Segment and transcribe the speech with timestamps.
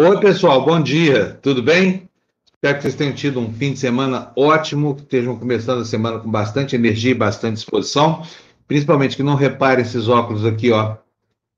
[0.00, 2.08] Oi, pessoal, bom dia, tudo bem?
[2.54, 6.20] Espero que vocês tenham tido um fim de semana ótimo, que estejam começando a semana
[6.20, 8.22] com bastante energia e bastante disposição,
[8.68, 10.98] principalmente que não reparem esses óculos aqui, ó.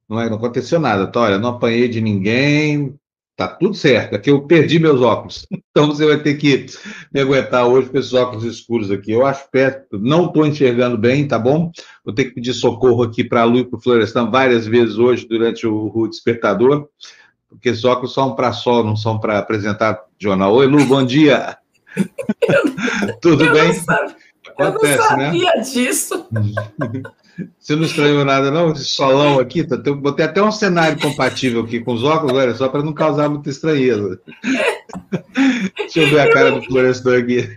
[0.09, 1.21] Não, é, não aconteceu nada, tá?
[1.21, 2.95] Olha, não apanhei de ninguém,
[3.37, 4.17] tá tudo certo.
[4.17, 6.65] Aqui eu perdi meus óculos, então você vai ter que
[7.13, 9.13] me aguentar hoje com esses óculos escuros aqui.
[9.13, 11.71] Eu acho perto, não estou enxergando bem, tá bom?
[12.03, 14.97] Vou ter que pedir socorro aqui para a Lu e para o Florestan várias vezes
[14.97, 16.89] hoje durante o, o despertador
[17.51, 20.55] porque esses óculos são para sol, não são para apresentar jornal.
[20.55, 21.59] Oi, Lu, bom dia.
[23.21, 23.69] Tudo eu bem?
[23.69, 24.17] Não sabia,
[24.57, 25.27] Acontece, eu não né?
[25.27, 25.63] sabia né?
[25.63, 26.29] disso.
[27.59, 28.73] Você não estranhou nada, não?
[28.73, 32.69] Esse solão aqui, tá, botei até um cenário compatível aqui com os óculos, olha, só
[32.69, 34.21] para não causar muita estranheza.
[35.77, 37.49] Deixa eu ver a cara do Florestor aqui.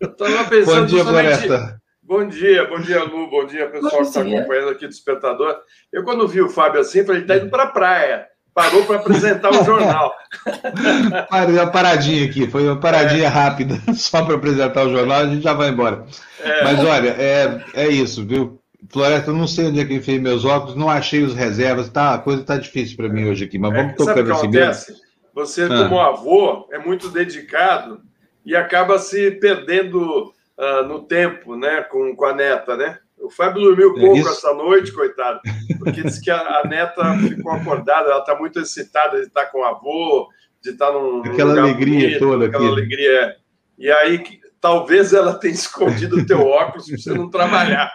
[0.00, 0.80] Eu estava pensando.
[0.80, 1.82] Bom dia, Floresta.
[2.02, 5.56] Bom dia, bom dia, Lu, bom dia, pessoal bom que está acompanhando aqui do Despertador.
[5.92, 8.96] Eu, quando vi o Fábio assim, falei, ele está indo para a praia parou para
[8.96, 10.14] apresentar o jornal.
[11.50, 13.28] uma paradinha aqui, foi uma paradinha é.
[13.28, 16.06] rápida, só para apresentar o jornal, a gente já vai embora.
[16.42, 16.64] É.
[16.64, 18.58] Mas olha, é, é isso, viu?
[18.88, 22.14] Floresta, eu não sei onde é que enfiei meus óculos, não achei os reservas, tá?
[22.14, 24.96] A coisa tá difícil para mim hoje aqui, mas vamos é, tocando assim mesmo.
[25.34, 25.68] Você, ah.
[25.68, 28.00] como avô, é muito dedicado
[28.42, 32.98] e acaba se perdendo uh, no tempo, né, com, com a neta, né?
[33.26, 35.40] O Fábio dormiu é pouco é essa noite, coitado,
[35.80, 39.58] porque disse que a, a neta ficou acordada, ela está muito excitada de estar com
[39.58, 40.28] o avô,
[40.62, 41.22] de estar num.
[41.24, 42.72] Aquela alegria bonito, toda aquela aqui.
[42.72, 43.36] alegria.
[43.76, 44.22] E aí,
[44.60, 47.90] talvez ela tenha escondido o teu óculos para você não trabalhar.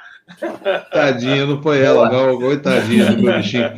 [0.92, 3.72] Tadinha, não foi ela, não, coitadinha do bichinho.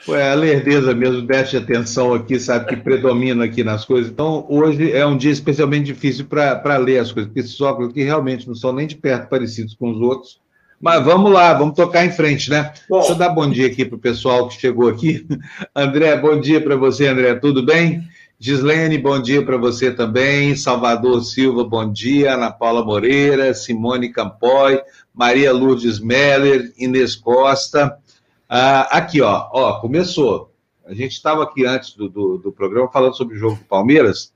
[0.00, 4.10] Foi a lerdeza mesmo, de atenção aqui, sabe, que predomina aqui nas coisas.
[4.10, 8.04] Então, hoje é um dia especialmente difícil para ler as coisas, porque esses óculos aqui
[8.04, 10.40] realmente não são nem de perto parecidos com os outros.
[10.80, 12.72] Mas vamos lá, vamos tocar em frente, né?
[12.88, 12.98] Bom.
[12.98, 15.26] Deixa eu dar bom dia aqui para o pessoal que chegou aqui.
[15.74, 18.08] André, bom dia para você, André, tudo bem?
[18.40, 20.54] Gislene, bom dia para você também.
[20.54, 22.34] Salvador Silva, bom dia.
[22.34, 24.80] Ana Paula Moreira, Simone Campoy,
[25.12, 27.98] Maria Lourdes Meller, Inês Costa.
[28.48, 30.52] Ah, aqui, ó, ó, começou.
[30.86, 34.32] A gente estava aqui antes do, do, do, programa falando sobre o jogo do Palmeiras.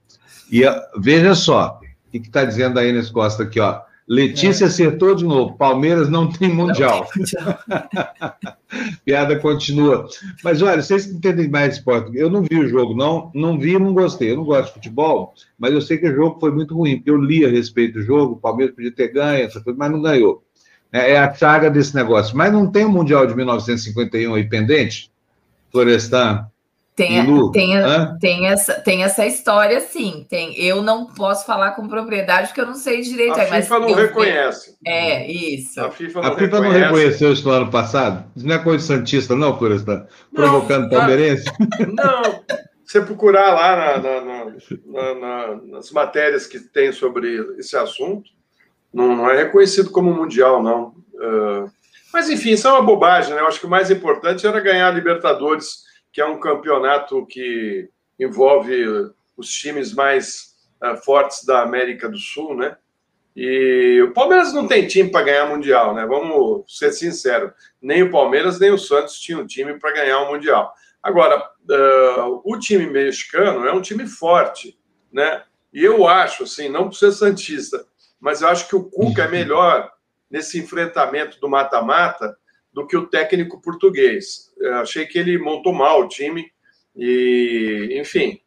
[0.50, 0.62] E
[0.98, 3.80] veja só, o que está dizendo a Inês Costa aqui, ó.
[4.12, 4.68] Letícia é.
[4.68, 5.56] acertou de novo.
[5.56, 7.08] Palmeiras não tem mundial.
[9.06, 10.06] Piada continua.
[10.44, 13.72] Mas olha, vocês que entendem mais esporte, eu não vi o jogo, não, não vi
[13.72, 14.32] e não gostei.
[14.32, 17.10] Eu não gosto de futebol, mas eu sei que o jogo foi muito ruim, porque
[17.10, 20.02] eu li a respeito do jogo, o Palmeiras podia ter ganho, essa coisa, mas não
[20.02, 20.44] ganhou.
[20.92, 22.36] É, é a saga desse negócio.
[22.36, 25.10] Mas não tem o Mundial de 1951 aí pendente?
[25.70, 26.51] Florestan?
[26.94, 27.72] Tem, tem,
[28.20, 30.26] tem, essa, tem essa história, sim.
[30.28, 33.40] Tem, eu não posso falar com propriedade porque eu não sei direito.
[33.40, 34.76] A FIFA não reconhece.
[34.86, 35.80] É, isso.
[35.80, 38.24] A FIFA não, a FIFA não reconheceu isso no ano passado?
[38.36, 41.44] Isso não é coisa santista, não, por estar provocando palmeirense?
[41.80, 42.42] Não.
[42.84, 48.30] Você procurar lá na, na, na, nas matérias que tem sobre esse assunto,
[48.92, 50.94] não, não é reconhecido como mundial, não.
[51.14, 51.70] Uh,
[52.12, 53.40] mas, enfim, isso é uma bobagem, né?
[53.40, 57.88] Eu acho que o mais importante era ganhar a Libertadores que é um campeonato que
[58.18, 62.76] envolve os times mais uh, fortes da América do Sul, né?
[63.34, 66.04] E o Palmeiras não tem time para ganhar Mundial, né?
[66.04, 67.52] Vamos ser sinceros.
[67.80, 70.72] Nem o Palmeiras, nem o Santos tinham time para ganhar o Mundial.
[71.02, 74.78] Agora, uh, o time mexicano é um time forte,
[75.10, 75.42] né?
[75.72, 77.86] E eu acho, assim, não por ser Santista,
[78.20, 79.90] mas eu acho que o Cuca é melhor
[80.30, 82.36] nesse enfrentamento do mata-mata
[82.72, 84.51] do que o técnico português.
[84.80, 86.50] Achei que ele montou mal o time
[86.96, 88.40] e, enfim.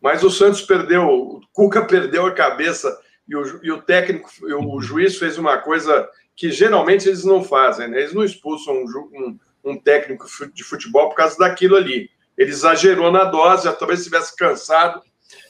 [0.00, 4.80] Mas o Santos perdeu, o Cuca perdeu a cabeça e o, e o técnico, o
[4.80, 8.00] juiz fez uma coisa que geralmente eles não fazem, né?
[8.00, 9.38] Eles não expulsam um, um,
[9.72, 12.10] um técnico de futebol por causa daquilo ali.
[12.36, 15.00] Ele exagerou na dose, talvez estivesse cansado,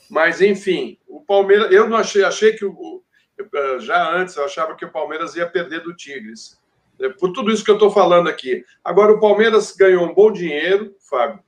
[0.09, 3.02] mas enfim, o Palmeiras, eu não achei, achei que o,
[3.81, 6.61] já antes eu achava que o Palmeiras ia perder do Tigres.
[7.05, 8.65] É, por tudo isso que eu estou falando aqui.
[8.83, 11.41] Agora, o Palmeiras ganhou um bom dinheiro, Fábio,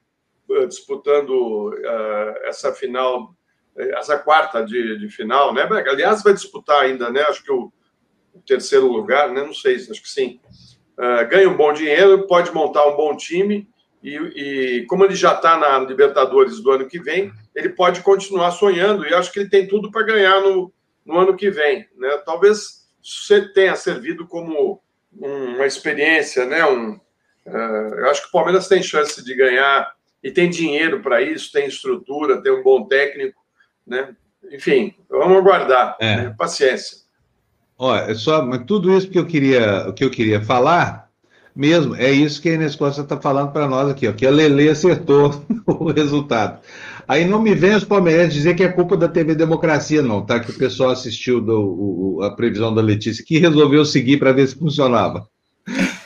[0.50, 3.34] eh, disputando uh, essa final,
[3.76, 5.62] eh, essa quarta de, de, final, né?
[5.88, 7.22] Aliás, vai disputar ainda, né?
[7.22, 7.72] Acho que o,
[8.34, 9.42] o terceiro lugar, né?
[9.42, 10.40] Não sei, acho que sim.
[10.98, 13.68] Uh, ganha um bom dinheiro, pode montar um bom time
[14.02, 18.50] e, e como ele já está na Libertadores do ano que vem, ele pode continuar
[18.52, 20.72] sonhando e acho que ele tem tudo para ganhar no,
[21.04, 22.18] no ano que vem, né?
[22.24, 22.86] Talvez
[23.54, 24.80] tenha servido como
[25.18, 26.64] uma experiência, né?
[26.66, 26.92] Um,
[27.46, 29.90] uh, eu acho que o Palmeiras tem chance de ganhar
[30.22, 33.40] e tem dinheiro para isso, tem estrutura, tem um bom técnico,
[33.86, 34.14] né?
[34.50, 36.16] Enfim, vamos aguardar, é.
[36.16, 36.34] né?
[36.36, 36.98] paciência.
[37.78, 41.10] Olha, é só, mas tudo isso que eu queria, que eu queria falar,
[41.54, 44.30] mesmo, é isso que a Inês Costa está falando para nós aqui, ó, que a
[44.30, 46.60] Lele acertou o resultado.
[47.08, 50.40] Aí não me vem os palmeirenses dizer que é culpa da TV Democracia, não, tá?
[50.40, 54.48] Que o pessoal assistiu do, o, a previsão da Letícia que resolveu seguir para ver
[54.48, 55.28] se funcionava.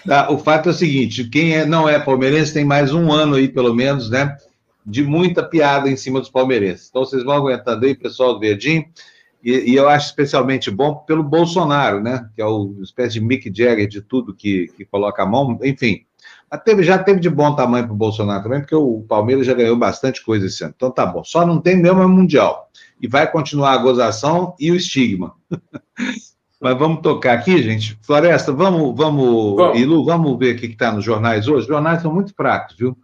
[0.07, 0.31] Tá?
[0.31, 3.49] O fato é o seguinte: quem é, não é palmeirense tem mais um ano aí,
[3.49, 4.37] pelo menos, né?
[4.85, 6.89] De muita piada em cima dos palmeirenses.
[6.89, 8.85] Então vocês vão aguentando aí, pessoal do Verdinho.
[9.43, 12.29] E, e, eu acho especialmente bom pelo Bolsonaro, né?
[12.35, 15.59] Que é o espécie de Mick Jagger de tudo que, que coloca a mão.
[15.63, 16.05] Enfim,
[16.59, 19.77] teve, já teve de bom tamanho para o Bolsonaro também, porque o Palmeiras já ganhou
[19.77, 20.75] bastante coisa esse ano.
[20.77, 21.23] Então tá bom.
[21.23, 22.69] Só não tem mesmo é Mundial.
[23.01, 25.35] E vai continuar a gozação e o estigma.
[26.61, 27.99] Mas vamos tocar aqui, gente.
[28.03, 29.75] Floresta, vamos, vamos, Bom.
[29.75, 31.63] Ilu, vamos ver o que está nos jornais hoje.
[31.63, 32.95] Os jornais são muito fracos, viu?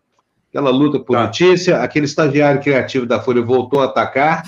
[0.50, 1.22] Aquela luta por tá.
[1.22, 4.42] notícia, aquele estagiário criativo da Folha voltou a atacar.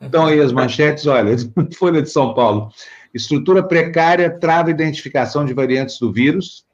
[0.00, 1.36] Então, aí as manchetes, olha,
[1.76, 2.68] Folha de São Paulo.
[3.12, 6.65] Estrutura precária trava identificação de variantes do vírus.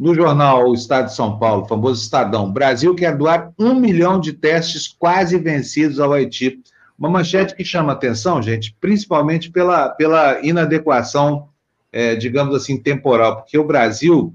[0.00, 4.32] No jornal O Estado de São Paulo, famoso Estadão, Brasil quer doar um milhão de
[4.32, 6.58] testes quase vencidos ao Haiti
[6.98, 11.48] uma manchete que chama atenção, gente, principalmente pela, pela inadequação,
[11.90, 14.34] é, digamos assim, temporal, porque o Brasil,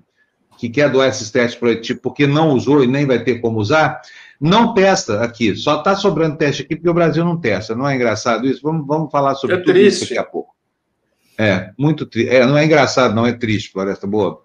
[0.57, 3.59] que quer doar esses testes para tipo, porque não usou e nem vai ter como
[3.59, 4.01] usar,
[4.41, 5.56] não testa aqui.
[5.56, 7.75] Só está sobrando teste aqui porque o Brasil não testa.
[7.75, 8.62] Não é engraçado isso?
[8.63, 9.88] Vamos, vamos falar sobre é tudo triste.
[9.88, 10.53] isso daqui a pouco.
[11.38, 12.29] É, muito triste.
[12.29, 14.41] É, não é engraçado, não, é triste, Floresta Boa.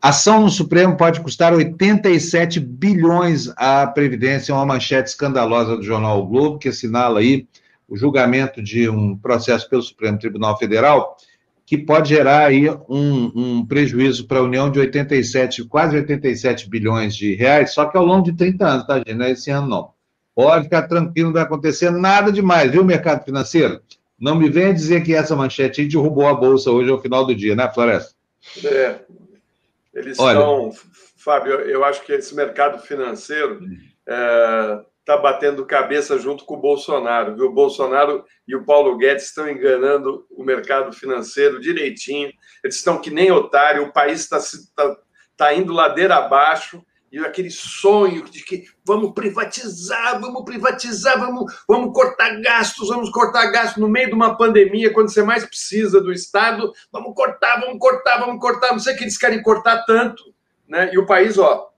[0.00, 6.26] Ação no Supremo pode custar 87 bilhões à Previdência, uma manchete escandalosa do jornal o
[6.26, 7.48] Globo, que assinala aí
[7.88, 11.16] o julgamento de um processo pelo Supremo Tribunal Federal,
[11.66, 17.16] que pode gerar aí um, um prejuízo para a União de 87, quase 87 bilhões
[17.16, 19.14] de reais, só que ao longo de 30 anos, tá, gente?
[19.14, 19.90] Não é esse ano, não.
[20.32, 23.80] Pode ficar tranquilo, não vai acontecer nada demais, viu, mercado financeiro?
[24.18, 27.34] Não me venha dizer que essa manchete aí derrubou a bolsa hoje ao final do
[27.34, 28.14] dia, né, Floresta?
[28.64, 29.00] É,
[29.98, 30.38] eles Olha...
[30.38, 30.72] estão,
[31.16, 33.60] Fábio, eu acho que esse mercado financeiro
[34.06, 37.36] está é, batendo cabeça junto com o Bolsonaro.
[37.36, 37.46] Viu?
[37.46, 42.32] O Bolsonaro e o Paulo Guedes estão enganando o mercado financeiro direitinho.
[42.62, 44.38] Eles estão que nem otário, o país está
[44.74, 44.96] tá,
[45.36, 51.92] tá indo ladeira abaixo e aquele sonho de que vamos privatizar, vamos privatizar, vamos, vamos
[51.94, 56.12] cortar gastos, vamos cortar gastos no meio de uma pandemia, quando você mais precisa do
[56.12, 60.22] Estado, vamos cortar, vamos cortar, vamos cortar, não sei que eles querem cortar tanto,
[60.68, 60.90] né?
[60.92, 61.70] E o país, ó,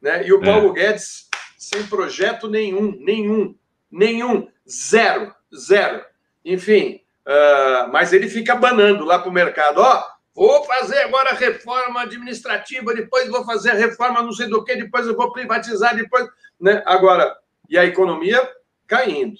[0.00, 0.26] né?
[0.26, 0.44] E o é.
[0.44, 0.80] Paulo é.
[0.80, 1.28] Guedes
[1.58, 3.54] sem projeto nenhum, nenhum,
[3.90, 6.04] nenhum, zero, zero.
[6.44, 10.02] Enfim, uh, mas ele fica banando lá para o mercado, ó,
[10.34, 14.76] Vou fazer agora a reforma administrativa, depois vou fazer a reforma não sei do que,
[14.76, 16.26] depois eu vou privatizar, depois.
[16.60, 16.82] Né?
[16.86, 17.36] Agora,
[17.68, 18.48] e a economia
[18.86, 19.38] caindo.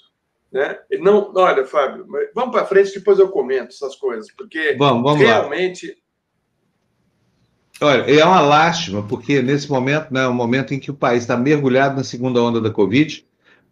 [0.51, 0.77] Né?
[0.99, 2.05] Não, olha, Fábio,
[2.35, 5.87] vamos para frente, depois eu comento essas coisas, porque vamos, vamos realmente.
[5.87, 6.01] Lá.
[7.89, 11.23] Olha, é uma lástima, porque nesse momento, né, é um momento em que o país
[11.23, 13.25] está mergulhado na segunda onda da Covid,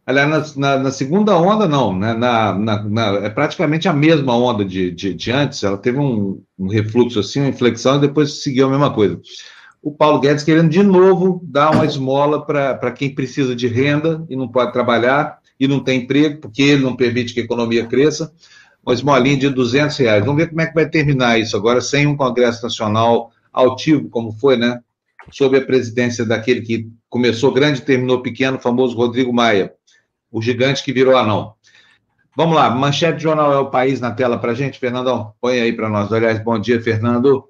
[0.09, 2.15] Aliás, na, na, na, segunda onda, não, né?
[2.15, 5.63] na, na, é praticamente a mesma onda de, de, de antes.
[5.63, 9.21] Ela teve um, um, refluxo, assim, uma inflexão, e depois seguiu a mesma coisa.
[9.83, 14.35] O Paulo Guedes querendo de novo dar uma esmola para quem precisa de renda e
[14.35, 18.33] não pode trabalhar e não tem emprego, porque ele não permite que a economia cresça.
[18.83, 20.25] Uma esmolinha de 200 reais.
[20.25, 24.31] Vamos ver como é que vai terminar isso agora, sem um Congresso Nacional altivo, como
[24.31, 24.79] foi, né?
[25.31, 29.71] Sob a presidência daquele que começou grande e terminou pequeno, o famoso Rodrigo Maia
[30.31, 31.53] o gigante que virou anão.
[32.35, 35.33] Vamos lá, manchete do jornal é o país na tela para gente, Fernandão.
[35.41, 36.11] Põe aí para nós.
[36.13, 37.49] Aliás, bom dia, Fernando.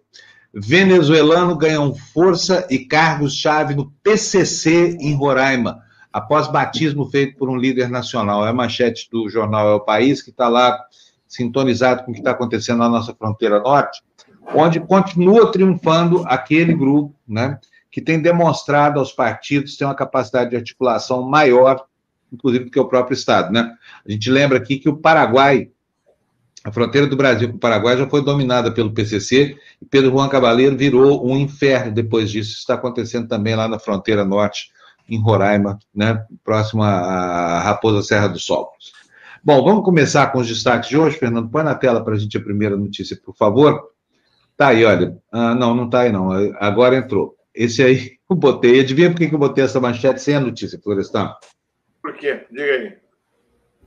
[0.54, 5.80] Venezuelano ganham força e cargos-chave no PCC em Roraima,
[6.12, 8.46] após batismo feito por um líder nacional.
[8.46, 10.80] É a manchete do jornal É o País, que está lá
[11.28, 14.02] sintonizado com o que está acontecendo na nossa fronteira norte,
[14.56, 17.60] onde continua triunfando aquele grupo, né,
[17.92, 21.86] que tem demonstrado aos partidos ter uma capacidade de articulação maior
[22.32, 23.74] inclusive do que o próprio Estado, né?
[24.08, 25.70] A gente lembra aqui que o Paraguai,
[26.64, 30.30] a fronteira do Brasil com o Paraguai já foi dominada pelo PCC e Pedro Juan
[30.30, 32.52] Cabaleiro virou um inferno depois disso.
[32.52, 34.72] Isso está acontecendo também lá na fronteira norte,
[35.08, 36.24] em Roraima, né?
[36.44, 38.72] Próximo à Raposa Serra do Sol.
[39.44, 41.50] Bom, vamos começar com os destaques de hoje, Fernando.
[41.50, 43.90] Põe na tela para a gente a primeira notícia, por favor.
[44.58, 45.18] Tá aí, olha.
[45.32, 46.30] Ah, não, não tá aí, não.
[46.60, 47.36] Agora entrou.
[47.56, 48.82] Esse aí eu botei.
[48.82, 51.34] Adivinha por que eu botei essa manchete sem a notícia, Florestan?
[52.10, 52.40] Por quê?
[52.52, 52.94] Diga aí.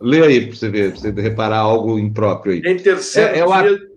[0.01, 2.73] Lê aí para você ver, para você reparar algo impróprio aí.
[2.73, 3.93] Em terceiro é, é dia.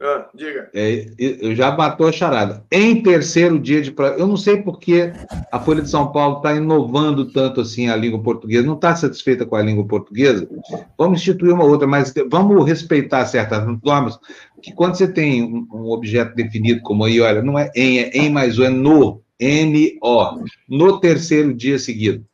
[0.00, 0.70] Ah, diga.
[0.72, 2.64] É, eu já matou a charada.
[2.70, 3.94] Em terceiro dia de.
[4.16, 5.12] Eu não sei por que
[5.52, 8.66] a Folha de São Paulo está inovando tanto assim a língua portuguesa.
[8.66, 10.48] Não está satisfeita com a língua portuguesa?
[10.96, 14.18] Vamos instituir uma outra, mas vamos respeitar certas normas.
[14.62, 18.16] Que quando você tem um, um objeto definido como aí, olha, não é em, é
[18.16, 22.24] em mais o, é no, N-O, no terceiro dia seguido.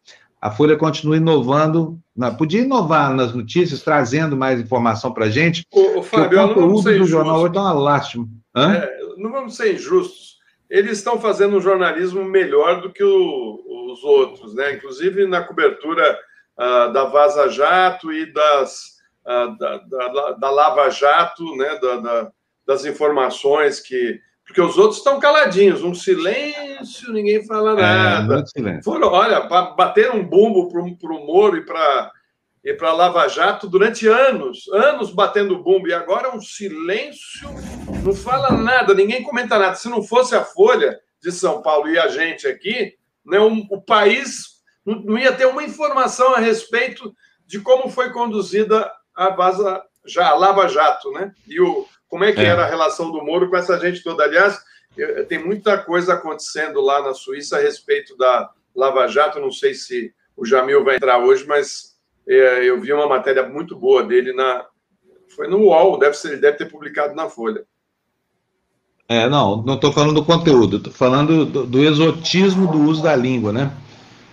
[0.44, 5.64] A Folha continua inovando Não, podia inovar nas notícias, trazendo mais informação para a gente.
[5.72, 8.28] O, o Fábio, o conteúdo do jornal hoje dá uma lástima.
[8.54, 10.36] É, não vamos ser injustos.
[10.68, 14.74] Eles estão fazendo um jornalismo melhor do que o, os outros, né?
[14.74, 16.18] Inclusive na cobertura
[16.58, 21.78] uh, da Vaza Jato e das, uh, da, da, da, Lava Jato, né?
[21.80, 22.30] Da,
[22.66, 24.20] das informações que.
[24.46, 28.44] Porque os outros estão caladinhos, um silêncio, ninguém fala é, nada.
[28.56, 32.12] É, Foram, olha, bateram um bumbo para o Moro e para
[32.64, 37.46] e para Lava Jato durante anos, anos batendo bumbo, e agora um silêncio,
[38.02, 39.74] não fala nada, ninguém comenta nada.
[39.74, 43.82] Se não fosse a Folha de São Paulo e a gente aqui, né, um, o
[43.82, 47.14] país não, não, ia ter uma informação a respeito
[47.46, 51.32] de como foi conduzida a, Vaza, já, a Lava Jato, né?
[51.46, 52.44] E o, como é que é.
[52.44, 54.22] era a relação do Moro com essa gente toda.
[54.22, 54.62] Aliás,
[55.28, 60.14] tem muita coisa acontecendo lá na Suíça a respeito da Lava Jato, não sei se
[60.36, 61.96] o Jamil vai entrar hoje, mas
[62.28, 64.64] é, eu vi uma matéria muito boa dele na.
[65.34, 67.64] Foi no UOL, deve ser, ele deve ter publicado na Folha.
[69.08, 73.16] É, não, não estou falando do conteúdo, estou falando do, do, exotismo do uso da
[73.16, 73.72] língua, né?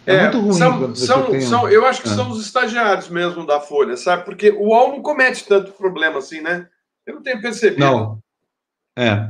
[0.06, 0.54] É, é muito ruim.
[0.54, 1.42] São, são, tem...
[1.42, 2.14] são, eu acho que é.
[2.14, 4.24] são os estagiários mesmo da Folha, sabe?
[4.24, 6.68] Porque o UOL não comete tanto problema assim, né?
[7.06, 7.80] Eu não tenho percebido.
[7.80, 8.20] Não.
[8.98, 9.30] É.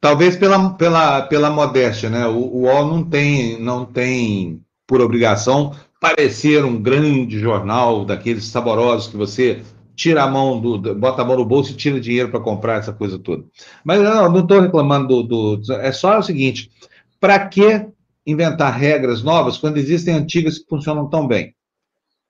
[0.00, 2.26] Talvez pela, pela, pela modéstia, né?
[2.26, 9.08] O, o UOL não tem, não tem por obrigação parecer um grande jornal daqueles saborosos
[9.08, 9.62] que você
[9.96, 12.92] tira a mão do, bota a mão no bolso e tira dinheiro para comprar essa
[12.92, 13.44] coisa toda.
[13.82, 16.70] Mas não estou reclamando do, do, É só o seguinte:
[17.18, 17.86] para que
[18.26, 21.54] inventar regras novas quando existem antigas que funcionam tão bem?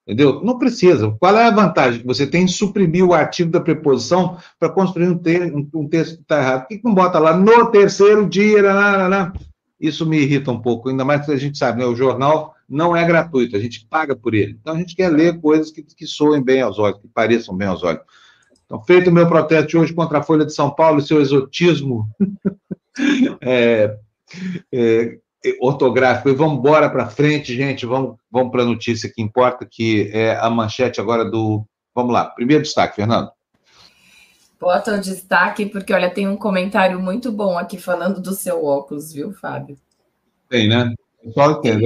[0.06, 0.42] Entendeu?
[0.44, 1.10] Não precisa.
[1.18, 5.08] Qual é a vantagem que você tem em suprimir o artigo da preposição para construir
[5.08, 6.60] um, um, texto que está errado?
[6.62, 8.62] Por que, não bota lá no terceiro dia?
[9.80, 11.86] Isso me irrita um pouco, ainda mais que a gente sabe, né?
[11.86, 14.58] O jornal não é gratuito, a gente paga por ele.
[14.60, 17.68] Então a gente quer ler coisas que, que soem bem aos olhos, que pareçam bem
[17.68, 18.02] aos olhos.
[18.66, 22.08] Então, feito o meu protesto hoje contra a Folha de São Paulo e seu exotismo
[23.40, 23.96] é,
[24.72, 25.18] é,
[25.60, 30.10] ortográfico, e vamos embora para frente, gente, vamos, vamos para a notícia que importa, que
[30.12, 31.64] é a manchete agora do...
[31.94, 33.30] Vamos lá, primeiro destaque, Fernando.
[34.60, 39.12] Bota o destaque, porque, olha, tem um comentário muito bom aqui falando do seu óculos,
[39.12, 39.76] viu, Fábio?
[40.48, 40.92] Tem, né?
[41.34, 41.84] Só entendo,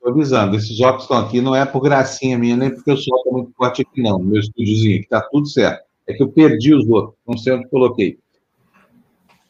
[0.00, 3.18] Estou avisando, esses óculos estão aqui, não é por gracinha minha, nem porque o sol
[3.18, 5.84] está muito forte aqui, não, meu estúdiozinho, que está tudo certo.
[6.06, 8.18] É que eu perdi os outros, não sei onde coloquei.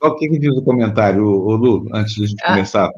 [0.02, 2.90] O que, que diz o comentário, o, Lu, antes de a gente começar?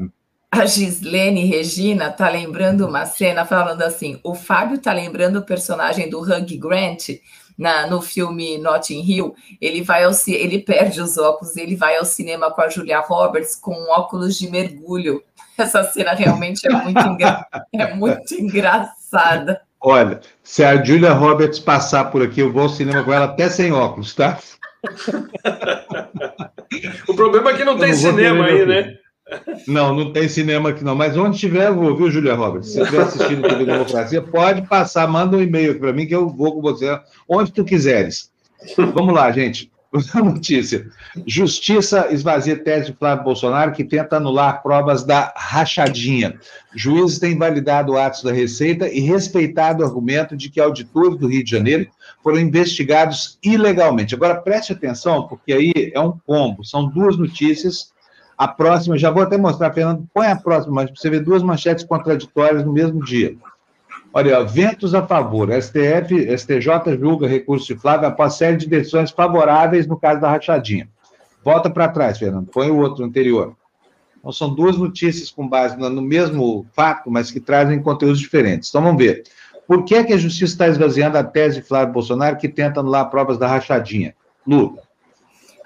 [0.52, 6.11] A Gislene Regina está lembrando uma cena falando assim: o Fábio está lembrando o personagem
[6.11, 7.09] do Hugh Grant
[7.56, 9.35] na, no filme Notting Hill.
[9.59, 13.56] Ele vai ao ele perde os óculos, ele vai ao cinema com a Julia Roberts
[13.56, 15.23] com óculos de mergulho.
[15.56, 17.47] Essa cena realmente é muito, engra...
[17.73, 19.62] é muito engraçada.
[19.80, 23.49] Olha, se a Julia Roberts passar por aqui, eu vou ao cinema com ela até
[23.49, 24.38] sem óculos, tá?
[27.09, 28.99] o problema é que não eu tem não cinema aí, né?
[29.66, 30.94] Não, não tem cinema aqui não.
[30.94, 32.72] Mas onde tiver, eu vou, viu, Julia Roberts?
[32.72, 36.54] Se estiver assistindo TV Democracia, pode passar, manda um e-mail para mim que eu vou
[36.54, 36.98] com você
[37.28, 38.30] onde tu quiseres.
[38.94, 39.72] Vamos lá, gente.
[40.14, 40.88] Notícia.
[41.26, 46.38] Justiça esvazia tese de Flávio Bolsonaro que tenta anular provas da rachadinha.
[46.74, 51.44] Juízes têm validado atos da Receita e respeitado o argumento de que auditores do Rio
[51.44, 51.88] de Janeiro
[52.22, 54.14] foram investigados ilegalmente.
[54.14, 56.64] Agora preste atenção, porque aí é um combo.
[56.64, 57.92] São duas notícias.
[58.36, 61.84] A próxima, já vou até mostrar, Fernando, põe a próxima, mas você vê duas manchetes
[61.84, 63.36] contraditórias no mesmo dia.
[64.12, 65.50] Olha, ventos a favor.
[65.50, 70.88] STF, STJ julga recurso de Flávio após série de decisões favoráveis no caso da rachadinha.
[71.44, 72.48] Volta para trás, Fernando.
[72.48, 73.54] Põe o outro anterior.
[74.18, 78.68] Então, são duas notícias com base no mesmo fato, mas que trazem conteúdos diferentes.
[78.68, 79.24] Então, vamos ver.
[79.66, 82.80] Por que, é que a justiça está esvaziando a tese de Flávio Bolsonaro que tenta
[82.80, 84.14] anular provas da rachadinha?
[84.46, 84.91] Lula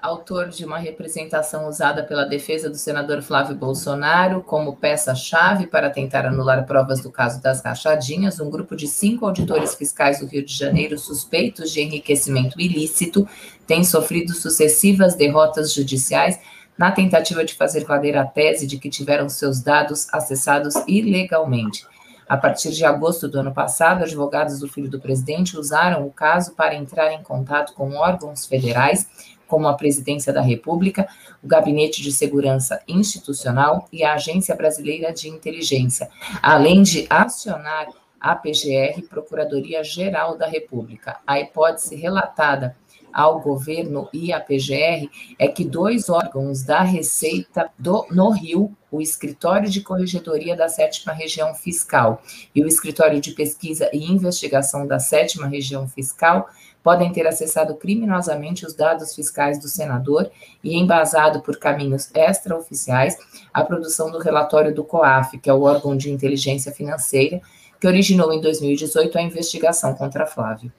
[0.01, 6.25] autor de uma representação usada pela defesa do senador Flávio Bolsonaro como peça-chave para tentar
[6.25, 10.53] anular provas do caso das rachadinhas, um grupo de cinco auditores fiscais do Rio de
[10.53, 13.27] Janeiro suspeitos de enriquecimento ilícito
[13.65, 16.39] tem sofrido sucessivas derrotas judiciais
[16.77, 21.85] na tentativa de fazer valer a tese de que tiveram seus dados acessados ilegalmente.
[22.29, 26.53] A partir de agosto do ano passado, advogados do filho do presidente usaram o caso
[26.55, 29.07] para entrar em contato com órgãos federais
[29.47, 31.07] como a Presidência da República,
[31.43, 36.09] o Gabinete de Segurança Institucional e a Agência Brasileira de Inteligência,
[36.41, 37.87] além de acionar
[38.19, 41.17] a PGR, Procuradoria Geral da República.
[41.25, 42.75] A hipótese relatada
[43.13, 49.01] ao governo e à PGR é que dois órgãos da Receita do, no Rio, o
[49.01, 52.21] Escritório de Corregedoria da Sétima Região Fiscal
[52.53, 56.47] e o Escritório de Pesquisa e Investigação da Sétima Região Fiscal,
[56.87, 60.31] podem ter acessado criminosamente os dados fiscais do senador
[60.63, 63.17] e embasado por caminhos extraoficiais
[63.53, 67.41] a produção do relatório do COAF, que é o órgão de inteligência financeira,
[67.77, 70.71] que originou em 2018 a investigação contra Flávio.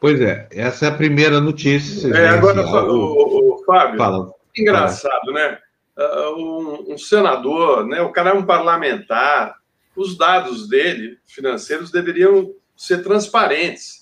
[0.00, 2.12] Pois é, essa é a primeira notícia.
[2.12, 4.32] É, agora, o, o, o, Fábio, Fala.
[4.58, 5.32] engraçado, Fala.
[5.32, 5.58] né?
[5.96, 8.02] Uh, um, um, senador, né?
[8.02, 9.54] o cara é um parlamentar,
[9.94, 14.01] os dados dele, financeiros, deveriam ser transparentes,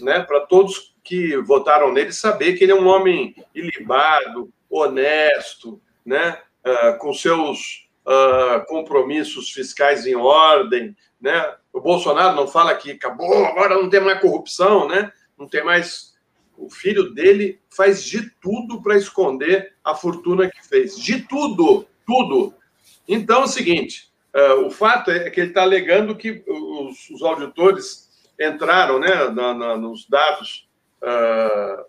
[0.00, 0.20] né?
[0.20, 6.40] Para todos que votaram nele saber que ele é um homem ilibado, honesto, né?
[6.64, 11.54] Uh, com seus uh, compromissos fiscais em ordem, né?
[11.72, 15.12] O Bolsonaro não fala que acabou, agora não tem mais corrupção, né?
[15.38, 16.14] não tem mais.
[16.56, 20.98] O filho dele faz de tudo para esconder a fortuna que fez.
[20.98, 22.54] De tudo, tudo.
[23.06, 27.22] Então é o seguinte: uh, o fato é que ele está alegando que os, os,
[27.22, 28.05] auditores
[28.40, 30.68] entraram né, na, na, nos dados
[31.02, 31.84] uh,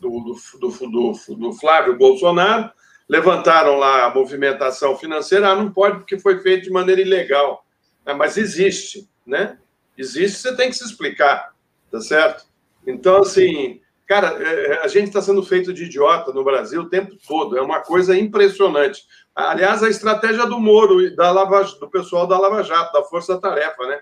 [0.00, 2.70] do, do, do, do, Flávio Bolsonaro,
[3.08, 5.50] levantaram lá a movimentação financeira.
[5.50, 7.64] Ah, não pode porque foi feito de maneira ilegal.
[8.04, 9.58] Ah, mas existe, né?
[9.96, 11.54] Existe, você tem que se explicar,
[11.90, 12.44] tá certo?
[12.86, 16.88] Então, assim, cara, é, é, a gente está sendo feito de idiota no Brasil o
[16.88, 17.56] tempo todo.
[17.56, 19.02] É uma coisa impressionante.
[19.34, 23.86] Aliás, a estratégia do Moro, da Lava, do pessoal da Lava Jato, da Força Tarefa,
[23.86, 24.00] né?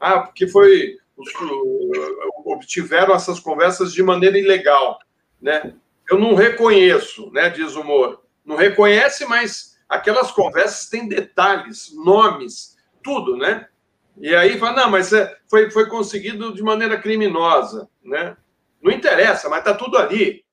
[0.00, 0.96] Ah, porque foi.
[2.44, 4.98] Obtiveram essas conversas de maneira ilegal,
[5.40, 5.74] né?
[6.10, 7.48] Eu não reconheço, né?
[7.50, 8.20] Diz o Moro.
[8.44, 13.68] Não reconhece, mas aquelas conversas têm detalhes, nomes, tudo, né?
[14.16, 18.36] E aí fala, não, mas é, foi, foi conseguido de maneira criminosa, né?
[18.82, 20.44] Não interessa, mas está tudo ali.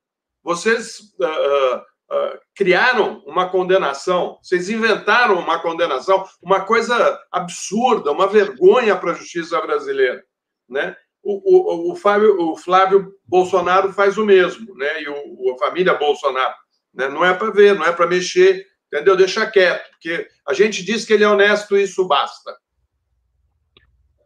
[0.43, 8.95] Vocês uh, uh, criaram uma condenação, vocês inventaram uma condenação, uma coisa absurda, uma vergonha
[8.95, 10.23] para a justiça brasileira,
[10.69, 10.95] né?
[11.21, 15.01] O, o, o, o Flávio Bolsonaro faz o mesmo, né?
[15.01, 16.55] E o, a família Bolsonaro,
[16.93, 17.09] né?
[17.09, 19.15] Não é para ver, não é para mexer, entendeu?
[19.15, 22.55] Deixa quieto, porque a gente diz que ele é honesto e isso basta.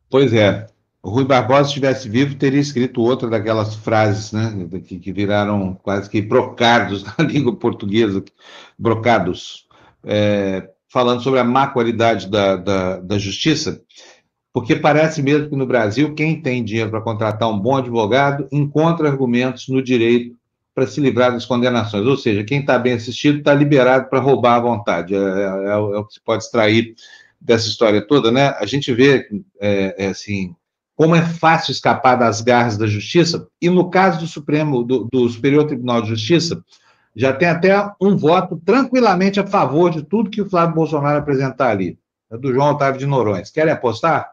[0.09, 0.67] Pois é.
[1.01, 5.73] O Rui Barbosa, se estivesse vivo, teria escrito outra daquelas frases, né, que, que viraram
[5.83, 8.23] quase que brocados na língua portuguesa,
[8.79, 9.67] brocados,
[10.05, 13.81] é, falando sobre a má qualidade da, da, da justiça,
[14.53, 19.09] porque parece mesmo que no Brasil, quem tem dinheiro para contratar um bom advogado encontra
[19.09, 20.37] argumentos no direito
[20.75, 22.05] para se livrar das condenações.
[22.05, 25.15] Ou seja, quem está bem assistido está liberado para roubar à vontade.
[25.15, 26.93] É, é, é, o que se pode extrair
[27.41, 28.49] dessa história toda, né?
[28.59, 29.27] A gente vê,
[29.59, 30.55] é, é, assim,
[30.95, 35.27] como é fácil escapar das garras da justiça, e no caso do Supremo, do, do
[35.27, 36.63] Superior Tribunal de Justiça,
[37.15, 41.69] já tem até um voto tranquilamente a favor de tudo que o Flávio Bolsonaro apresentar
[41.69, 41.97] ali,
[42.31, 43.43] é do João Otávio de Noronha.
[43.53, 44.32] Querem apostar?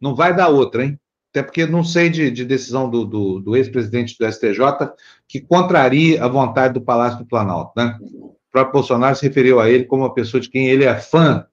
[0.00, 0.98] Não vai dar outra, hein?
[1.30, 4.90] Até porque não sei de, de decisão do, do, do ex-presidente do STJ
[5.28, 7.96] que contraria a vontade do Palácio do Planalto, né?
[8.00, 11.46] O próprio Bolsonaro se referiu a ele como uma pessoa de quem ele é fã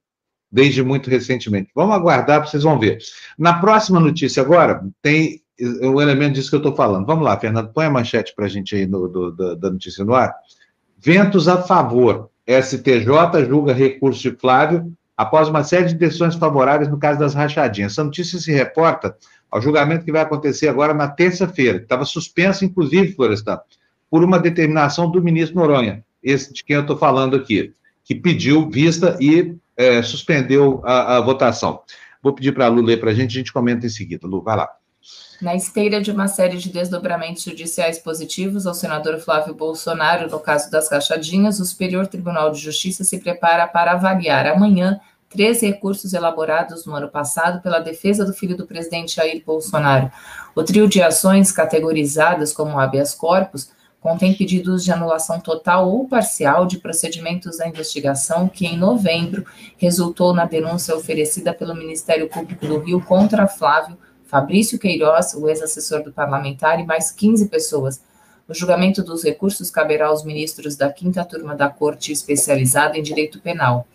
[0.51, 1.69] desde muito recentemente.
[1.75, 2.97] Vamos aguardar, vocês vão ver.
[3.37, 7.05] Na próxima notícia agora, tem o elemento disso que eu estou falando.
[7.05, 10.15] Vamos lá, Fernando, põe a manchete para a gente aí no, do, da notícia no
[10.15, 10.33] ar.
[10.97, 12.29] Ventos a favor.
[12.47, 17.93] STJ julga recurso de Flávio após uma série de decisões favoráveis no caso das rachadinhas.
[17.93, 19.17] Essa notícia se reporta
[19.49, 23.59] ao julgamento que vai acontecer agora na terça-feira, estava suspenso, inclusive, Florestan,
[24.09, 28.69] por uma determinação do ministro Noronha, esse de quem eu estou falando aqui, que pediu
[28.69, 31.81] vista e é, suspendeu a, a, votação.
[32.21, 34.27] Vou pedir para a Lu ler para a gente, a gente comenta em seguida.
[34.27, 34.69] Lu, vai lá.
[35.39, 40.71] Na esteira de uma série de desdobramentos judiciais positivos ao senador Flávio Bolsonaro no caso
[40.71, 46.87] das rachadinhas, o Superior Tribunal de Justiça se prepara para avaliar amanhã três recursos elaborados
[46.87, 50.11] no ano passado pela defesa do filho do presidente Jair Bolsonaro.
[50.55, 53.69] O trio de ações categorizadas como habeas corpus
[53.99, 59.45] contém pedidos de anulação total ou parcial de procedimentos da investigação que, em novembro,
[59.77, 66.03] resultou na denúncia oferecida pelo Ministério Público do Rio contra Flávio Fabrício Queiroz, o ex-assessor
[66.03, 68.01] do parlamentar, e mais 15 pessoas.
[68.47, 73.39] O julgamento dos recursos caberá aos ministros da quinta turma da Corte Especializada em Direito
[73.39, 73.87] Penal.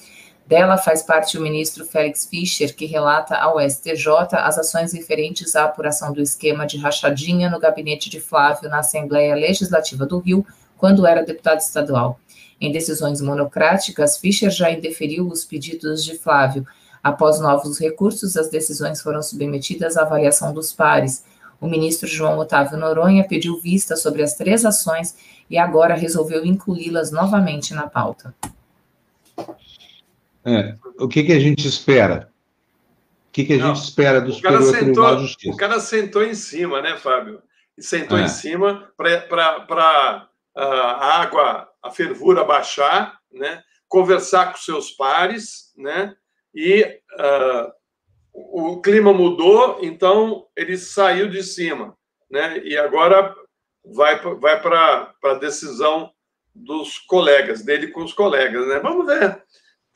[0.46, 5.64] Dela faz parte o ministro Félix Fischer, que relata ao STJ as ações referentes à
[5.64, 10.44] apuração do esquema de rachadinha no gabinete de Flávio na Assembleia Legislativa do Rio,
[10.76, 12.18] quando era deputado estadual.
[12.60, 16.66] Em decisões monocráticas, Fischer já indeferiu os pedidos de Flávio.
[17.02, 21.24] Após novos recursos, as decisões foram submetidas à avaliação dos pares.
[21.60, 25.16] O ministro João Otávio Noronha pediu vista sobre as três ações
[25.50, 28.34] e agora resolveu incluí-las novamente na pauta.
[30.44, 32.30] É, o que, que a gente espera?
[33.28, 35.54] O que, que a Não, gente espera do Superior sentou, Tribunal de Justiça?
[35.54, 37.42] O cara sentou em cima, né, Fábio?
[37.78, 38.24] Sentou é.
[38.24, 43.62] em cima para a água, a fervura baixar, né?
[43.92, 46.14] conversar com seus pares, né?
[46.54, 47.72] E uh,
[48.34, 51.96] o clima mudou, então ele saiu de cima.
[52.30, 52.58] Né?
[52.64, 53.34] E agora
[53.84, 56.10] vai, vai para a decisão
[56.54, 58.66] dos colegas, dele com os colegas.
[58.66, 58.78] Né?
[58.80, 59.42] Vamos ver.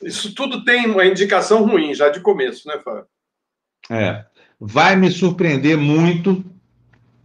[0.03, 3.07] Isso tudo tem uma indicação ruim já de começo, né, Fábio?
[3.90, 4.25] É.
[4.61, 6.45] Vai me surpreender muito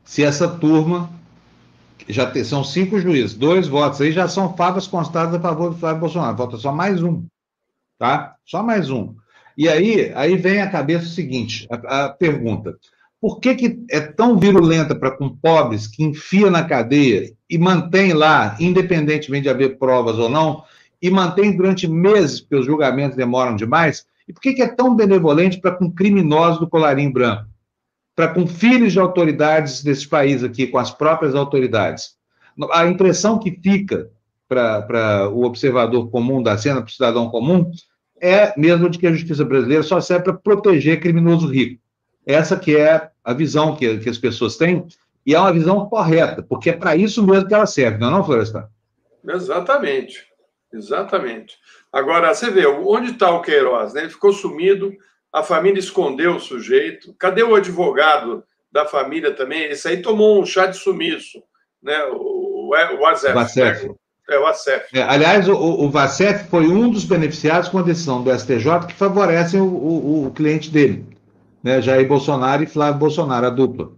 [0.03, 1.09] se essa turma
[2.07, 5.77] já tem, são cinco juízes, dois votos aí já são favas constadas a favor do
[5.77, 6.37] Flávio Bolsonaro.
[6.37, 7.25] Falta só mais um,
[7.97, 8.35] tá?
[8.45, 9.15] Só mais um.
[9.57, 12.77] E aí, aí vem à cabeça o seguinte: a, a pergunta:
[13.19, 18.13] por que, que é tão virulenta para com pobres que enfia na cadeia e mantém
[18.13, 20.63] lá, independentemente de haver provas ou não,
[21.01, 24.05] e mantém durante meses, porque os julgamentos demoram demais?
[24.27, 27.45] E por que, que é tão benevolente para com criminosos do colarinho branco?
[28.15, 32.15] Para com filhos de autoridades desse país aqui, com as próprias autoridades?
[32.71, 34.09] A impressão que fica
[34.47, 37.71] para o observador comum da cena, para o cidadão comum,
[38.21, 41.81] é mesmo de que a justiça brasileira só serve para proteger criminoso rico.
[42.25, 44.85] Essa que é a visão que, que as pessoas têm,
[45.25, 48.11] e é uma visão correta, porque é para isso mesmo que ela serve, não é
[48.11, 48.67] não, Florestan?
[49.27, 50.25] Exatamente,
[50.71, 51.57] exatamente.
[51.91, 53.93] Agora, você vê, onde está o Queiroz?
[53.93, 54.01] Né?
[54.01, 54.95] Ele ficou sumido,
[55.31, 57.13] a família escondeu o sujeito.
[57.19, 59.63] Cadê o advogado da família também?
[59.65, 61.43] Esse aí tomou um chá de sumiço,
[61.81, 62.03] né?
[62.05, 63.91] o, o, o Azef.
[64.31, 64.85] É o ACEF.
[64.93, 65.91] É, aliás, o, o
[66.49, 70.71] foi um dos beneficiados com a decisão do STJ que favorecem o, o, o cliente
[70.71, 71.05] dele,
[71.61, 71.81] né?
[71.81, 73.91] Jair Bolsonaro e Flávio Bolsonaro, a dupla.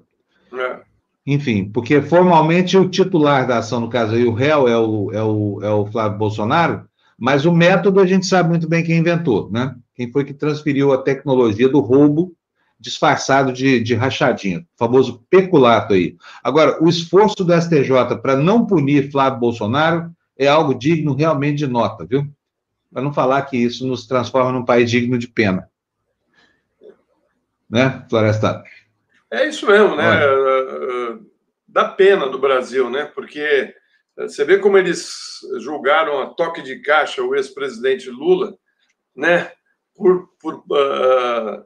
[0.51, 0.79] É.
[1.27, 5.21] Enfim, porque formalmente o titular da ação, no caso aí, o réu é o, é
[5.21, 6.83] o, é o Flávio Bolsonaro,
[7.15, 9.75] mas o método a gente sabe muito bem quem inventou, né?
[9.95, 12.33] Quem foi que transferiu a tecnologia do roubo
[12.79, 16.17] disfarçado de, de rachadinha, o famoso peculato aí.
[16.43, 21.67] Agora, o esforço do STJ para não punir Flávio Bolsonaro é algo digno realmente de
[21.67, 22.27] nota, viu?
[22.91, 25.69] Para não falar que isso nos transforma num país digno de pena.
[27.69, 28.63] Né, Floresta?
[29.31, 30.07] É isso mesmo, né?
[30.07, 31.19] Olha.
[31.73, 33.05] Dá pena do Brasil, né?
[33.05, 33.73] Porque
[34.15, 38.55] você vê como eles julgaram a toque de caixa o ex-presidente Lula,
[39.15, 39.51] né?
[39.95, 41.65] Por, por, uh,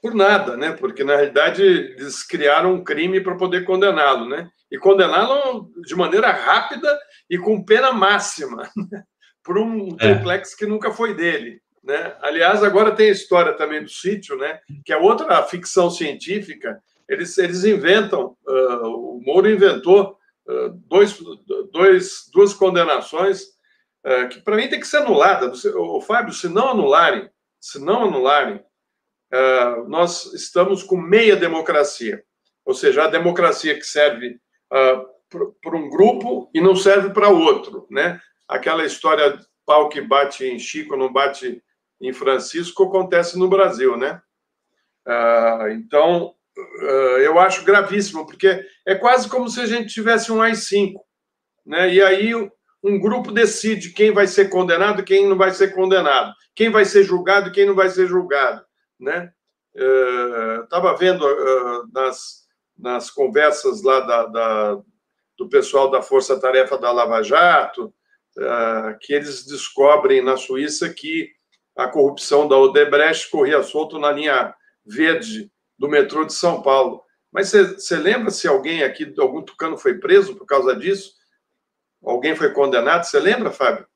[0.00, 0.70] por nada, né?
[0.70, 4.48] Porque na realidade eles criaram um crime para poder condená-lo, né?
[4.70, 8.70] E condená-lo de maneira rápida e com pena máxima
[9.42, 10.14] por um é.
[10.14, 11.62] triplex que nunca foi dele.
[11.82, 12.14] Né?
[12.20, 14.60] Aliás, agora tem a história também do sítio, né?
[14.84, 16.82] que é outra ficção científica.
[17.08, 21.18] Eles, eles inventam, uh, o Moro inventou uh, dois,
[21.72, 23.44] dois, duas condenações
[24.04, 25.50] uh, que para mim tem que ser anulada.
[25.76, 28.62] O Fábio, se não anularem, se não anularem,
[29.88, 32.22] nós estamos com meia democracia,
[32.64, 38.20] ou seja, a democracia que serve para um grupo e não serve para outro, né?
[38.46, 41.62] Aquela história pau que bate em Chico não bate
[42.00, 44.22] em Francisco acontece no Brasil, né?
[45.06, 50.40] Ah, então, ah, eu acho gravíssimo, porque é quase como se a gente tivesse um
[50.40, 50.94] AI-5,
[51.66, 51.92] né?
[51.92, 52.34] E aí
[52.82, 57.02] um grupo decide quem vai ser condenado, quem não vai ser condenado, quem vai ser
[57.02, 58.64] julgado, quem não vai ser julgado,
[58.98, 59.32] né?
[60.64, 61.24] Estava ah, vendo
[61.92, 62.47] nas,
[62.78, 64.78] nas conversas lá da, da
[65.36, 71.30] do pessoal da Força Tarefa da Lava Jato, uh, que eles descobrem na Suíça que
[71.76, 74.52] a corrupção da Odebrecht corria solto na linha
[74.84, 77.02] verde do metrô de São Paulo.
[77.32, 81.12] Mas você lembra se alguém aqui, algum tucano foi preso por causa disso?
[82.04, 83.04] Alguém foi condenado?
[83.04, 83.86] Você lembra, Fábio?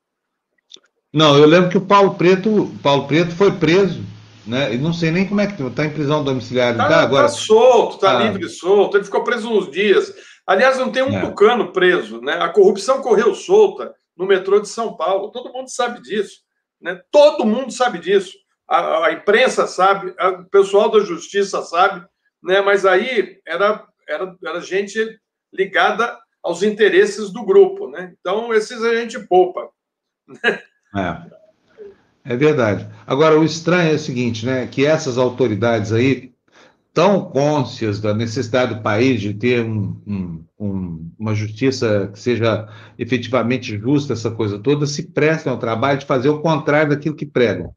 [1.12, 4.00] Não, eu lembro que o Paulo Preto, Paulo Preto foi preso,
[4.46, 4.74] né?
[4.74, 6.72] E não sei nem como é que está em prisão domiciliar.
[6.72, 7.26] Está tá agora.
[7.26, 8.22] Está solto, está ah.
[8.22, 8.96] livre solto.
[8.96, 10.12] Ele ficou preso uns dias.
[10.46, 11.20] Aliás, não tem um é.
[11.20, 12.34] tucano preso, né?
[12.34, 15.30] A corrupção correu solta no metrô de São Paulo.
[15.30, 16.40] Todo mundo sabe disso,
[16.80, 17.00] né?
[17.10, 18.32] Todo mundo sabe disso.
[18.68, 22.04] A, a imprensa sabe, a, o pessoal da justiça sabe,
[22.42, 22.60] né?
[22.60, 24.98] Mas aí era, era, era gente
[25.52, 28.12] ligada aos interesses do grupo, né?
[28.18, 29.68] Então esses a gente poupa.
[30.26, 30.60] Né?
[30.96, 31.41] É.
[32.24, 32.88] É verdade.
[33.06, 34.66] Agora, o estranho é o seguinte, né?
[34.66, 36.32] Que essas autoridades aí
[36.94, 42.68] tão cônscias da necessidade do país de ter um, um, um, uma justiça que seja
[42.98, 47.26] efetivamente justa, essa coisa toda, se prestam ao trabalho de fazer o contrário daquilo que
[47.26, 47.74] pregam.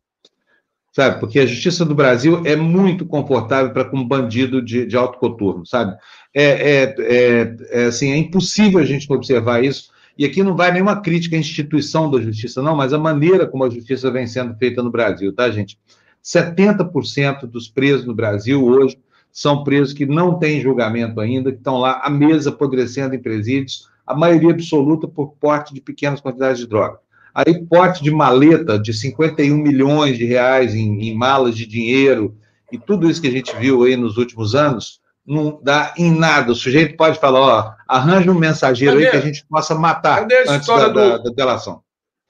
[0.94, 1.20] Sabe?
[1.20, 5.18] Porque a justiça do Brasil é muito confortável para com um bandido de, de alto
[5.18, 5.98] coturno, sabe?
[6.36, 9.90] é, é, é, é, assim, é impossível a gente observar isso.
[10.18, 13.66] E aqui não vai nenhuma crítica à instituição da justiça, não, mas a maneira como
[13.66, 15.78] a justiça vem sendo feita no Brasil, tá, gente?
[16.24, 18.98] 70% dos presos no Brasil hoje
[19.32, 23.90] são presos que não têm julgamento ainda, que estão lá à mesa apodrecendo em presídios,
[24.08, 27.00] a maioria absoluta por porte de pequenas quantidades de droga.
[27.34, 32.34] Aí, porte de maleta de 51 milhões de reais em, em malas de dinheiro
[32.72, 36.52] e tudo isso que a gente viu aí nos últimos anos, não dá em nada.
[36.52, 39.06] O sujeito pode falar, ó, arranja um mensageiro Cadê?
[39.06, 40.94] aí que a gente possa matar antes da, do...
[40.94, 41.82] da, da, delação.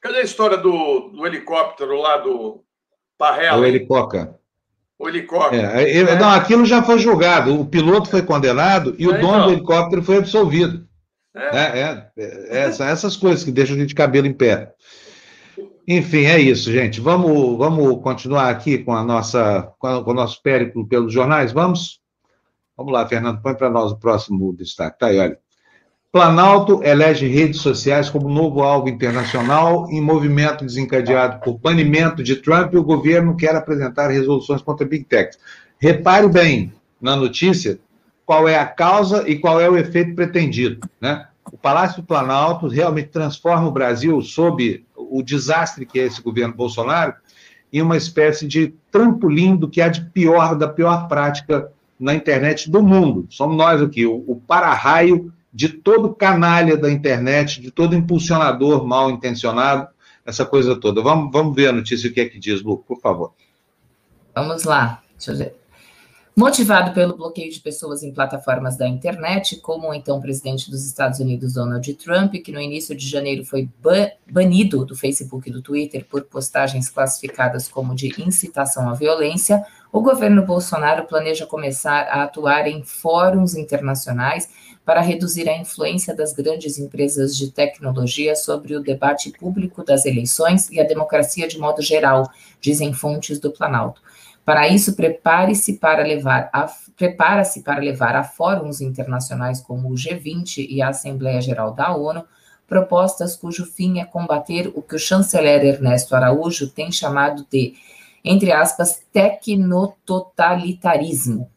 [0.01, 2.63] Cadê a história do, do helicóptero lá do
[3.17, 3.60] Parrela?
[3.60, 4.36] O helicóptero.
[4.97, 5.67] O helicóptero.
[5.67, 6.15] É, é.
[6.17, 7.60] Não, aquilo já foi julgado.
[7.60, 9.47] O piloto foi condenado e o é, dono então.
[9.47, 10.88] do helicóptero foi absolvido.
[11.36, 11.58] É.
[11.58, 14.73] É, é, é, são essas coisas que deixam a gente cabelo em pé.
[15.88, 17.01] Enfim, é isso, gente.
[17.01, 21.51] Vamos, vamos continuar aqui com a nossa, com, a, com o nosso périplo pelos jornais.
[21.51, 21.99] Vamos?
[22.78, 25.00] Vamos lá, Fernando, põe para nós o próximo destaque.
[25.00, 25.40] Tá aí, olha.
[26.12, 32.74] Planalto elege redes sociais como novo alvo internacional em movimento desencadeado por banimento de Trump
[32.74, 35.38] e o governo quer apresentar resoluções contra Big Tech.
[35.78, 37.80] Repare bem na notícia
[38.26, 40.90] qual é a causa e qual é o efeito pretendido.
[41.02, 41.28] Né?
[41.52, 46.54] O Palácio do Planalto realmente transforma o Brasil, sob o desastre que é esse governo
[46.54, 47.14] Bolsonaro,
[47.72, 52.69] em uma espécie de trampolim do que há de pior, da pior prática na internet
[52.69, 53.27] do mundo.
[53.29, 59.10] Somos nós aqui, o, o para-raio de todo canalha da internet, de todo impulsionador mal
[59.10, 59.88] intencionado,
[60.25, 61.01] essa coisa toda.
[61.01, 63.34] Vamos, vamos ver a notícia, o que é que diz, Lu, por favor.
[64.34, 65.55] Vamos lá, deixa eu ver.
[66.38, 71.21] Motivado pelo bloqueio de pessoas em plataformas da internet, como o então presidente dos Estados
[71.21, 73.69] Unidos, Donald Trump, que no início de janeiro foi
[74.30, 80.02] banido do Facebook e do Twitter por postagens classificadas como de incitação à violência, o
[80.02, 84.50] governo Bolsonaro planeja começar a atuar em fóruns internacionais
[84.84, 90.69] para reduzir a influência das grandes empresas de tecnologia sobre o debate público das eleições
[90.69, 94.02] e a democracia de modo geral, dizem fontes do Planalto.
[94.45, 100.65] Para isso, prepare-se para levar a prepara-se para levar a fóruns internacionais como o G20
[100.69, 102.23] e a Assembleia Geral da ONU
[102.65, 107.73] propostas cujo fim é combater o que o chanceler Ernesto Araújo tem chamado de,
[108.23, 111.49] entre aspas, tecnototalitarismo,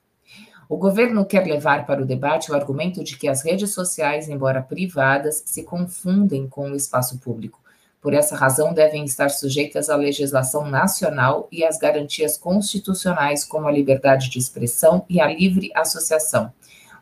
[0.69, 4.61] o governo quer levar para o debate o argumento de que as redes sociais, embora
[4.61, 7.59] privadas, se confundem com o espaço público.
[8.01, 13.73] Por essa razão, devem estar sujeitas à legislação nacional e às garantias constitucionais, como a
[13.73, 16.53] liberdade de expressão e a livre associação.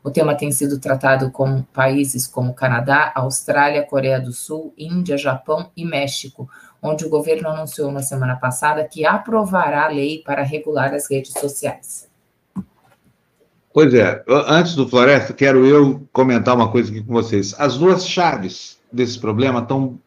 [0.03, 5.71] O tema tem sido tratado com países como Canadá, Austrália, Coreia do Sul, Índia, Japão
[5.77, 6.49] e México,
[6.81, 11.33] onde o governo anunciou na semana passada que aprovará a lei para regular as redes
[11.33, 12.09] sociais.
[13.75, 17.55] Pois é, antes do Floresta, quero eu comentar uma coisa aqui com vocês.
[17.59, 19.99] As duas chaves desse problema estão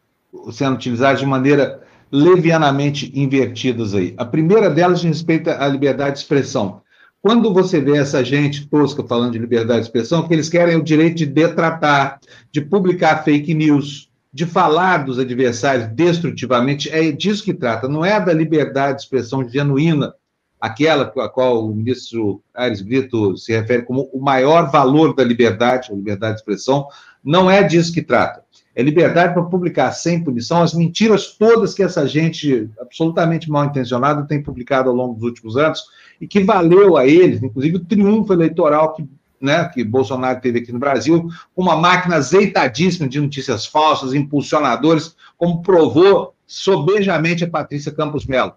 [0.52, 4.14] sendo utilizadas de maneira levianamente invertidas aí.
[4.16, 6.82] A primeira delas diz respeito à liberdade de expressão.
[7.22, 10.82] Quando você vê essa gente tosca falando de liberdade de expressão, que eles querem o
[10.82, 12.18] direito de detratar,
[12.50, 18.18] de publicar fake news, de falar dos adversários destrutivamente, é disso que trata, não é
[18.18, 20.14] da liberdade de expressão genuína
[20.60, 25.90] aquela a qual o ministro Aires Brito se refere como o maior valor da liberdade,
[25.90, 26.86] a liberdade de expressão,
[27.24, 28.44] não é disso que trata.
[28.74, 34.26] É liberdade para publicar sem punição as mentiras todas que essa gente absolutamente mal intencionada
[34.26, 35.84] tem publicado ao longo dos últimos anos
[36.20, 39.04] e que valeu a eles, inclusive o triunfo eleitoral que,
[39.40, 45.62] né, que Bolsonaro teve aqui no Brasil, uma máquina azeitadíssima de notícias falsas, impulsionadores, como
[45.62, 48.52] provou sobejamente a Patrícia Campos Melo.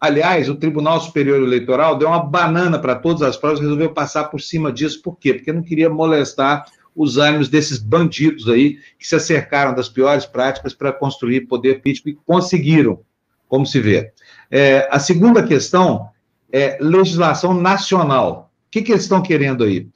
[0.00, 4.40] Aliás, o Tribunal Superior Eleitoral deu uma banana para todas as provas, resolveu passar por
[4.40, 5.00] cima disso.
[5.00, 5.32] Por quê?
[5.34, 10.74] Porque não queria molestar os ânimos desses bandidos aí que se acercaram das piores práticas
[10.74, 13.00] para construir poder político e conseguiram,
[13.48, 14.12] como se vê.
[14.50, 16.08] É, a segunda questão
[16.52, 18.50] é legislação nacional.
[18.66, 19.88] O que, que eles estão querendo aí?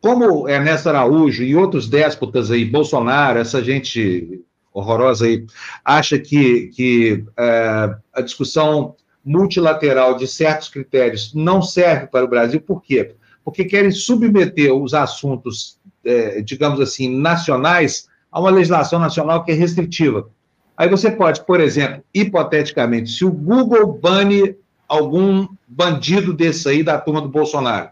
[0.00, 5.44] Como Ernesto Araújo e outros déspotas aí, Bolsonaro, essa gente horrorosa aí,
[5.84, 12.60] acha que, que é, a discussão multilateral de certos critérios não serve para o Brasil,
[12.60, 13.14] por quê?
[13.44, 19.54] Porque querem submeter os assuntos, é, digamos assim, nacionais a uma legislação nacional que é
[19.54, 20.28] restritiva.
[20.76, 24.56] Aí você pode, por exemplo, hipoteticamente, se o Google bane
[24.88, 27.90] algum bandido desse aí da turma do Bolsonaro,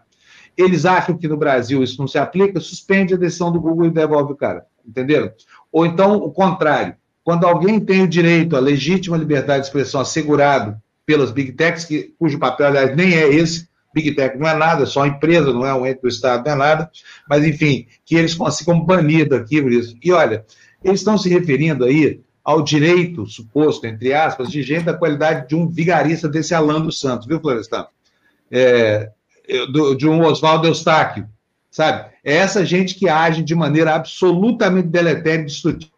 [0.57, 3.91] eles acham que no Brasil isso não se aplica, suspende a decisão do Google e
[3.91, 5.31] devolve o cara, entenderam?
[5.71, 10.75] Ou então o contrário, quando alguém tem o direito à legítima liberdade de expressão assegurado
[11.05, 13.68] pelas Big Techs, que, cujo papel, aliás, nem é esse.
[14.01, 16.53] Big Tech não é nada, é só empresa, não é um ente do Estado, não
[16.53, 16.89] é nada,
[17.29, 19.97] mas enfim, que eles consigam banir daqui por isso.
[20.01, 20.45] E olha,
[20.83, 25.55] eles estão se referindo aí ao direito suposto, entre aspas, de gente da qualidade de
[25.55, 27.85] um vigarista desse Alan dos Santos, viu, Florestan?
[28.49, 29.11] É,
[29.97, 31.27] de um Oswaldo Eustáquio,
[31.69, 32.09] sabe?
[32.23, 35.89] É essa gente que age de maneira absolutamente deletéria e destrutiva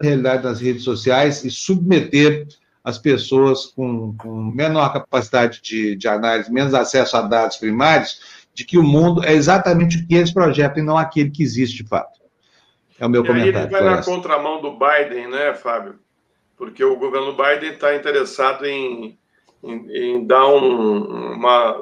[0.00, 2.46] a realidade das redes sociais e submeter
[2.84, 8.64] as pessoas com, com menor capacidade de, de, análise, menos acesso a dados primários, de
[8.64, 11.88] que o mundo é exatamente o que eles projetam e não aquele que existe de
[11.88, 12.20] fato.
[12.98, 13.58] É o meu e comentário.
[13.58, 15.98] Aí ele vai na contramão do Biden, né, Fábio?
[16.56, 19.18] Porque o governo Biden está interessado em,
[19.62, 21.76] em, em, dar um, uma.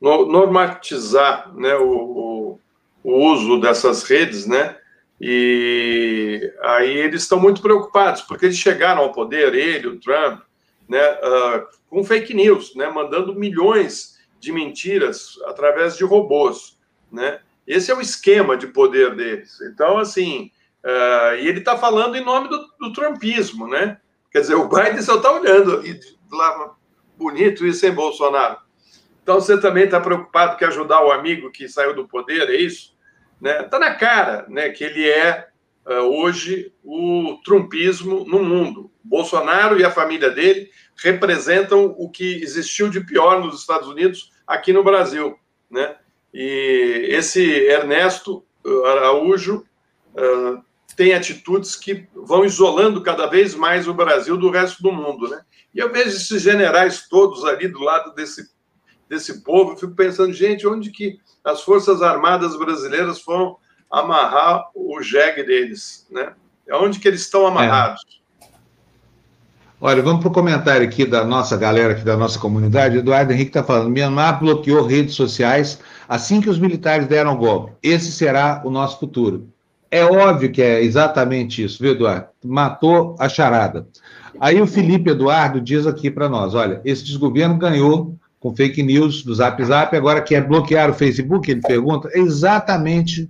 [0.00, 2.60] normatizar né, o, o,
[3.02, 4.76] o uso dessas redes, né?
[5.20, 10.40] E aí eles estão muito preocupados, porque eles chegaram ao poder, ele, o Trump,
[10.88, 16.78] né, uh, com fake news, né, mandando milhões de mentiras através de robôs.
[17.10, 17.40] Né?
[17.66, 19.60] Esse é o esquema de poder deles.
[19.62, 20.50] Então, assim,
[20.84, 23.98] uh, e ele está falando em nome do, do, trumpismo, né?
[24.30, 25.98] Quer dizer, o Biden só está olhando e
[26.30, 26.74] lá,
[27.16, 28.58] bonito isso, em Bolsonaro?
[29.22, 32.94] Então, você também está preocupado que ajudar o amigo que saiu do poder, é isso?
[33.40, 33.64] Né?
[33.64, 35.48] Tá na cara, né, que ele é
[35.94, 38.90] hoje o trumpismo no mundo.
[39.02, 44.72] Bolsonaro e a família dele representam o que existiu de pior nos Estados Unidos aqui
[44.72, 45.38] no Brasil,
[45.70, 45.96] né?
[46.34, 48.44] E esse Ernesto
[48.84, 49.64] Araújo
[50.14, 50.62] uh,
[50.96, 55.40] tem atitudes que vão isolando cada vez mais o Brasil do resto do mundo, né?
[55.74, 58.54] E eu vejo esses generais todos ali do lado desse
[59.08, 63.56] desse povo, fico pensando, gente, onde que as Forças Armadas brasileiras foram
[63.90, 66.32] amarrar o jegue deles, né?
[66.72, 68.02] Onde que eles estão amarrados?
[68.12, 68.16] É.
[69.80, 72.96] Olha, vamos para o comentário aqui da nossa galera, aqui da nossa comunidade.
[72.96, 77.72] Eduardo Henrique está falando: Myanmar bloqueou redes sociais assim que os militares deram o golpe.
[77.82, 79.48] Esse será o nosso futuro.
[79.90, 82.26] É óbvio que é exatamente isso, viu, Eduardo?
[82.44, 83.86] Matou a charada.
[84.40, 89.22] Aí o Felipe Eduardo diz aqui para nós: olha, esse desgoverno ganhou com fake news
[89.22, 91.50] do Zap Zap, agora quer bloquear o Facebook?
[91.50, 92.08] Ele pergunta.
[92.12, 93.28] É exatamente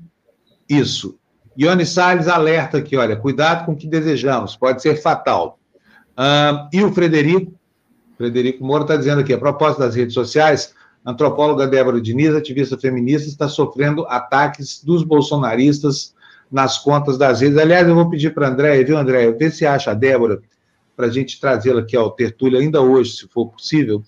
[0.69, 1.19] isso.
[1.59, 5.59] Ione Salles alerta aqui, olha, cuidado com o que desejamos, pode ser fatal.
[6.13, 7.53] Uh, e o Frederico,
[8.17, 10.75] Frederico Moura está dizendo aqui, a propósito das redes sociais,
[11.05, 16.15] antropóloga Débora Diniz, ativista feminista, está sofrendo ataques dos bolsonaristas
[16.51, 17.59] nas contas das redes.
[17.59, 20.41] Aliás, eu vou pedir para a Andréia, viu, Andréia, ver se acha a Débora,
[20.97, 24.03] para a gente trazê-la aqui ao tertúlio ainda hoje, se for possível,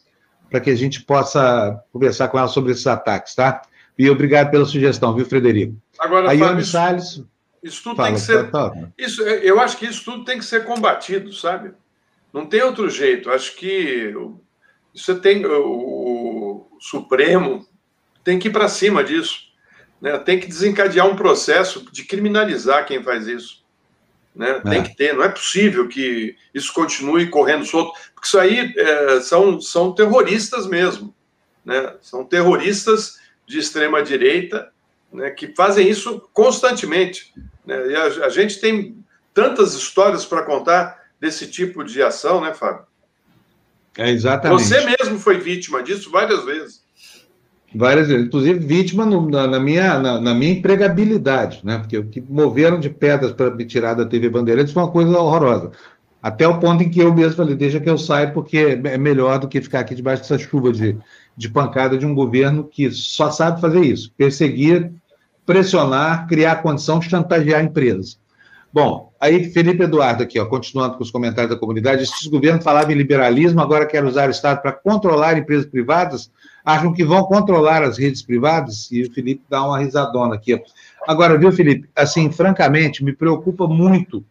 [0.51, 3.61] para que a gente possa conversar com ela sobre esses ataques, tá?
[3.99, 5.75] E obrigado pela sugestão, viu, Frederico?
[5.99, 7.25] Agora, Aí, Fábio, Salles...
[7.63, 8.51] isso tudo fala, tem que ser.
[8.51, 8.89] Tá, tá.
[8.97, 11.73] Isso, eu acho que isso tudo tem que ser combatido, sabe?
[12.33, 13.31] Não tem outro jeito.
[13.31, 14.15] Acho que
[14.95, 17.67] você tem o, o Supremo
[18.23, 19.49] tem que ir para cima disso,
[20.01, 20.17] né?
[20.19, 23.65] Tem que desencadear um processo de criminalizar quem faz isso.
[24.35, 24.51] Né?
[24.51, 24.61] É.
[24.61, 29.21] Tem que ter, não é possível que isso continue correndo solto, porque isso aí é,
[29.21, 31.13] são, são terroristas mesmo,
[31.65, 31.97] né?
[32.01, 34.71] São terroristas de extrema direita
[35.13, 37.33] né, que fazem isso constantemente.
[37.67, 37.93] Né?
[37.93, 38.97] E a, a gente tem
[39.33, 42.87] tantas histórias para contar desse tipo de ação, né, Fábio?
[43.97, 44.63] É exatamente.
[44.63, 46.87] Você mesmo foi vítima disso várias vezes.
[47.75, 51.79] Várias vezes, inclusive vítima no, na, na, minha, na, na, minha empregabilidade, né?
[51.79, 55.19] Porque o que moveram de pedras para me tirar da TV Bandeirantes foi uma coisa
[55.19, 55.73] horrorosa.
[56.23, 59.39] Até o ponto em que eu mesmo falei, deixa que eu saia, porque é melhor
[59.39, 60.97] do que ficar aqui debaixo dessa chuva de,
[61.39, 64.91] de pancada de um governo que só sabe fazer isso: perseguir,
[65.47, 68.19] pressionar, criar condição, chantagear empresas.
[68.71, 72.91] Bom, aí Felipe Eduardo aqui, ó, continuando com os comentários da comunidade, esses governos falavam
[72.91, 76.31] em liberalismo, agora querem usar o Estado para controlar empresas privadas,
[76.65, 80.61] acham que vão controlar as redes privadas, e o Felipe dá uma risadona aqui.
[81.07, 84.23] Agora, viu, Felipe, assim, francamente, me preocupa muito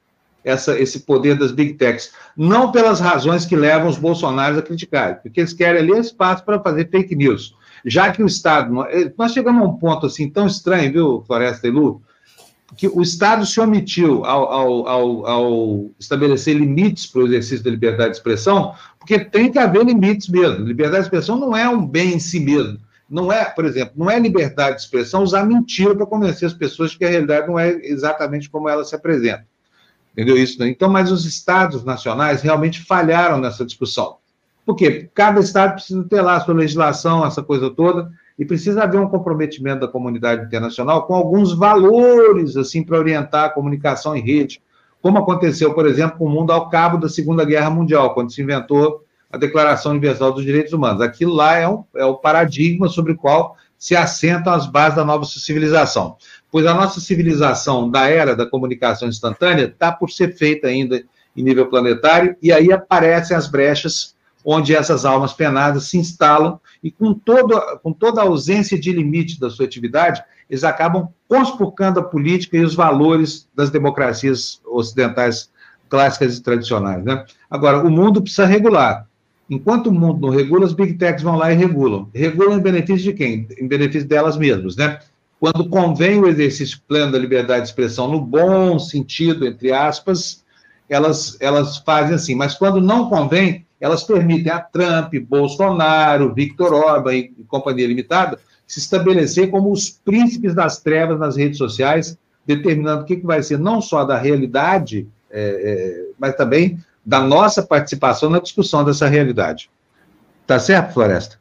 [0.47, 2.12] essa, esse poder das big techs.
[2.36, 6.59] Não pelas razões que levam os bolsonaros a criticar, porque eles querem ali espaço para
[6.59, 7.55] fazer fake news.
[7.86, 8.84] Já que o Estado.
[8.84, 12.01] Eh, nós chegamos a um ponto assim tão estranho, viu, Floresta e Lu?
[12.76, 17.72] que o Estado se omitiu ao, ao, ao, ao estabelecer limites para o exercício da
[17.72, 20.65] liberdade de expressão, porque tem que haver limites mesmo.
[20.65, 22.78] Liberdade de expressão não é um bem em si mesmo.
[23.09, 26.93] Não é, por exemplo, não é liberdade de expressão usar mentira para convencer as pessoas
[26.93, 29.45] que a realidade não é exatamente como ela se apresenta.
[30.18, 30.59] Entendeu isso?
[30.59, 30.70] Né?
[30.70, 34.18] Então, mas os estados nacionais realmente falharam nessa discussão.
[34.65, 35.07] Por quê?
[35.13, 39.07] Cada estado precisa ter lá a sua legislação, essa coisa toda, e precisa haver um
[39.07, 44.59] comprometimento da comunidade internacional com alguns valores assim para orientar a comunicação em rede,
[45.03, 48.41] como aconteceu, por exemplo, com o mundo ao cabo da Segunda Guerra Mundial, quando se
[48.41, 51.01] inventou a Declaração Universal dos Direitos Humanos.
[51.01, 55.05] Aquilo lá é, um, é o paradigma sobre o qual se assentam as bases da
[55.05, 56.18] nova civilização.
[56.52, 61.04] Pois a nossa civilização da era da comunicação instantânea está por ser feita ainda
[61.36, 66.89] em nível planetário, e aí aparecem as brechas onde essas almas penadas se instalam e
[66.89, 72.04] com, todo, com toda a ausência de limite da sua atividade, eles acabam conspurcando a
[72.04, 75.52] política e os valores das democracias ocidentais
[75.89, 77.04] clássicas e tradicionais.
[77.04, 77.26] Né?
[77.50, 79.06] Agora, o mundo precisa regular.
[79.50, 82.10] Enquanto o mundo não regula, as big techs vão lá e regulam.
[82.14, 83.48] Regulam em benefício de quem?
[83.58, 85.00] Em benefício delas mesmas, né?
[85.39, 90.43] Quando convém o exercício pleno da liberdade de expressão, no bom sentido, entre aspas,
[90.89, 92.35] elas, elas fazem assim.
[92.35, 98.39] Mas quando não convém, elas permitem a Trump, Bolsonaro, Victor Orban e, e Companhia Limitada
[98.65, 103.41] se estabelecer como os príncipes das trevas nas redes sociais, determinando o que, que vai
[103.41, 109.07] ser não só da realidade, é, é, mas também da nossa participação na discussão dessa
[109.07, 109.69] realidade.
[110.45, 111.39] Tá certo, Floresta?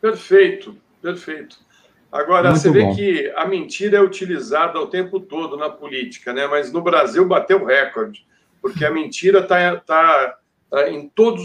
[0.00, 1.58] Perfeito, perfeito.
[2.10, 2.94] Agora, Muito você vê bom.
[2.94, 6.46] que a mentira é utilizada o tempo todo na política, né?
[6.46, 8.26] mas no Brasil bateu recorde,
[8.62, 10.38] porque a mentira está tá,
[10.70, 11.42] tá em todas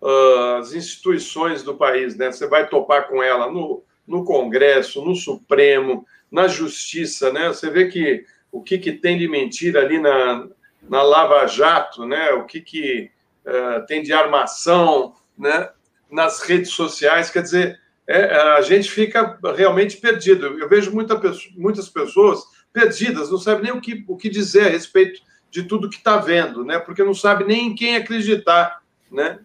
[0.00, 2.16] uh, as instituições do país.
[2.16, 2.30] Né?
[2.30, 7.32] Você vai topar com ela no, no Congresso, no Supremo, na Justiça.
[7.32, 7.48] Né?
[7.48, 10.46] Você vê que o que, que tem de mentira ali na,
[10.88, 12.30] na Lava Jato, né?
[12.32, 13.10] o que, que
[13.46, 15.70] uh, tem de armação né?
[16.10, 17.30] nas redes sociais.
[17.30, 20.46] Quer dizer, é, a gente fica realmente perdido.
[20.46, 21.20] Eu vejo muita,
[21.56, 22.42] muitas pessoas
[22.72, 26.16] perdidas, não sabem nem o que, o que dizer a respeito de tudo que está
[26.16, 26.78] vendo, né?
[26.78, 28.80] porque não sabe nem em quem acreditar.
[29.10, 29.38] Né?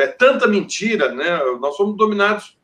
[0.00, 1.38] É tanta mentira, né?
[1.60, 2.58] nós somos dominados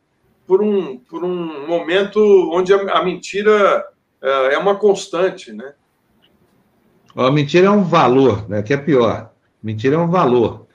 [0.47, 2.19] por um, por um momento
[2.53, 3.87] onde a, a mentira
[4.21, 5.53] é, é uma constante.
[5.53, 5.73] Né?
[7.15, 8.63] A mentira é um valor, né?
[8.63, 9.33] que é pior.
[9.63, 10.68] Mentira é um valor.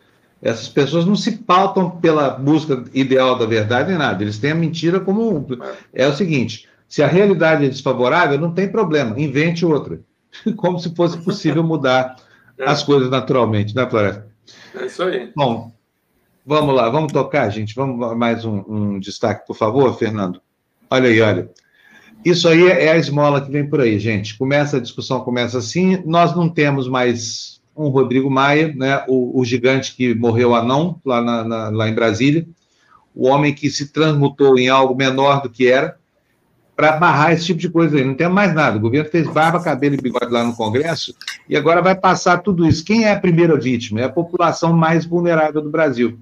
[0.44, 4.22] Essas pessoas não se pautam pela busca ideal da verdade nem nada.
[4.22, 5.48] Eles têm a mentira como.
[5.94, 10.02] É o seguinte: se a realidade é desfavorável, não tem problema, invente outra.
[10.58, 12.18] Como se fosse possível mudar
[12.58, 12.66] é.
[12.66, 14.28] as coisas naturalmente, né, Floresta?
[14.76, 15.32] É isso aí.
[15.34, 15.72] Bom,
[16.46, 17.74] vamos lá, vamos tocar, gente.
[17.74, 20.42] Vamos mais um, um destaque, por favor, Fernando.
[20.90, 21.50] Olha aí, olha.
[22.26, 24.38] Isso aí é a esmola que vem por aí, gente.
[24.38, 26.04] Começa a discussão, começa assim.
[26.06, 31.22] Nós não temos mais um Rodrigo Maia, né, o, o gigante que morreu anão lá,
[31.22, 32.48] na, na, lá em Brasília,
[33.16, 35.98] o homem que se transmutou em algo menor do que era,
[36.76, 38.04] para barrar esse tipo de coisa aí.
[38.04, 38.78] Não tem mais nada.
[38.78, 41.14] O governo fez barba, cabelo e bigode lá no Congresso
[41.48, 42.84] e agora vai passar tudo isso.
[42.84, 44.02] Quem é a primeira vítima?
[44.02, 46.18] É a população mais vulnerável do Brasil.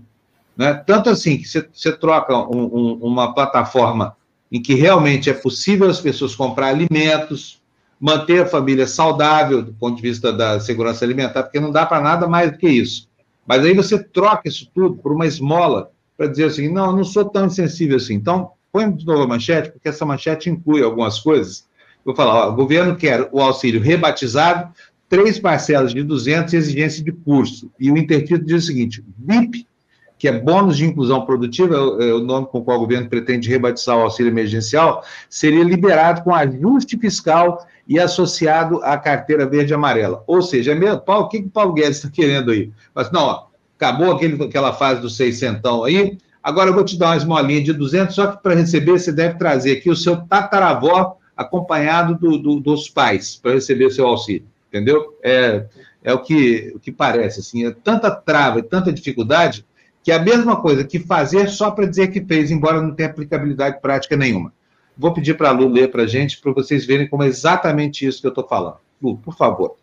[0.56, 0.74] Né?
[0.74, 4.16] Tanto assim que você troca um, um, uma plataforma
[4.52, 7.61] em que realmente é possível as pessoas comprar alimentos,
[8.02, 12.02] manter a família saudável do ponto de vista da segurança alimentar, porque não dá para
[12.02, 13.08] nada mais do que isso.
[13.46, 17.04] Mas aí você troca isso tudo por uma esmola para dizer assim, não, eu não
[17.04, 18.16] sou tão insensível assim.
[18.16, 21.68] Então, põe de novo a manchete, porque essa manchete inclui algumas coisas.
[22.04, 24.74] Vou falar, ó, o governo quer o auxílio rebatizado,
[25.08, 27.70] três parcelas de 200 e exigência de curso.
[27.80, 29.68] E o intertítulo diz o seguinte, BIP,
[30.22, 33.10] que é bônus de inclusão produtiva, é, é o nome com o qual o governo
[33.10, 39.74] pretende rebatizar o auxílio emergencial, seria liberado com ajuste fiscal e associado à carteira verde
[39.74, 40.24] e amarela.
[40.28, 42.72] Ou seja, mesmo, Paulo, o que, que o Paulo Guedes está querendo aí?
[42.94, 43.46] Mas não, ó,
[43.76, 47.74] acabou aquele, aquela fase do seiscentão aí, agora eu vou te dar uma esmolinha de
[47.74, 52.60] 200, só que para receber você deve trazer aqui o seu tataravó acompanhado do, do,
[52.60, 55.18] dos pais para receber o seu auxílio, entendeu?
[55.24, 55.66] É,
[56.04, 59.66] é o, que, o que parece, assim, é tanta trava e tanta dificuldade
[60.04, 63.10] que é a mesma coisa que fazer só para dizer que fez, embora não tenha
[63.10, 64.54] aplicabilidade prática nenhuma.
[64.98, 68.06] Vou pedir para a Lu ler para a gente, para vocês verem como é exatamente
[68.06, 68.78] isso que eu estou falando.
[69.02, 69.76] Lu, por favor.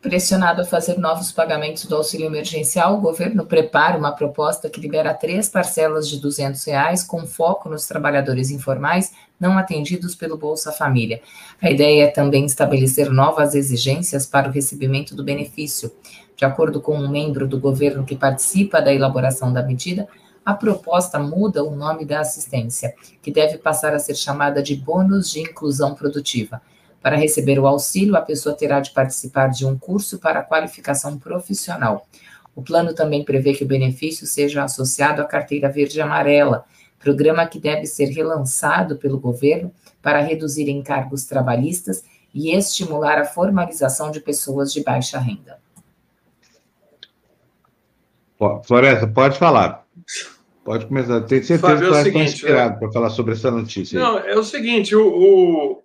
[0.00, 5.12] Pressionado a fazer novos pagamentos do auxílio emergencial, o governo prepara uma proposta que libera
[5.12, 11.20] três parcelas de 200 reais, com foco nos trabalhadores informais não atendidos pelo Bolsa Família.
[11.60, 15.92] A ideia é também estabelecer novas exigências para o recebimento do benefício.
[16.40, 20.08] De acordo com um membro do governo que participa da elaboração da medida,
[20.42, 25.30] a proposta muda o nome da assistência, que deve passar a ser chamada de bônus
[25.30, 26.62] de inclusão produtiva.
[27.02, 32.06] Para receber o auxílio, a pessoa terá de participar de um curso para qualificação profissional.
[32.56, 36.64] O plano também prevê que o benefício seja associado à carteira verde amarela,
[36.98, 39.70] programa que deve ser relançado pelo governo
[40.00, 45.58] para reduzir encargos trabalhistas e estimular a formalização de pessoas de baixa renda.
[48.64, 49.84] Floresta, pode falar.
[50.64, 51.20] Pode começar.
[51.22, 52.78] Tenho certeza Fábio, que você é está inspirado é...
[52.78, 53.98] para falar sobre essa notícia.
[53.98, 55.82] Não, é o seguinte: o, o,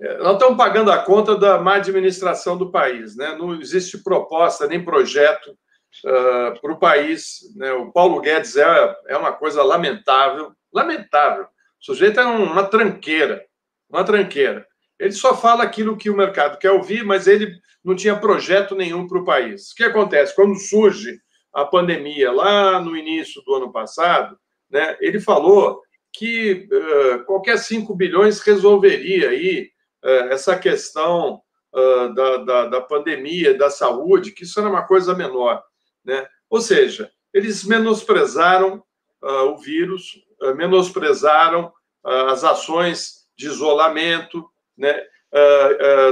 [0.00, 3.16] é, nós estamos pagando a conta da má administração do país.
[3.16, 3.36] Né?
[3.36, 5.56] Não existe proposta nem projeto
[6.04, 7.40] uh, para o país.
[7.56, 7.72] Né?
[7.72, 11.44] O Paulo Guedes é, é uma coisa lamentável, lamentável.
[11.44, 13.44] O sujeito é uma tranqueira,
[13.88, 14.66] uma tranqueira.
[14.98, 17.52] Ele só fala aquilo que o mercado quer ouvir, mas ele
[17.84, 19.70] não tinha projeto nenhum para o país.
[19.70, 20.34] O que acontece?
[20.34, 21.20] Quando surge
[21.56, 24.38] a pandemia lá no início do ano passado,
[24.70, 25.80] né, ele falou
[26.12, 29.70] que uh, qualquer 5 bilhões resolveria aí
[30.04, 31.40] uh, essa questão
[31.72, 35.62] uh, da, da, da, pandemia, da saúde, que isso era uma coisa menor.
[36.04, 36.26] Né?
[36.50, 38.84] Ou seja, eles menosprezaram
[39.22, 40.22] o vírus,
[40.56, 41.72] menosprezaram
[42.04, 45.02] as ações de isolamento, né?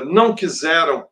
[0.06, 1.06] não quiseram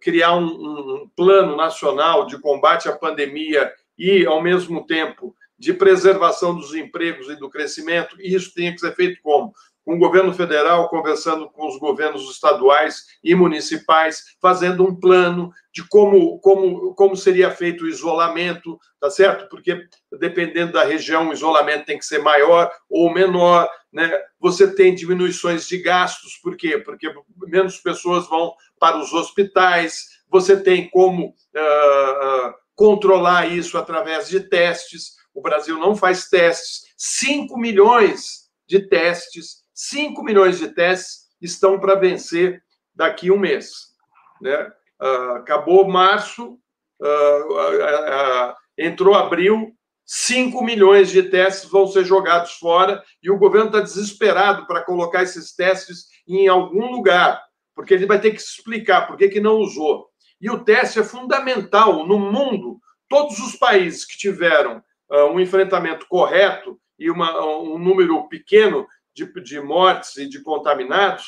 [0.00, 6.54] criar um, um plano nacional de combate à pandemia e, ao mesmo tempo, de preservação
[6.54, 9.52] dos empregos e do crescimento, e isso tinha que ser feito como?
[9.88, 16.38] O governo federal conversando com os governos estaduais e municipais, fazendo um plano de como,
[16.40, 19.48] como, como seria feito o isolamento, tá certo?
[19.48, 19.88] Porque
[20.20, 24.12] dependendo da região, o isolamento tem que ser maior ou menor, né?
[24.38, 26.76] Você tem diminuições de gastos, por quê?
[26.76, 27.10] Porque
[27.46, 35.16] menos pessoas vão para os hospitais, você tem como uh, controlar isso através de testes,
[35.32, 36.92] o Brasil não faz testes.
[36.94, 42.60] 5 milhões de testes, 5 milhões de testes estão para vencer
[42.92, 43.94] daqui um mês.
[44.42, 44.72] Né?
[45.00, 46.58] Uh, acabou março,
[47.00, 49.72] uh, uh, entrou abril,
[50.04, 55.22] 5 milhões de testes vão ser jogados fora e o governo está desesperado para colocar
[55.22, 57.40] esses testes em algum lugar,
[57.72, 60.08] porque ele vai ter que explicar por que, que não usou.
[60.40, 62.80] E o teste é fundamental no mundo.
[63.08, 64.82] Todos os países que tiveram
[65.32, 68.86] um enfrentamento correto e uma, um número pequeno
[69.24, 71.24] de, de mortes e de contaminados,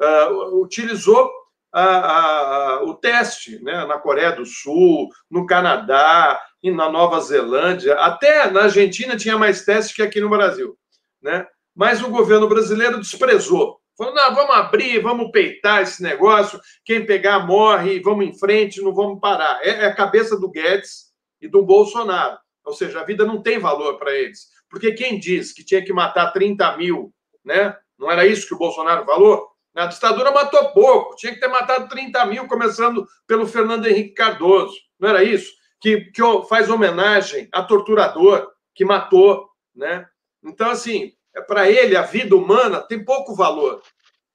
[0.00, 1.30] uh, utilizou
[1.72, 7.94] a, a, o teste né, na Coreia do Sul, no Canadá, e na Nova Zelândia,
[7.94, 10.78] até na Argentina tinha mais testes que aqui no Brasil.
[11.20, 11.44] Né?
[11.74, 13.80] Mas o governo brasileiro desprezou.
[13.98, 18.94] Falou: não, vamos abrir, vamos peitar esse negócio, quem pegar morre, vamos em frente, não
[18.94, 19.60] vamos parar.
[19.62, 22.38] É, é a cabeça do Guedes e do Bolsonaro.
[22.64, 24.46] Ou seja, a vida não tem valor para eles.
[24.70, 27.12] Porque quem diz que tinha que matar 30 mil,
[27.44, 27.76] né?
[27.98, 29.52] Não era isso que o Bolsonaro falou?
[29.74, 34.74] A ditadura matou pouco, tinha que ter matado 30 mil, começando pelo Fernando Henrique Cardoso.
[34.98, 35.50] Não era isso?
[35.80, 40.06] Que, que faz homenagem a torturador que matou, né?
[40.44, 43.82] Então, assim, é para ele, a vida humana tem pouco valor,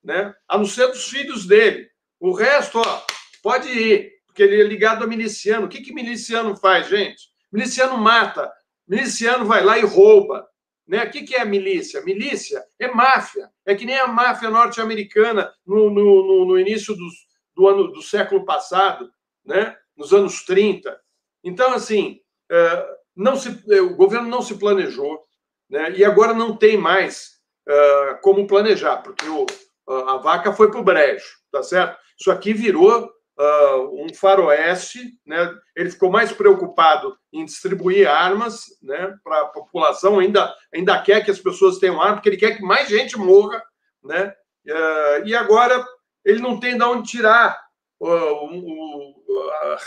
[0.03, 0.34] né?
[0.47, 1.88] A não ser dos filhos dele.
[2.20, 3.01] O resto, ó,
[3.43, 5.68] pode ir, porque ele é ligado a miliciano.
[5.68, 7.30] O que, que miliciano faz, gente?
[7.51, 8.51] Miliciano mata,
[8.88, 10.47] miliciano vai lá e rouba.
[10.88, 11.04] Né?
[11.04, 12.02] O que, que é milícia?
[12.02, 13.50] Milícia é máfia.
[13.66, 17.14] É que nem a máfia norte-americana no, no, no, início dos,
[17.56, 19.12] do ano do século passado,
[19.46, 19.76] né?
[19.98, 20.98] nos anos 30.
[21.44, 25.22] Então, assim, é, não se, é, o governo não se planejou,
[25.70, 25.92] né?
[25.92, 29.46] e agora não tem mais é, como planejar, porque o,
[29.88, 31.98] a vaca foi para o brejo, tá certo?
[32.20, 35.54] Isso aqui virou uh, um faroeste, né?
[35.76, 41.32] ele ficou mais preocupado em distribuir armas né, para a população, ainda, ainda quer que
[41.32, 43.64] as pessoas tenham armas, porque ele quer que mais gente morra,
[44.04, 44.34] né?
[44.66, 45.86] Uh, e agora
[46.26, 47.58] ele não tem de onde tirar
[48.02, 49.16] uh,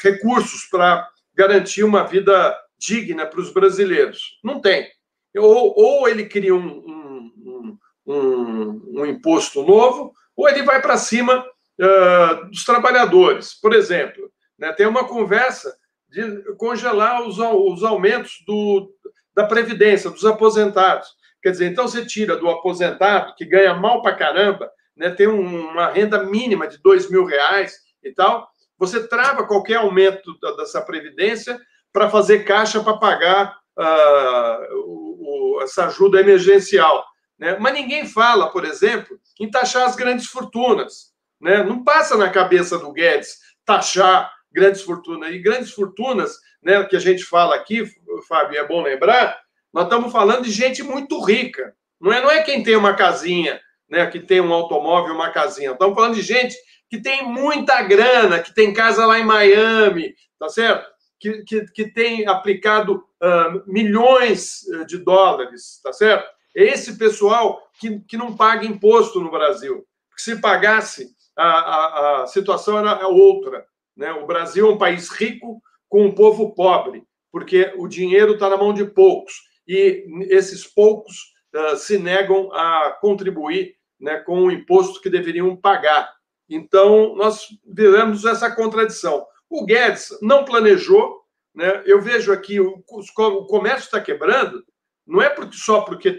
[0.01, 4.39] recursos para garantir uma vida digna para os brasileiros.
[4.43, 4.89] Não tem.
[5.37, 11.45] Ou, ou ele cria um, um, um, um imposto novo, ou ele vai para cima
[11.81, 13.55] uh, dos trabalhadores.
[13.55, 15.75] Por exemplo, né, tem uma conversa
[16.09, 18.93] de congelar os, os aumentos do,
[19.35, 21.09] da Previdência, dos aposentados.
[21.43, 25.71] Quer dizer, então você tira do aposentado, que ganha mal para caramba, né, tem um,
[25.71, 30.81] uma renda mínima de dois mil reais e tal, você trava qualquer aumento da, dessa
[30.83, 31.59] Previdência
[31.93, 37.05] para fazer caixa para pagar uh, o, o, essa ajuda emergencial.
[37.39, 37.57] Né?
[37.59, 41.10] Mas ninguém fala, por exemplo, em taxar as grandes fortunas.
[41.41, 41.63] Né?
[41.63, 45.33] Não passa na cabeça do Guedes taxar grandes fortunas.
[45.33, 47.85] E grandes fortunas, né, que a gente fala aqui,
[48.29, 49.39] Fábio, é bom lembrar,
[49.73, 51.75] nós estamos falando de gente muito rica.
[52.01, 55.73] Não é, não é quem tem uma casinha, né, que tem um automóvel, uma casinha.
[55.73, 56.57] Estamos falando de gente
[56.89, 60.91] que tem muita grana, que tem casa lá em Miami, tá certo?
[61.21, 66.27] Que, que, que tem aplicado uh, milhões de dólares, tá certo?
[66.57, 69.87] É esse pessoal que, que não paga imposto no Brasil.
[70.09, 73.67] Porque se pagasse a, a, a situação era outra.
[73.97, 74.13] Né?
[74.13, 78.57] O Brasil é um país rico com um povo pobre, porque o dinheiro está na
[78.57, 79.35] mão de poucos
[79.67, 86.13] e esses poucos uh, se negam a contribuir né, com o imposto que deveriam pagar.
[86.49, 89.25] Então, nós vivemos essa contradição.
[89.49, 91.21] O Guedes não planejou,
[91.55, 91.83] Né?
[91.85, 94.65] Eu vejo aqui o, o comércio está quebrando,
[95.07, 96.13] não é porque, só porque,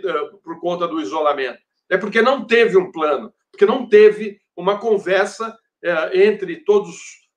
[0.43, 1.59] por conta do isolamento,
[1.89, 6.95] é porque não teve um plano, porque não teve uma conversa uh, entre todos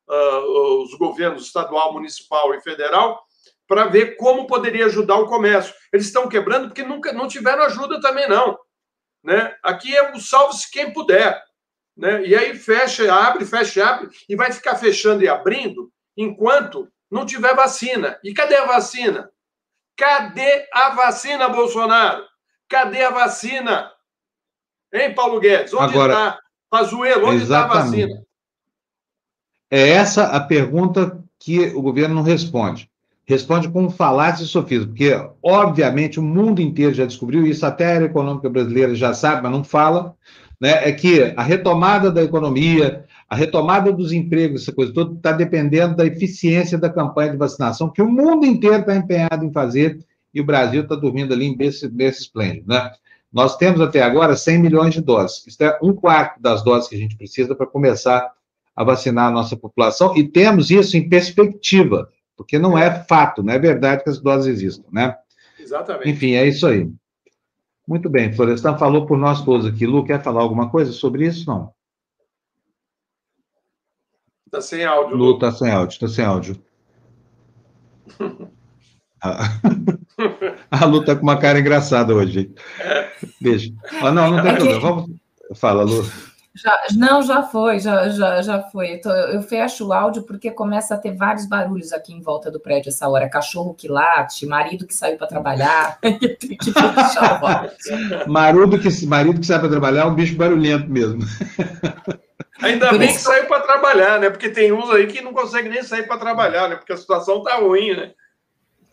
[0.08, 3.24] uh, os governos estadual, municipal e federal
[3.66, 5.74] para ver como poderia ajudar o comércio.
[5.92, 8.58] Eles estão quebrando porque nunca não tiveram ajuda também não,
[9.22, 9.56] né?
[9.62, 11.42] Aqui é o salve-se quem puder,
[11.96, 12.22] né?
[12.26, 17.54] E aí fecha, abre, fecha, abre e vai ficar fechando e abrindo enquanto não tiver
[17.54, 18.18] vacina.
[18.22, 19.30] E cadê a vacina?
[19.96, 22.24] Cadê a vacina, Bolsonaro?
[22.68, 23.90] Cadê a vacina?
[24.92, 25.72] Hein, Paulo Guedes?
[25.72, 26.38] Onde está?
[26.74, 28.20] Pazuello, onde está a vacina?
[29.70, 32.90] É essa a pergunta que o governo não responde.
[33.24, 37.94] Responde com falácia e sofismo, porque, obviamente, o mundo inteiro já descobriu isso, até a
[37.94, 40.16] área econômica brasileira já sabe, mas não fala,
[40.60, 40.88] né?
[40.88, 45.94] é que a retomada da economia, a retomada dos empregos, essa coisa toda, está dependendo
[45.94, 50.04] da eficiência da campanha de vacinação, que o mundo inteiro está empenhado em fazer,
[50.34, 52.66] e o Brasil está dormindo ali em berço, esplêndido.
[52.66, 52.90] Né?
[53.34, 55.44] Nós temos até agora 100 milhões de doses.
[55.44, 58.32] Isso é um quarto das doses que a gente precisa para começar
[58.76, 63.52] a vacinar a nossa população, e temos isso em perspectiva, porque não é fato, não
[63.52, 65.16] é verdade que as doses existam, né?
[65.58, 66.08] Exatamente.
[66.08, 66.88] Enfim, é isso aí.
[67.86, 69.86] Muito bem, Florestan falou por nós todos aqui.
[69.86, 71.48] Lu, quer falar alguma coisa sobre isso?
[71.48, 71.72] Não.
[74.46, 75.16] Está sem áudio.
[75.16, 76.62] Lu, está sem áudio, está sem áudio.
[80.70, 82.52] a Lu está com uma cara engraçada hoje.
[83.40, 83.72] Deixa.
[84.02, 84.80] Ah, não, não tem é problema.
[84.80, 85.10] Vamos...
[85.54, 86.04] Fala, Lu.
[86.56, 88.92] Já, não, já foi, já, já, já foi.
[88.92, 92.60] Então, eu, fecho o áudio porque começa a ter vários barulhos aqui em volta do
[92.60, 93.28] prédio essa hora.
[93.28, 95.98] Cachorro que late, marido que saiu para trabalhar.
[96.00, 98.30] tem que fechar o áudio.
[98.30, 101.22] Marido que, marido que sai para trabalhar é um bicho barulhento mesmo.
[102.62, 103.18] Ainda Por bem isso...
[103.18, 104.30] que saiu para trabalhar, né?
[104.30, 106.76] Porque tem uns aí que não conseguem nem sair para trabalhar, né?
[106.76, 108.12] Porque a situação tá ruim, né?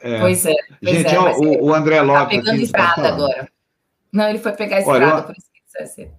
[0.02, 0.20] É.
[0.20, 0.56] Pois é.
[0.82, 2.24] Pois Gente, é, ó, o, o, André Lopes.
[2.24, 3.50] Tá pegando estrada agora.
[4.12, 6.12] Não, ele foi pegar estrada, Olha, por isso que ser.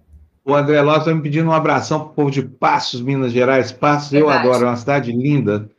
[0.45, 3.71] O André Lopes está me pedindo um abração para o povo de Passos, Minas Gerais.
[3.71, 4.45] Passos, Verdade.
[4.45, 5.69] eu adoro, é uma cidade linda.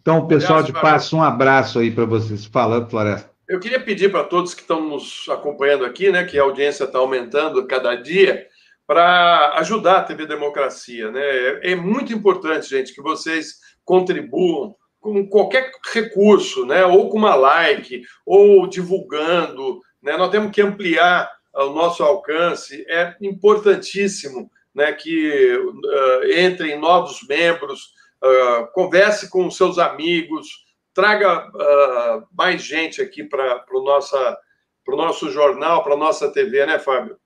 [0.00, 2.44] Então, o pessoal de Passos, um abraço aí para vocês.
[2.44, 3.30] Fala, Floresta.
[3.48, 6.98] Eu queria pedir para todos que estão nos acompanhando aqui, né, que a audiência está
[6.98, 8.46] aumentando cada dia,
[8.86, 11.10] para ajudar a TV Democracia.
[11.10, 11.20] Né?
[11.20, 16.82] É, é, muito importante, gente, que vocês contribuam com qualquer recurso, né?
[16.86, 19.82] ou com uma like, ou divulgando.
[20.02, 20.16] Né?
[20.16, 22.86] Nós temos que ampliar o nosso alcance.
[22.88, 27.92] É importantíssimo né, que uh, entrem novos membros,
[28.22, 35.92] uh, converse com seus amigos, traga uh, mais gente aqui para o nosso jornal, para
[35.92, 37.18] a nossa TV, né, Fábio?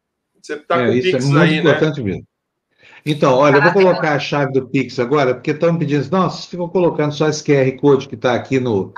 [0.42, 1.58] Você está é, com o Pix é muito aí, né?
[1.58, 2.06] importante né?
[2.06, 2.26] mesmo.
[3.10, 6.68] Então, olha, eu vou colocar a chave do Pix agora, porque estão pedindo, vocês ficam
[6.68, 8.92] colocando só esse QR Code que está aqui, no,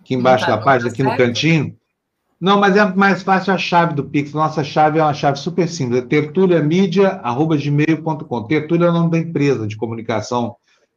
[0.00, 1.76] aqui embaixo tá da página, aqui no cantinho.
[2.40, 4.32] Não, mas é mais fácil a chave do Pix.
[4.32, 8.44] Nossa chave é uma chave super simples, é tertuliamedia.gmail.com.
[8.44, 10.54] Tertulia é o nome da empresa de comunicação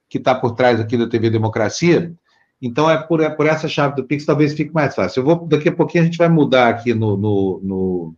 [0.07, 2.13] que está por trás aqui da TV Democracia.
[2.61, 5.22] Então, é por, é por essa chave do Pix, talvez fique mais fácil.
[5.22, 8.15] Eu vou, daqui a pouquinho a gente vai mudar aqui no, no, no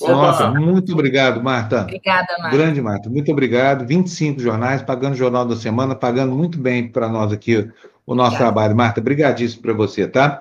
[0.00, 1.82] Nossa, muito obrigado, Marta.
[1.82, 2.56] Obrigada, Marta.
[2.56, 3.08] Grande, Marta.
[3.08, 3.86] Muito obrigado.
[3.86, 7.68] 25 jornais, pagando o Jornal da Semana, pagando muito bem para nós aqui
[8.06, 8.52] o nosso Obrigada.
[8.52, 8.76] trabalho.
[8.76, 10.40] Marta, brigadíssimo para você, tá?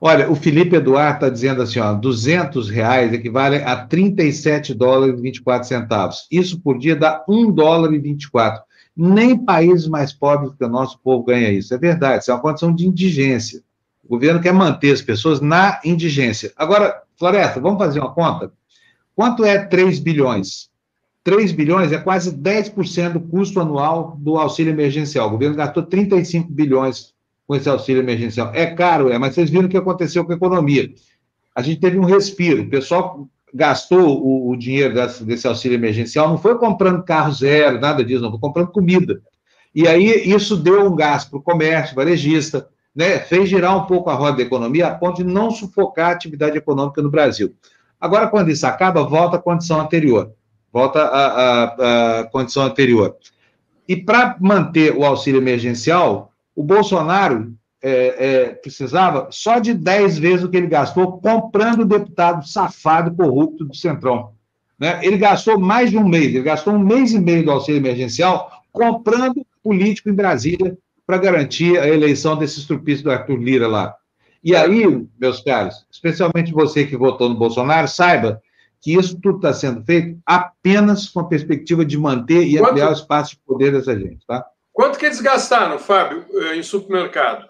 [0.00, 5.22] Olha, o Felipe Eduardo está dizendo assim, ó, 200 reais equivale a 37 dólares e
[5.22, 6.26] 24 centavos.
[6.30, 8.62] Isso por dia dá 1 dólar e 24.
[8.96, 11.74] Nem países mais pobres que o nosso povo ganha isso.
[11.74, 13.62] É verdade, isso é uma condição de indigência.
[14.04, 16.52] O governo quer manter as pessoas na indigência.
[16.56, 18.52] Agora, Floresta, vamos fazer uma conta?
[19.16, 20.68] Quanto é 3 bilhões?
[21.24, 25.26] 3 bilhões é quase 10% do custo anual do auxílio emergencial.
[25.26, 27.14] O governo gastou 35 bilhões
[27.46, 28.52] com esse auxílio emergencial.
[28.54, 30.92] É caro, é, mas vocês viram o que aconteceu com a economia.
[31.54, 32.62] A gente teve um respiro.
[32.62, 37.80] O pessoal gastou o, o dinheiro desse, desse, auxílio emergencial, não foi comprando carro zero,
[37.80, 39.20] nada disso, não, foi comprando comida.
[39.74, 43.18] E aí isso deu um gasto para o comércio, varejista, né?
[43.18, 46.58] fez girar um pouco a roda da economia a ponto de não sufocar a atividade
[46.58, 47.54] econômica no Brasil.
[48.00, 50.32] Agora, quando isso acaba, volta à condição anterior.
[50.72, 53.16] Volta à, à, à condição anterior.
[53.88, 60.44] E para manter o auxílio emergencial, o Bolsonaro é, é, precisava só de 10 vezes
[60.44, 64.32] o que ele gastou comprando o deputado safado corrupto do Centrão.
[64.78, 65.00] Né?
[65.02, 68.50] Ele gastou mais de um mês, ele gastou um mês e meio do auxílio emergencial
[68.72, 70.76] comprando político em Brasília
[71.06, 73.94] para garantir a eleição desse estrupício do Arthur Lira lá.
[74.46, 78.40] E aí, meus caros, especialmente você que votou no Bolsonaro, saiba
[78.80, 82.70] que isso tudo está sendo feito apenas com a perspectiva de manter e Quanto...
[82.70, 84.46] ampliar o espaço de poder dessa gente, tá?
[84.72, 87.48] Quanto que eles gastaram, Fábio, eh, em supermercado?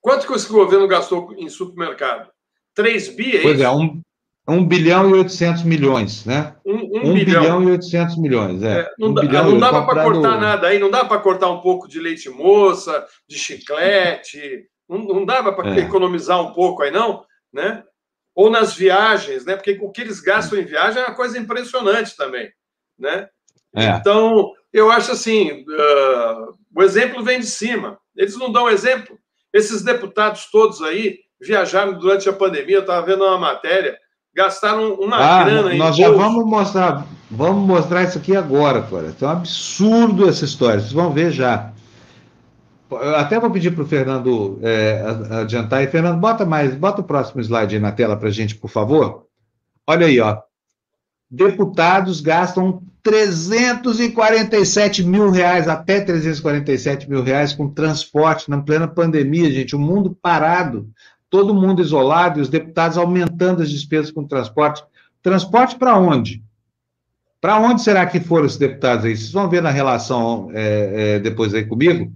[0.00, 2.30] Quanto que esse governo gastou em supermercado?
[2.74, 4.00] 3 bi, é Pois é, um,
[4.48, 6.56] 1 bilhão e 800 milhões, né?
[6.64, 7.42] 1, um, um bilhão.
[7.42, 7.62] bilhão.
[7.64, 8.80] e 800 milhões, é.
[8.80, 11.60] é não, um dá, não dava para cortar nada aí, não dá para cortar um
[11.60, 15.78] pouco de leite moça, de chiclete, não, não dava para é.
[15.80, 17.24] economizar um pouco aí, não?
[17.52, 17.84] Né?
[18.34, 19.54] Ou nas viagens, né?
[19.54, 22.50] Porque o que eles gastam em viagem é uma coisa impressionante também,
[22.98, 23.28] né?
[23.74, 23.86] É.
[23.90, 27.98] Então, eu acho assim, uh, o exemplo vem de cima.
[28.16, 29.16] Eles não dão exemplo.
[29.52, 33.96] Esses deputados todos aí viajaram durante a pandemia, eu estava vendo uma matéria,
[34.34, 39.14] gastaram uma ah, grana Nós já vamos mostrar, vamos mostrar isso aqui agora, cara.
[39.18, 41.72] É um absurdo essa história, vocês vão ver já.
[42.90, 45.02] Eu até vou pedir para o Fernando é,
[45.42, 45.82] adiantar.
[45.82, 48.68] E, Fernando, bota mais, bota o próximo slide aí na tela para a gente, por
[48.68, 49.26] favor.
[49.86, 50.38] Olha aí, ó.
[51.30, 59.76] Deputados gastam 347 mil reais, até 347 mil reais com transporte na plena pandemia, gente.
[59.76, 60.90] O mundo parado
[61.30, 64.82] todo mundo isolado e os deputados aumentando as despesas com transporte.
[65.22, 66.42] Transporte para onde?
[67.40, 69.16] Para onde será que foram os deputados aí?
[69.16, 72.12] Vocês vão ver na relação é, é, depois aí comigo.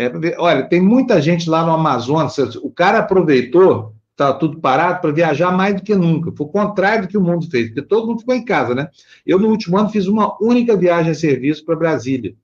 [0.00, 2.38] É, olha, tem muita gente lá no Amazonas.
[2.56, 6.32] O cara aproveitou, está tudo parado, para viajar mais do que nunca.
[6.34, 8.88] Foi o contrário do que o mundo fez, porque todo mundo ficou em casa, né?
[9.26, 12.34] Eu, no último ano, fiz uma única viagem a serviço para Brasília.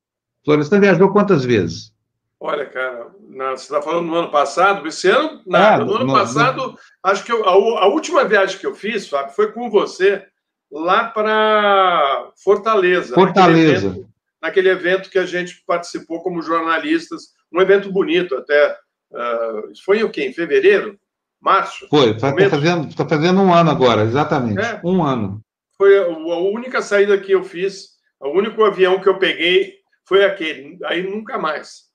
[0.44, 1.94] Florestan viajou quantas vezes?
[2.38, 4.86] Olha, cara, você está falando no ano passado?
[4.86, 5.82] Esse ano, nada.
[5.82, 9.50] no ano passado, acho que eu, a, a, última viagem que eu fiz, Fábio, foi
[9.50, 10.22] com você
[10.70, 13.14] lá para Fortaleza.
[13.14, 13.88] Fortaleza.
[13.88, 14.08] Naquele evento,
[14.42, 18.76] naquele evento, que a gente participou como jornalistas, um evento bonito até.
[19.10, 20.24] Uh, foi o quê?
[20.24, 20.98] Em fevereiro?
[21.40, 21.86] Março?
[21.88, 24.60] Foi, está fazendo, tá fazendo um ano agora, exatamente.
[24.60, 25.40] É, um ano.
[25.76, 27.90] Foi a, a única saída que eu fiz,
[28.20, 29.74] o único avião que eu peguei
[30.04, 31.85] foi aquele, aí nunca mais.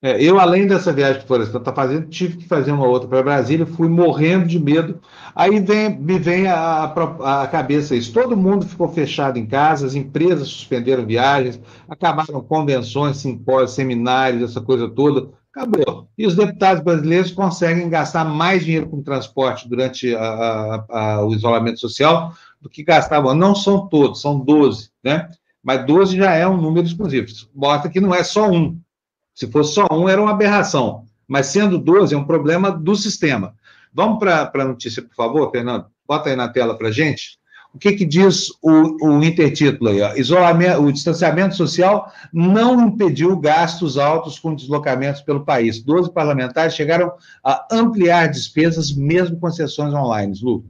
[0.00, 3.08] É, eu, além dessa viagem que o Florestan está fazendo, tive que fazer uma outra
[3.08, 5.00] para Brasília, fui morrendo de medo.
[5.34, 8.12] Aí vem, me vem a, a, a, cabeça isso.
[8.12, 14.60] Todo mundo ficou fechado em casa, as empresas suspenderam viagens, acabaram convenções, simpósios, seminários, essa
[14.60, 15.30] coisa toda.
[15.52, 16.08] Acabou.
[16.16, 22.32] E os deputados brasileiros conseguem gastar mais dinheiro com transporte durante a, o isolamento social
[22.60, 23.34] do que gastavam.
[23.34, 25.28] Não são todos, são 12, né?
[25.60, 27.26] Mas 12 já é um número exclusivo.
[27.52, 28.78] Mostra que não é só um
[29.38, 31.04] se fosse só um, era uma aberração.
[31.28, 33.54] Mas sendo 12, é um problema do sistema.
[33.94, 35.86] Vamos para a notícia, por favor, Fernando?
[36.08, 37.38] Bota aí na tela para a gente.
[37.72, 40.02] O que, que diz o, o intertítulo aí?
[40.02, 40.16] Ó?
[40.16, 45.80] Isolamento, o distanciamento social não impediu gastos altos com deslocamentos pelo país.
[45.84, 47.12] Doze parlamentares chegaram
[47.44, 50.36] a ampliar despesas, mesmo com sessões online.
[50.42, 50.64] Lu.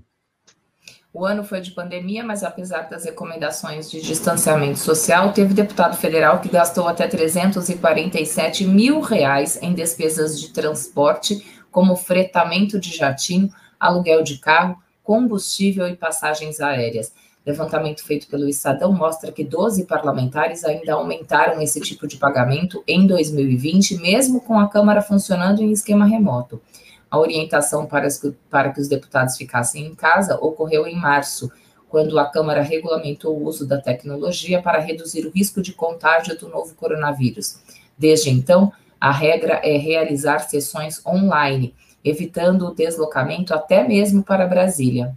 [1.13, 6.41] O ano foi de pandemia, mas apesar das recomendações de distanciamento social, teve deputado federal
[6.41, 13.51] que gastou até 347 mil reais em despesas de transporte, como fretamento de jatinho,
[13.81, 17.13] aluguel de carro, combustível e passagens aéreas.
[17.47, 23.07] Levantamento feito pelo Estadão mostra que 12 parlamentares ainda aumentaram esse tipo de pagamento em
[23.07, 26.61] 2020, mesmo com a Câmara funcionando em esquema remoto.
[27.11, 28.09] A orientação para,
[28.51, 31.51] para que os deputados ficassem em casa ocorreu em março,
[31.89, 36.49] quando a Câmara regulamentou o uso da tecnologia para reduzir o risco de contágio do
[36.49, 37.61] novo coronavírus.
[37.97, 45.17] Desde então, a regra é realizar sessões online, evitando o deslocamento até mesmo para Brasília.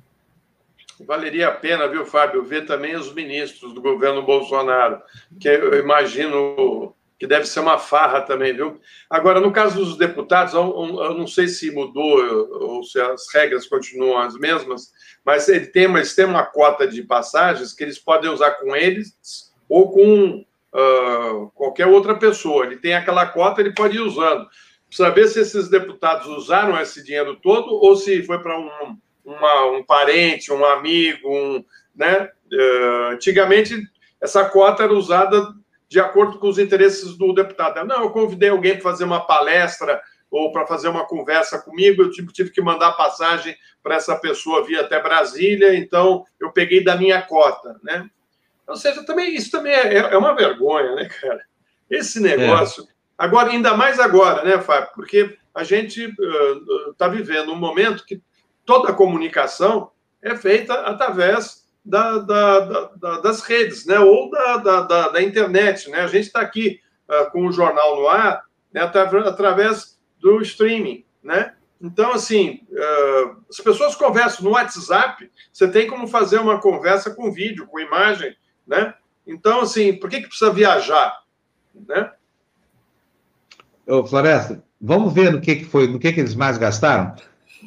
[1.05, 5.01] Valeria a pena, viu, Fábio, ver também os ministros do governo Bolsonaro,
[5.39, 8.81] que eu imagino que deve ser uma farra também, viu?
[9.07, 12.17] Agora, no caso dos deputados, eu não sei se mudou
[12.49, 14.91] ou se as regras continuam as mesmas,
[15.23, 19.15] mas ele tem, eles têm uma cota de passagens que eles podem usar com eles
[19.69, 20.43] ou com
[20.73, 22.65] uh, qualquer outra pessoa.
[22.65, 24.47] Ele tem aquela cota, ele pode ir usando.
[24.87, 28.97] Precisa ver se esses deputados usaram esse dinheiro todo ou se foi para um,
[29.27, 31.63] um parente, um amigo, um,
[31.95, 32.31] né?
[32.51, 33.79] Uh, antigamente,
[34.19, 35.53] essa cota era usada
[35.91, 37.85] de acordo com os interesses do deputado.
[37.85, 42.09] Não, eu convidei alguém para fazer uma palestra ou para fazer uma conversa comigo, eu
[42.09, 47.21] tive, que mandar passagem para essa pessoa vir até Brasília, então eu peguei da minha
[47.21, 48.09] cota, né?
[48.65, 51.41] Ou seja, também isso também é, é uma vergonha, né, cara?
[51.89, 52.85] Esse negócio.
[52.85, 52.87] É.
[53.17, 54.91] Agora, ainda mais agora, né, Fábio?
[54.95, 56.15] Porque a gente
[56.91, 58.21] está uh, vivendo um momento que
[58.65, 62.59] toda a comunicação é feita através da, da,
[62.95, 63.99] da, das redes, né?
[63.99, 66.01] Ou da, internet, né?
[66.01, 66.79] A gente está aqui
[67.09, 68.81] uh, com o jornal no ar, né?
[68.81, 71.53] através do streaming, né?
[71.81, 77.31] Então, assim, uh, as pessoas conversam no WhatsApp, você tem como fazer uma conversa com
[77.31, 78.35] vídeo, com imagem,
[78.67, 78.93] né?
[79.25, 81.23] Então, assim, por que, que precisa viajar,
[81.87, 82.11] né?
[83.87, 87.15] Ô, Floresta, vamos ver no que, que foi, no que, que eles mais gastaram?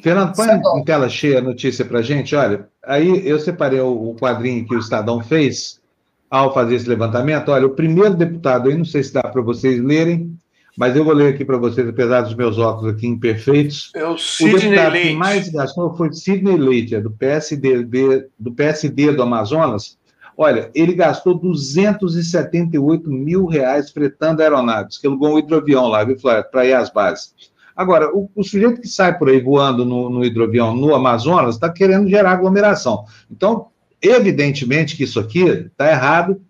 [0.01, 0.47] Fernando, põe
[0.79, 2.35] em tela cheia a notícia para gente.
[2.35, 5.79] Olha, aí eu separei o, quadrinho que o Estadão fez
[6.29, 7.49] ao fazer esse levantamento.
[7.49, 10.37] Olha, o primeiro deputado, aí não sei se dá para vocês lerem,
[10.77, 13.91] mas eu vou ler aqui para vocês, apesar dos meus óculos aqui imperfeitos.
[13.95, 15.07] É o Sidney o deputado Leite.
[15.07, 17.83] que mais gastou foi Sidney Leite, é do PSD,
[18.37, 19.97] do PSD do Amazonas.
[20.37, 26.51] Olha, ele gastou 278 mil reais fretando aeronaves, que alugou um hidroavião lá, viu, Flávio,
[26.51, 27.33] para ir às bases.
[27.75, 31.69] Agora, o, o, sujeito que sai por aí voando no, no hidroavião no Amazonas está
[31.69, 33.05] querendo gerar aglomeração.
[33.29, 33.67] Então,
[34.01, 36.41] evidentemente que isso aqui está errado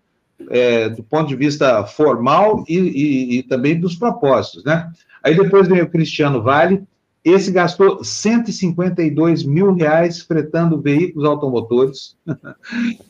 [0.50, 4.90] é, do ponto de vista formal e, e, e, também dos propósitos, né?
[5.22, 6.84] Aí depois veio o Cristiano Vale,
[7.26, 12.16] esse gastou 152 mil reais fretando veículos automotores.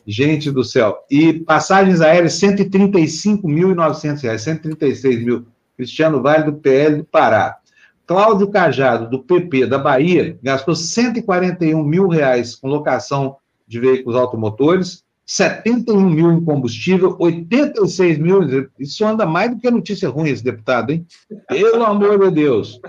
[0.07, 0.97] Gente do céu.
[1.11, 5.45] E passagens aéreas, 135.900 reais, 136 mil.
[5.75, 7.59] Cristiano Vale, do PL do Pará.
[8.07, 13.35] Cláudio Cajado, do PP da Bahia, gastou 141 mil reais com locação
[13.67, 18.69] de veículos automotores, 71 mil em combustível, 86 mil.
[18.79, 21.05] Isso anda mais do que notícia ruim, esse deputado, hein?
[21.49, 22.79] Pelo amor de Deus.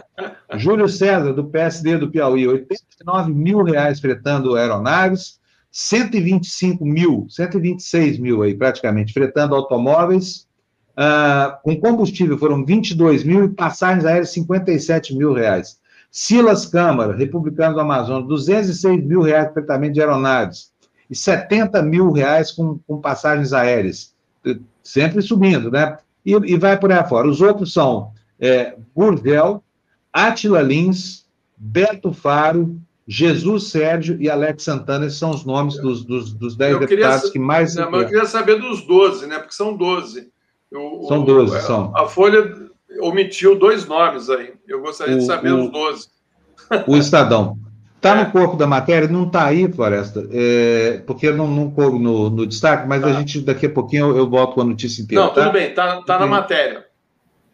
[0.55, 5.41] Júlio César, do PSD do Piauí, 89 mil reais fretando aeronaves,
[5.73, 10.48] 125 mil, 126 mil aí, praticamente, fretando automóveis,
[10.99, 15.79] Uh, com combustível foram 22 mil e passagens aéreas 57 mil reais.
[16.11, 20.73] Silas Câmara, republicano do Amazonas, 206 mil reais de tratamento de aeronaves
[21.09, 24.13] e 70 mil reais com, com passagens aéreas,
[24.83, 25.99] sempre subindo, né?
[26.27, 27.29] E, e vai por aí fora.
[27.29, 29.63] Os outros são é, Burdel,
[30.13, 31.27] Atila Lins,
[31.57, 32.77] Beto Faro,
[33.07, 37.39] Jesus Sérgio e Alex Santana, esses são os nomes dos, dos, dos 10 deputados que
[37.39, 37.77] mais.
[37.77, 39.39] Não, mas eu queria saber dos 12, né?
[39.39, 40.29] Porque são 12.
[40.73, 41.93] São 12, o, são.
[41.97, 42.69] A Folha
[43.01, 44.53] omitiu dois nomes aí.
[44.67, 46.09] Eu gostaria o, de saber o, os 12.
[46.87, 47.59] O Estadão.
[47.97, 48.25] Está é.
[48.25, 49.09] no corpo da matéria?
[49.09, 53.09] Não está aí, Floresta, é, porque não, não coube no, no, destaque, mas tá.
[53.09, 55.25] a gente, daqui a pouquinho, eu, eu volto com a notícia inteira.
[55.25, 55.43] Não, tá?
[55.43, 56.87] tudo bem, está tá na matéria.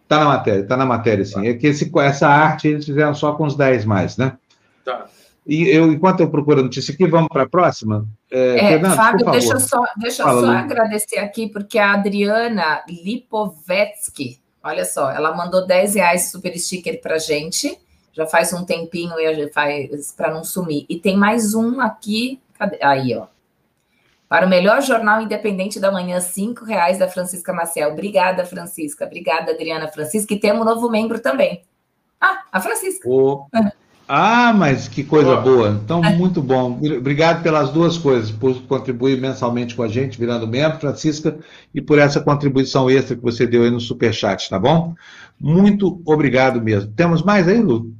[0.02, 1.34] Está na matéria, está na matéria, sim.
[1.34, 1.46] Tá.
[1.46, 4.36] É que esse, essa arte eles fizeram só com os 10 mais, né?
[4.84, 5.06] Tá.
[5.46, 8.06] E eu, enquanto eu procuro a notícia aqui, vamos para a próxima?
[8.30, 12.82] É, é Fernando, Fábio, deixa eu só, deixa Fala, só agradecer aqui, porque a Adriana
[12.88, 17.78] Lipovetsky, olha só, ela mandou 10 reais super sticker para gente,
[18.14, 20.86] já faz um tempinho e faz para não sumir.
[20.88, 22.78] E tem mais um aqui, cadê?
[22.82, 23.26] aí, ó.
[24.26, 27.90] Para o melhor jornal independente da manhã, cinco reais da Francisca Maciel.
[27.92, 29.04] Obrigada, Francisca.
[29.04, 30.32] Obrigada, Adriana Francisca.
[30.32, 31.62] E temos um novo membro também.
[32.20, 33.06] Ah, a Francisca.
[33.08, 33.46] Oh.
[34.06, 35.80] Ah, mas que coisa boa.
[35.82, 36.78] Então, muito bom.
[36.98, 41.38] Obrigado pelas duas coisas, por contribuir mensalmente com a gente, virando membro, Francisca,
[41.74, 44.94] e por essa contribuição extra que você deu aí no Superchat, tá bom?
[45.40, 46.92] Muito obrigado mesmo.
[46.92, 47.94] Temos mais aí, Lu?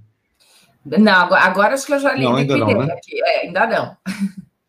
[0.84, 2.24] Não, agora acho que eu já li.
[2.24, 2.92] Não, ainda não, né?
[2.92, 3.18] aqui.
[3.22, 3.96] É, ainda não.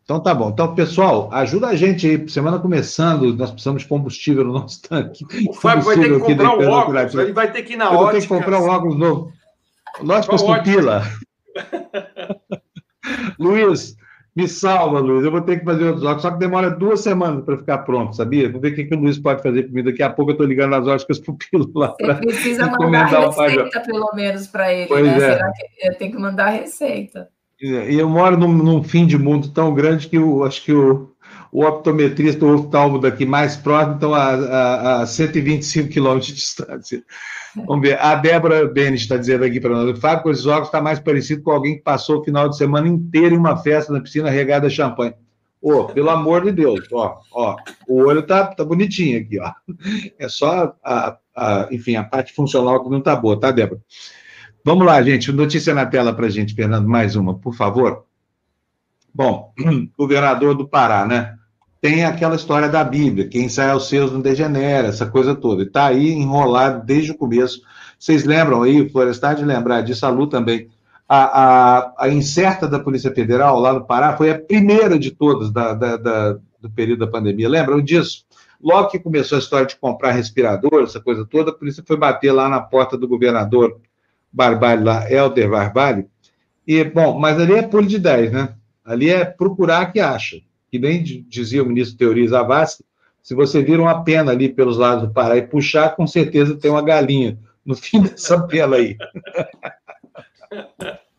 [0.02, 0.48] Então tá bom.
[0.50, 2.28] Então, pessoal, ajuda a gente aí.
[2.28, 5.26] Semana começando, nós precisamos de combustível no nosso tanque.
[5.50, 7.14] O Fábio vai ter que comprar um óculos.
[7.14, 8.04] Ele vai ter que ir na hora.
[8.04, 9.32] Vai ter que comprar um óculos novo.
[10.00, 11.02] Lógico, pupila.
[13.38, 13.96] Luiz,
[14.34, 15.24] me salva, Luiz.
[15.24, 18.14] Eu vou ter que fazer outros óculos, só que demora duas semanas para ficar pronto,
[18.14, 18.50] sabia?
[18.50, 19.90] Vou ver o que, que o Luiz pode fazer comigo.
[19.90, 21.94] Daqui a pouco eu estou ligando nas óticas pupilas lá.
[21.98, 25.16] Você precisa mandar a receita, pelo menos, para ele, pois né?
[25.16, 25.20] É.
[25.20, 27.28] Será que eu tenho que mandar a receita?
[27.58, 31.15] E eu moro num, num, fim de mundo tão grande que eu acho que o,
[31.56, 37.02] o optometrista, o oftalmo daqui mais próximo, estão a, a, a 125 quilômetros de distância.
[37.66, 37.98] Vamos ver.
[37.98, 41.00] A Débora Benes está dizendo aqui para nós: o Fábio com esses óculos está mais
[41.00, 44.28] parecido com alguém que passou o final de semana inteiro em uma festa na piscina
[44.28, 45.14] regada a champanhe.
[45.58, 47.56] Ô, oh, pelo amor de Deus, ó, ó,
[47.88, 49.50] o olho tá, tá bonitinho aqui, ó.
[50.18, 53.80] É só a, a, enfim, a parte funcional que não tá boa, tá, Débora?
[54.62, 55.32] Vamos lá, gente.
[55.32, 58.04] Notícia na tela para gente, Fernando, mais uma, por favor.
[59.14, 59.54] Bom,
[59.96, 61.34] governador do Pará, né?
[61.86, 65.62] Tem aquela história da Bíblia, quem sai aos seus não degenera, essa coisa toda.
[65.62, 67.62] E está aí enrolado desde o começo.
[67.96, 70.68] Vocês lembram aí, Florestar de lembrar disso, a Lu também.
[71.08, 75.52] A, a, a, incerta da Polícia Federal lá no Pará foi a primeira de todas
[75.52, 77.48] da, da, da, do período da pandemia.
[77.48, 78.26] Lembram disso?
[78.60, 82.32] Logo que começou a história de comprar respirador, essa coisa toda, a polícia foi bater
[82.32, 83.80] lá na porta do governador
[84.32, 86.10] Barbalho, lá, Helder Barbalho.
[86.66, 88.54] E, bom, mas ali é pulo de 10, né?
[88.84, 90.38] Ali é procurar que acha.
[90.76, 92.84] Que nem dizia o ministro Teori Zavascki,
[93.22, 96.70] se você vira uma pena ali pelos lados do Pará e puxar, com certeza tem
[96.70, 98.96] uma galinha no fim dessa pena aí.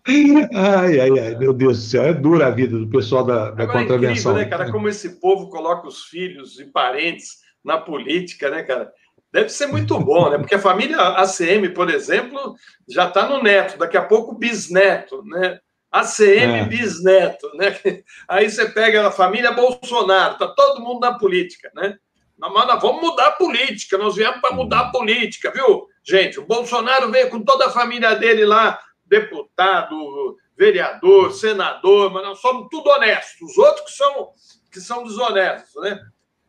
[0.10, 3.64] Ai, ai, ai, meu Deus do céu, é dura a vida do pessoal da, da
[3.64, 4.32] Agora, contravenção.
[4.32, 4.72] É incrível, né, cara?
[4.72, 8.90] Como esse povo coloca os filhos e parentes na política, né, cara?
[9.34, 10.38] Deve ser muito bom, né?
[10.38, 12.56] Porque a família ACM, por exemplo,
[12.88, 15.60] já está no neto, daqui a pouco bisneto, né?
[16.00, 16.66] ACM é.
[16.66, 17.78] bisneto, né?
[18.28, 21.98] Aí você pega a família Bolsonaro, tá todo mundo na política, né?
[22.38, 25.88] Mas nós vamos mudar a política, nós viemos para mudar a política, viu?
[26.04, 32.40] Gente, o Bolsonaro veio com toda a família dele lá, deputado, vereador, senador, mas nós
[32.40, 33.50] somos tudo honestos.
[33.50, 34.30] Os outros que são,
[34.72, 36.00] que são desonestos, né?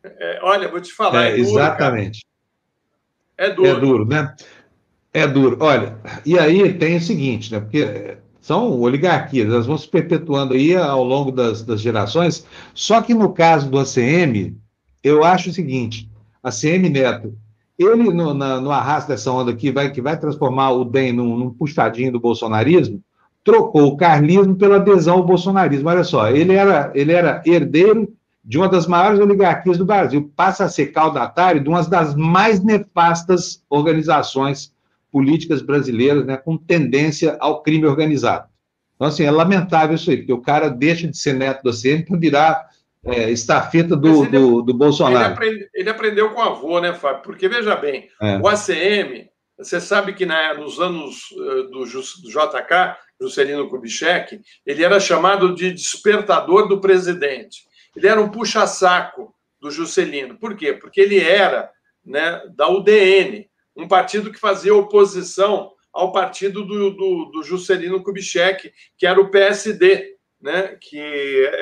[0.04, 1.24] É, olha, vou te falar.
[1.24, 2.20] É, é duro, exatamente.
[3.36, 3.50] Cara.
[3.50, 3.68] É duro.
[3.68, 4.36] É duro, né?
[5.12, 5.58] É duro.
[5.60, 7.60] Olha, e aí tem o seguinte, né?
[7.60, 8.18] Porque
[8.48, 12.46] são oligarquias, elas vão se perpetuando aí ao longo das, das gerações.
[12.74, 14.56] Só que no caso do ACM,
[15.04, 16.08] eu acho o seguinte:
[16.42, 17.34] a CM Neto
[17.78, 21.36] ele, no, na, no arrasto dessa onda aqui, vai, que vai transformar o DEM num,
[21.36, 23.00] num puxadinho do bolsonarismo,
[23.44, 25.88] trocou o carlismo pela adesão ao bolsonarismo.
[25.88, 28.12] Olha só, ele era, ele era herdeiro
[28.44, 32.64] de uma das maiores oligarquias do Brasil, passa a ser caudatário de uma das mais
[32.64, 34.72] nefastas organizações
[35.10, 38.48] políticas brasileiras, né, com tendência ao crime organizado.
[38.94, 42.04] Então, assim, é lamentável isso aí, porque o cara deixa de ser neto do CM
[42.04, 42.68] para virar
[43.04, 45.16] é, estafeta do, ele, do, do, Bolsonaro.
[45.16, 47.22] Ele, aprende, ele, aprendeu com o avô, né, Fábio?
[47.22, 48.38] Porque, veja bem, é.
[48.38, 54.84] o ACM, você sabe que na, nos anos uh, do, do JK, Juscelino Kubitschek, ele
[54.84, 57.66] era chamado de despertador do presidente.
[57.96, 60.36] Ele era um puxa-saco do Juscelino.
[60.38, 60.72] Por quê?
[60.72, 61.70] Porque ele era
[62.04, 63.47] né, da UDN,
[63.78, 69.30] um partido que fazia oposição ao partido do, do, do Juscelino Kubitschek, que era o
[69.30, 70.98] PSD, né, que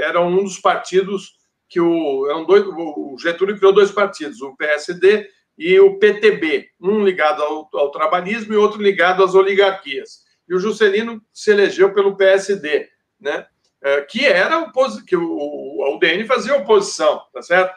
[0.02, 1.36] era um dos partidos
[1.68, 7.04] que o, eram dois, o Getúlio criou dois partidos, o PSD e o PTB, um
[7.04, 10.24] ligado ao, ao trabalhismo e outro ligado às oligarquias.
[10.48, 12.88] E o Juscelino se elegeu pelo PSD,
[13.20, 13.46] né,
[13.82, 14.72] é, que era o
[15.04, 17.74] que o, a UDN fazia oposição, tá certo?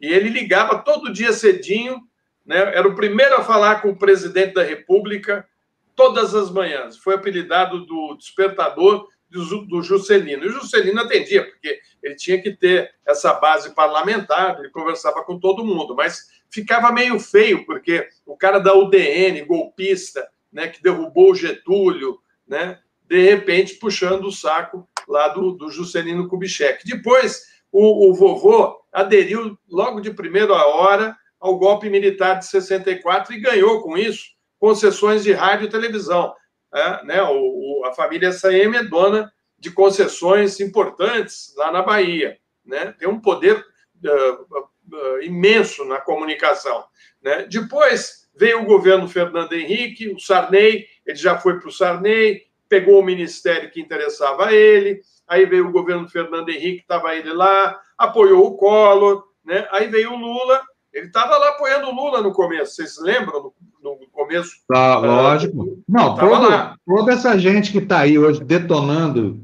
[0.00, 2.07] E ele ligava todo dia cedinho,
[2.48, 5.46] né, era o primeiro a falar com o presidente da República
[5.94, 6.96] todas as manhãs.
[6.96, 10.44] Foi apelidado do despertador do, Juscelino.
[10.44, 15.38] E o Juscelino atendia, porque ele tinha que ter essa base parlamentar, ele conversava com
[15.38, 21.32] todo mundo, mas ficava meio feio, porque o cara da UDN, golpista, né, que derrubou
[21.32, 26.86] o Getúlio, né, de repente puxando o saco lá do, do Juscelino Kubitschek.
[26.86, 33.40] Depois, o, o vovô aderiu logo de primeira hora ao golpe militar de 64 e
[33.40, 36.34] ganhou com isso concessões de rádio e televisão
[36.74, 42.38] é, né, o, o, a família SAM é dona de concessões importantes lá na Bahia.
[42.64, 42.94] Né?
[42.98, 44.64] Tem um poder uh,
[44.94, 46.84] uh, imenso na comunicação.
[47.22, 47.46] Né?
[47.50, 53.00] Depois veio o governo Fernando Henrique, o Sarney, ele já foi para o Sarney, pegou
[53.00, 57.80] o ministério que interessava a ele, aí veio o governo Fernando Henrique, estava ele lá,
[57.96, 59.66] apoiou o Collor, né?
[59.72, 60.62] aí veio o Lula,
[60.92, 63.52] ele estava lá apoiando o Lula no começo, vocês lembram?
[63.82, 64.56] No, no começo.
[64.68, 65.82] Tá, lógico.
[65.88, 66.48] Não, todo,
[66.86, 69.40] toda essa gente que está aí hoje detonando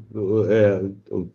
[0.49, 0.81] é,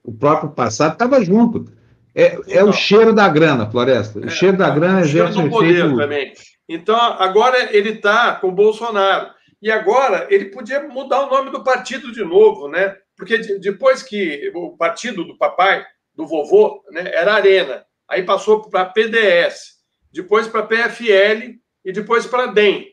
[0.04, 1.72] o próprio passado estava junto.
[2.14, 2.74] É, então, é o então.
[2.74, 4.20] cheiro da grana, Floresta.
[4.20, 5.98] O é, cheiro da grana é cheiro do poder efeito...
[5.98, 6.34] também.
[6.68, 9.30] Então, agora ele está com o Bolsonaro.
[9.62, 12.96] E agora ele podia mudar o nome do partido de novo, né?
[13.18, 15.84] Porque depois que o partido do papai,
[16.16, 19.79] do vovô, né, era Arena, aí passou para PDS
[20.12, 22.88] depois para a PFL e depois para a DEM.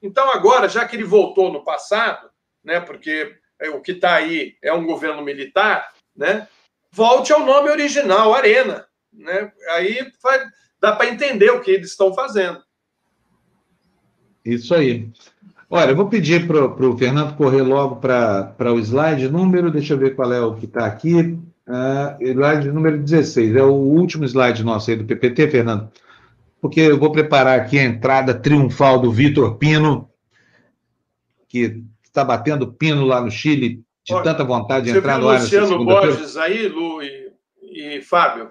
[0.00, 2.28] Então, agora, já que ele voltou no passado,
[2.64, 6.48] né, porque é, o que está aí é um governo militar, né,
[6.90, 8.84] volte ao nome original, Arena.
[9.12, 9.52] Né?
[9.70, 10.44] Aí vai,
[10.80, 12.60] dá para entender o que eles estão fazendo.
[14.44, 15.08] Isso aí.
[15.70, 19.98] Olha, eu vou pedir para o Fernando correr logo para o slide número, deixa eu
[19.98, 21.38] ver qual é o que está aqui.
[21.66, 25.90] Uh, slide número 16, é o último slide nosso aí do PPT, Fernando
[26.62, 30.08] porque eu vou preparar aqui a entrada triunfal do Vitor Pino,
[31.48, 35.40] que está batendo pino lá no Chile, de Olha, tanta vontade de entrar no ar.
[35.40, 37.32] Luciano Borges aí, Lu e,
[37.62, 38.48] e, Fábio?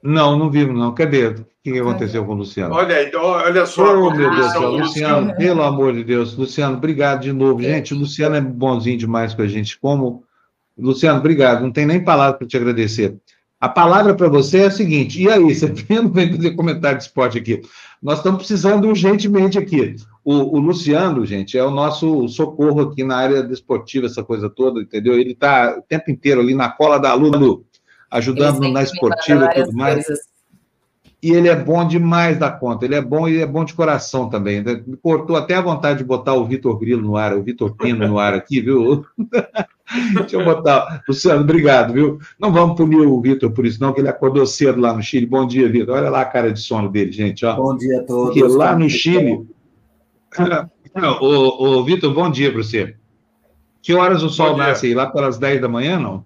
[0.00, 0.94] Não, não vimos, não.
[0.94, 1.28] Cadê?
[1.30, 2.74] O que aconteceu com o Luciano?
[2.74, 3.92] Olha aí, olha só.
[3.92, 6.36] Oh, meu Deus do céu, Luciano, pelo amor de Deus.
[6.36, 7.60] Luciano, obrigado de novo.
[7.60, 9.78] Gente, o Luciano é bonzinho demais com a gente.
[9.80, 10.24] Como.
[10.78, 11.62] Luciano, obrigado.
[11.62, 13.16] Não tem nem palavra para te agradecer.
[13.62, 17.04] A palavra para você é a seguinte: e aí, você não vem fazer comentário de
[17.04, 17.62] esporte aqui?
[18.02, 19.94] Nós estamos precisando urgentemente aqui.
[20.24, 24.80] O, o, Luciano, gente, é o nosso socorro aqui na área desportiva, essa coisa toda,
[24.80, 25.16] entendeu?
[25.16, 27.38] Ele está o tempo inteiro ali na cola da aluna,
[28.10, 30.06] ajudando na esportiva e tudo mais.
[30.06, 30.32] Coisas.
[31.22, 34.28] E ele é bom demais da conta, ele é bom e é bom de coração
[34.28, 34.60] também.
[34.60, 38.08] Me cortou até a vontade de botar o Vitor Grilo no ar, o Vitor Pino
[38.08, 39.06] no ar aqui, viu?
[40.14, 41.02] Deixa eu botar.
[41.08, 42.18] Luciano, obrigado, viu?
[42.38, 45.26] Não vamos punir o Vitor por isso, não, que ele acordou cedo lá no Chile.
[45.26, 45.96] Bom dia, Vitor.
[45.96, 47.44] Olha lá a cara de sono dele, gente.
[47.44, 47.54] Ó.
[47.56, 48.34] Bom dia a todos.
[48.34, 49.46] Porque lá no Chile.
[51.20, 52.96] Ô, ô Vitor, bom dia para você.
[53.80, 54.94] Que horas o sol nasce aí?
[54.94, 56.24] Lá pelas 10 da manhã, não?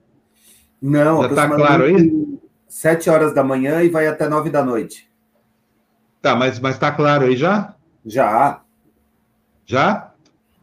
[0.83, 2.39] Não, já está claro aí?
[2.69, 5.09] Sete horas da manhã e vai até nove da noite.
[6.21, 7.75] Tá, mas está claro aí já?
[8.05, 8.61] Já.
[9.65, 10.13] Já?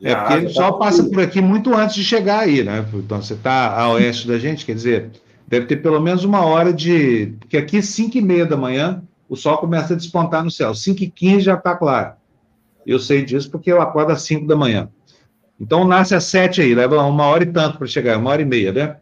[0.04, 2.86] É, porque ele só tá passa por aqui muito antes de chegar aí, né?
[2.94, 5.12] Então você está a oeste da gente, quer dizer,
[5.48, 7.34] deve ter pelo menos uma hora de.
[7.40, 10.76] Porque aqui, cinco e meia da manhã, o sol começa a despontar no céu.
[10.76, 12.14] Cinco e quinze já está claro.
[12.86, 14.90] Eu sei disso porque eu acordo às cinco da manhã.
[15.60, 18.46] Então nasce às sete aí, leva uma hora e tanto para chegar, uma hora e
[18.46, 18.98] meia, né?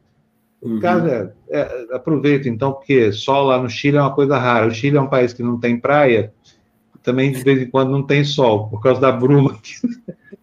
[0.62, 0.80] Uhum.
[0.80, 4.68] Cara, é, aproveita então, porque sol lá no Chile é uma coisa rara.
[4.68, 6.32] O Chile é um país que não tem praia,
[7.04, 9.74] também de vez em quando não tem sol, por causa da bruma que,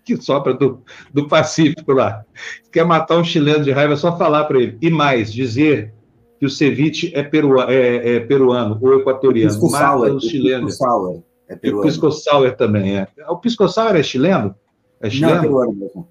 [0.05, 0.83] que sopra do,
[1.13, 2.25] do Pacífico lá.
[2.73, 4.79] Quer matar um chileno de raiva, é só falar para ele.
[4.81, 5.95] E mais, dizer
[6.39, 9.51] que o ceviche é, perua, é, é peruano ou equatoriano.
[9.51, 10.73] Pisco Mata sour, os chilenos.
[10.73, 11.85] Pisco sour é peruano.
[11.85, 13.09] E o pisco sour também é.
[13.29, 14.55] O pisco sour é chileno?
[15.01, 15.35] É chileno?
[15.35, 16.09] Não, é peruano mesmo.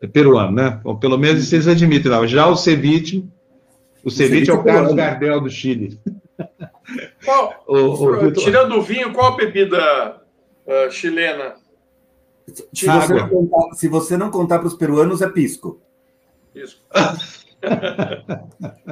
[0.00, 0.80] É peruano, né?
[0.82, 2.26] Bom, pelo menos vocês admitem, não.
[2.26, 3.24] Já o ceviche,
[4.04, 5.98] o ceviche é o Carlos Gardel do Chile.
[7.24, 10.22] Qual, o, o, tirando o vinho, qual a bebida
[10.66, 11.56] uh, chilena?
[12.72, 15.80] Se você, não contar, se você não contar para os peruanos, é pisco.
[16.54, 16.80] Pisco.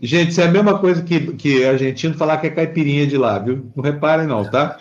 [0.00, 3.38] Gente, isso é a mesma coisa que, que argentino falar que é caipirinha de lá,
[3.38, 3.66] viu?
[3.74, 4.78] Não reparem, não, tá?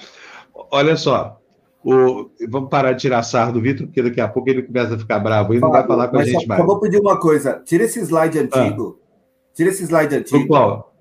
[0.72, 1.40] Olha só.
[1.84, 5.00] O, vamos parar de tirar sarro do Vitor, porque daqui a pouco ele começa a
[5.00, 6.60] ficar bravo e não vai falar com a gente só, mais.
[6.60, 9.00] Só vou pedir uma coisa: tira esse slide antigo.
[9.02, 9.08] Ah.
[9.54, 10.48] Tira esse slide antigo.
[10.48, 10.94] qual?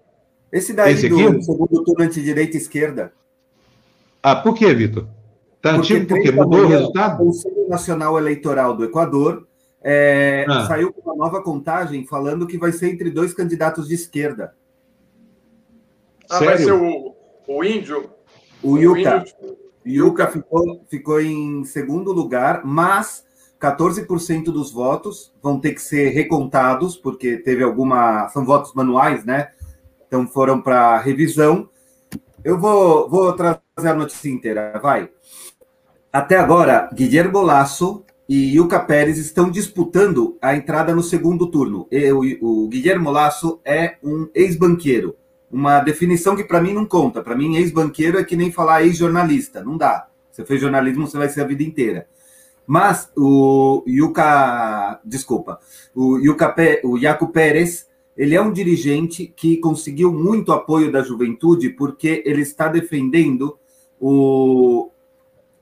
[0.56, 1.42] Esse daí esse do aqui?
[1.42, 3.12] segundo turno entre direita e esquerda.
[4.22, 5.06] Ah, por que, Vitor?
[5.60, 7.22] Tá antigo porque mudou o resultado?
[7.22, 9.46] O Conselho Nacional Eleitoral do Equador
[9.82, 10.66] é, ah.
[10.66, 14.54] saiu com uma nova contagem falando que vai ser entre dois candidatos de esquerda.
[16.30, 16.46] Ah, Sério?
[16.46, 17.14] vai ser o,
[17.48, 18.10] o índio?
[18.62, 19.24] O Yuka.
[19.86, 23.26] Yuka ficou, ficou em segundo lugar, mas
[23.60, 28.26] 14% dos votos vão ter que ser recontados, porque teve alguma.
[28.30, 29.50] São votos manuais, né?
[30.06, 31.68] Então foram para revisão.
[32.44, 35.10] Eu vou, vou trazer a notícia inteira, vai.
[36.12, 41.86] Até agora, Guilherme Lasso e Yuka Pérez estão disputando a entrada no segundo turno.
[41.90, 45.16] Eu, o Guilherme Lasso é um ex-banqueiro
[45.50, 47.22] uma definição que para mim não conta.
[47.22, 49.62] Para mim, ex-banqueiro é que nem falar ex-jornalista.
[49.62, 50.08] Não dá.
[50.30, 52.06] Você fez jornalismo, você vai ser a vida inteira.
[52.66, 55.60] Mas o Yuka, desculpa,
[55.94, 56.52] o Yuka,
[56.82, 57.86] o Iaco Pérez,
[58.16, 63.58] ele é um dirigente que conseguiu muito apoio da juventude porque ele está defendendo
[64.00, 64.90] o,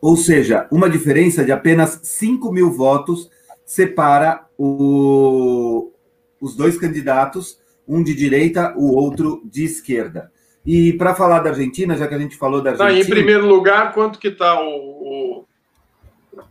[0.00, 3.30] Ou seja, uma diferença de apenas 5 mil votos
[3.64, 5.92] separa o,
[6.40, 10.30] os dois candidatos, um de direita, o outro de esquerda.
[10.64, 12.92] E para falar da Argentina, já que a gente falou da Argentina.
[12.92, 15.44] Tá, em primeiro lugar, quanto que está o, o,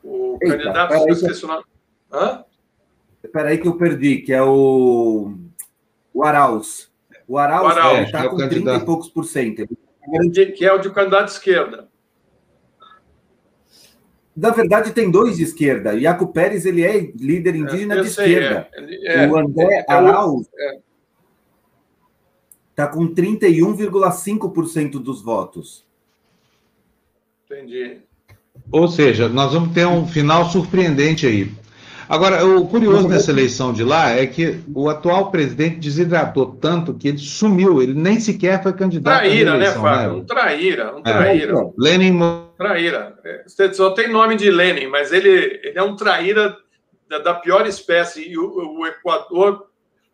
[0.03, 0.93] o Eita, candidato?
[0.93, 1.63] Eu esqueci o nome.
[2.11, 2.43] Hã?
[3.23, 5.33] Espera aí que eu perdi, que é o,
[6.13, 6.91] o Arauz.
[7.27, 9.67] O Arauz está é, com é 30 e poucos por cento.
[10.55, 11.89] Que é o de candidato de esquerda.
[14.37, 15.95] Na verdade, tem dois de esquerda.
[15.95, 18.67] Iaco Pérez ele é líder é, indígena é, de sei, esquerda.
[19.03, 20.47] É, o André Arauz
[22.69, 25.83] está com 31,5% dos votos.
[27.49, 27.97] Entendi.
[28.71, 31.51] Ou seja, nós vamos ter um final surpreendente aí.
[32.07, 37.07] Agora, o curioso nessa eleição de lá é que o atual presidente desidratou tanto que
[37.07, 39.83] ele sumiu, ele nem sequer foi candidato traíra, à né, eleição.
[39.83, 40.09] Né, Fábio?
[40.09, 40.15] Né?
[40.15, 41.59] Um traíra, um traíra.
[41.59, 42.46] É, Lenin...
[42.57, 43.17] Traíra.
[43.45, 46.57] Você só tem nome de Lenin, mas ele, ele é um traíra
[47.07, 49.69] da, da pior espécie e o, o Equador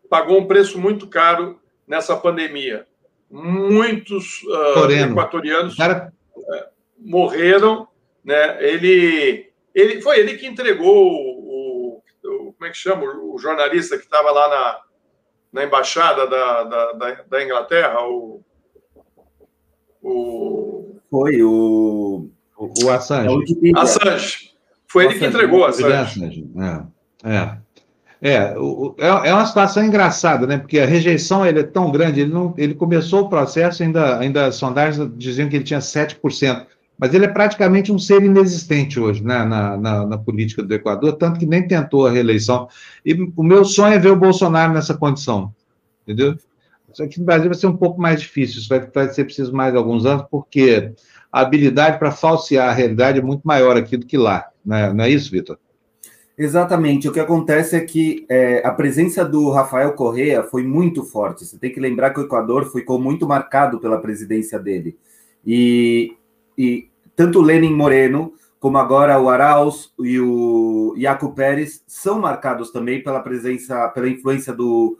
[0.08, 2.86] pagou um preço muito caro nessa pandemia.
[3.30, 6.12] Muitos uh, equatorianos Cara...
[6.36, 6.64] uh,
[6.98, 7.88] morreram.
[8.24, 8.62] Né?
[8.62, 13.04] Ele, Ele, foi ele que entregou o, o como é que chama?
[13.04, 14.80] O jornalista que estava lá na,
[15.52, 18.42] na embaixada da, da, da, da Inglaterra, o,
[20.04, 20.96] o...
[21.10, 22.28] Foi o.
[22.56, 23.72] O, Assange.
[23.76, 24.50] Assange.
[24.86, 26.48] Foi ele que entregou o Assange.
[27.24, 27.30] É.
[27.30, 27.64] é.
[28.22, 28.54] É,
[28.96, 30.56] é, é uma situação engraçada, né?
[30.56, 34.46] Porque a rejeição ele é tão grande, ele, não, ele começou o processo, ainda, ainda
[34.46, 36.64] as sondagens diziam que ele tinha 7%,
[36.98, 41.12] mas ele é praticamente um ser inexistente hoje né, na, na, na, política do Equador,
[41.16, 42.66] tanto que nem tentou a reeleição.
[43.04, 45.52] E o meu sonho é ver o Bolsonaro nessa condição,
[46.02, 46.34] entendeu?
[46.94, 49.52] Só que no Brasil vai ser um pouco mais difícil, isso vai, vai ser preciso
[49.52, 50.92] mais alguns anos, porque
[51.30, 54.92] a habilidade para falsear a realidade é muito maior aqui do que lá, né?
[54.92, 55.58] não é isso, Vitor?
[56.36, 57.08] Exatamente.
[57.08, 61.44] O que acontece é que é, a presença do Rafael Correa foi muito forte.
[61.44, 64.98] Você tem que lembrar que o Equador ficou muito marcado pela presidência dele.
[65.46, 66.16] E,
[66.58, 73.02] e tanto Lenin Moreno, como agora o Arauz e o Iaco Pérez, são marcados também
[73.02, 74.98] pela presença, pela influência do,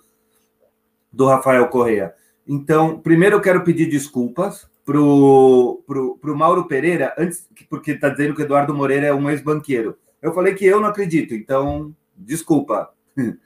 [1.14, 2.12] do Rafael Correa.
[2.46, 8.10] Então, primeiro eu quero pedir desculpas para o pro, pro Mauro Pereira, antes, porque está
[8.10, 9.96] dizendo que Eduardo Moreira é um ex-banqueiro.
[10.20, 12.90] Eu falei que eu não acredito, então, desculpa.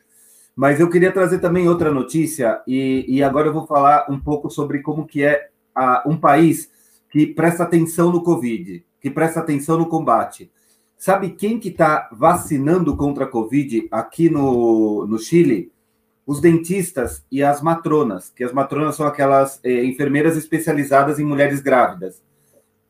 [0.56, 4.50] Mas eu queria trazer também outra notícia, e, e agora eu vou falar um pouco
[4.50, 6.68] sobre como que é a, um país
[7.10, 10.50] que presta atenção no Covid, que presta atenção no combate.
[10.96, 15.70] Sabe quem que está vacinando contra a Covid aqui no, no Chile?
[16.28, 21.62] Os dentistas e as matronas, que as matronas são aquelas eh, enfermeiras especializadas em mulheres
[21.62, 22.22] grávidas.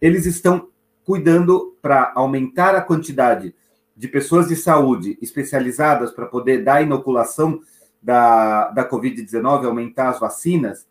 [0.01, 0.71] Eles estão
[1.05, 3.55] cuidando para aumentar a quantidade
[3.97, 7.61] de pessoas de saúde especializadas para poder dar inoculação
[8.03, 10.85] da, da Covid-19, aumentar as vacinas,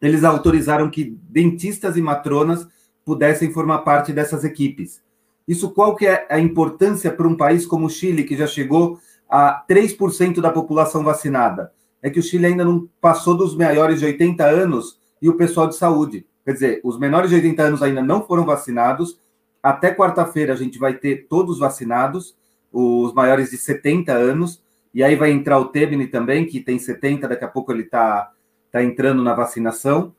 [0.00, 2.64] eles autorizaram que dentistas e matronas
[3.04, 5.02] pudessem formar parte dessas equipes.
[5.48, 9.00] Isso qual que é a importância para um país como o Chile, que já chegou
[9.28, 11.72] a 3% da população vacinada?
[12.02, 15.66] É que o Chile ainda não passou dos maiores de 80 anos e o pessoal
[15.66, 16.26] de saúde.
[16.44, 19.18] Quer dizer, os menores de 80 anos ainda não foram vacinados
[19.66, 22.36] até quarta-feira a gente vai ter todos vacinados,
[22.72, 24.62] os maiores de 70 anos,
[24.94, 28.30] e aí vai entrar o Tebni também, que tem 70, daqui a pouco ele está
[28.70, 30.14] tá entrando na vacinação,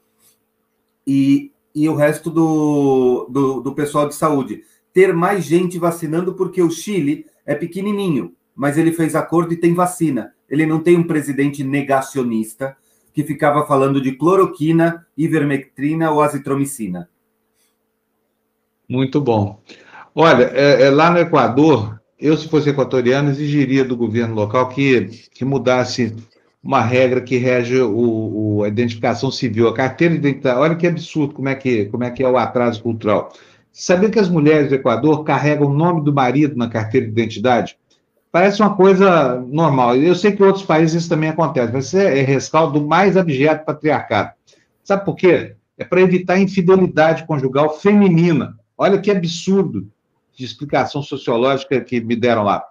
[1.07, 4.65] e, e o resto do, do, do pessoal de saúde.
[4.91, 9.75] Ter mais gente vacinando, porque o Chile é pequenininho, mas ele fez acordo e tem
[9.75, 10.34] vacina.
[10.49, 12.75] Ele não tem um presidente negacionista
[13.13, 17.07] que ficava falando de cloroquina, ivermectrina ou azitromicina.
[18.89, 19.61] Muito bom.
[20.15, 25.05] Olha, é, é, lá no Equador, eu, se fosse equatoriano, exigiria do governo local que,
[25.31, 26.15] que mudasse
[26.63, 30.59] uma regra que rege o, o, a identificação civil, a carteira de identidade.
[30.59, 33.31] Olha que absurdo como é que, como é, que é o atraso cultural.
[33.71, 37.77] Sabia que as mulheres do Equador carregam o nome do marido na carteira de identidade?
[38.31, 39.95] Parece uma coisa normal.
[39.95, 43.15] Eu sei que em outros países isso também acontece, mas isso é, rescaldo do mais
[43.15, 44.31] abjeto patriarcado.
[44.83, 45.55] Sabe por quê?
[45.77, 48.57] É para evitar infidelidade conjugal feminina.
[48.77, 49.87] Olha que absurdo
[50.35, 52.63] de explicação sociológica que me deram lá.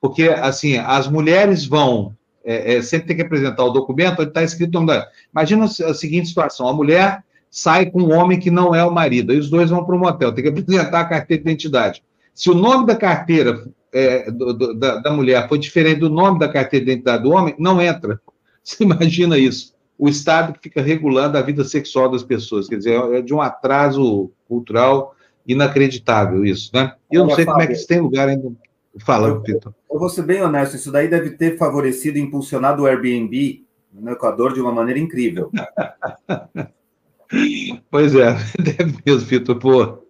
[0.00, 4.42] Porque, assim, as mulheres vão, é, é, sempre tem que apresentar o documento onde está
[4.42, 5.06] escrito o nome da...
[5.32, 9.30] Imagina a seguinte situação, a mulher sai com um homem que não é o marido,
[9.30, 12.02] aí os dois vão para um motel, tem que apresentar a carteira de identidade.
[12.34, 16.38] Se o nome da carteira é, do, do, da, da, mulher for diferente do nome
[16.38, 18.20] da carteira de identidade do homem, não entra.
[18.62, 19.74] Você imagina isso.
[19.98, 23.40] O Estado que fica regulando a vida sexual das pessoas, quer dizer, é de um
[23.40, 25.14] atraso cultural
[25.46, 26.94] inacreditável isso, né?
[27.10, 28.52] E eu não sei como é que isso tem lugar ainda.
[29.00, 29.74] Fala, Vitor.
[29.90, 34.10] Eu vou ser bem honesto, isso daí deve ter favorecido e impulsionado o Airbnb no
[34.10, 35.50] Equador de uma maneira incrível.
[37.90, 39.58] pois é, deve mesmo, Vitor.
[39.58, 40.04] Pô.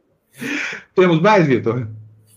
[0.94, 1.88] Temos mais, Vitor?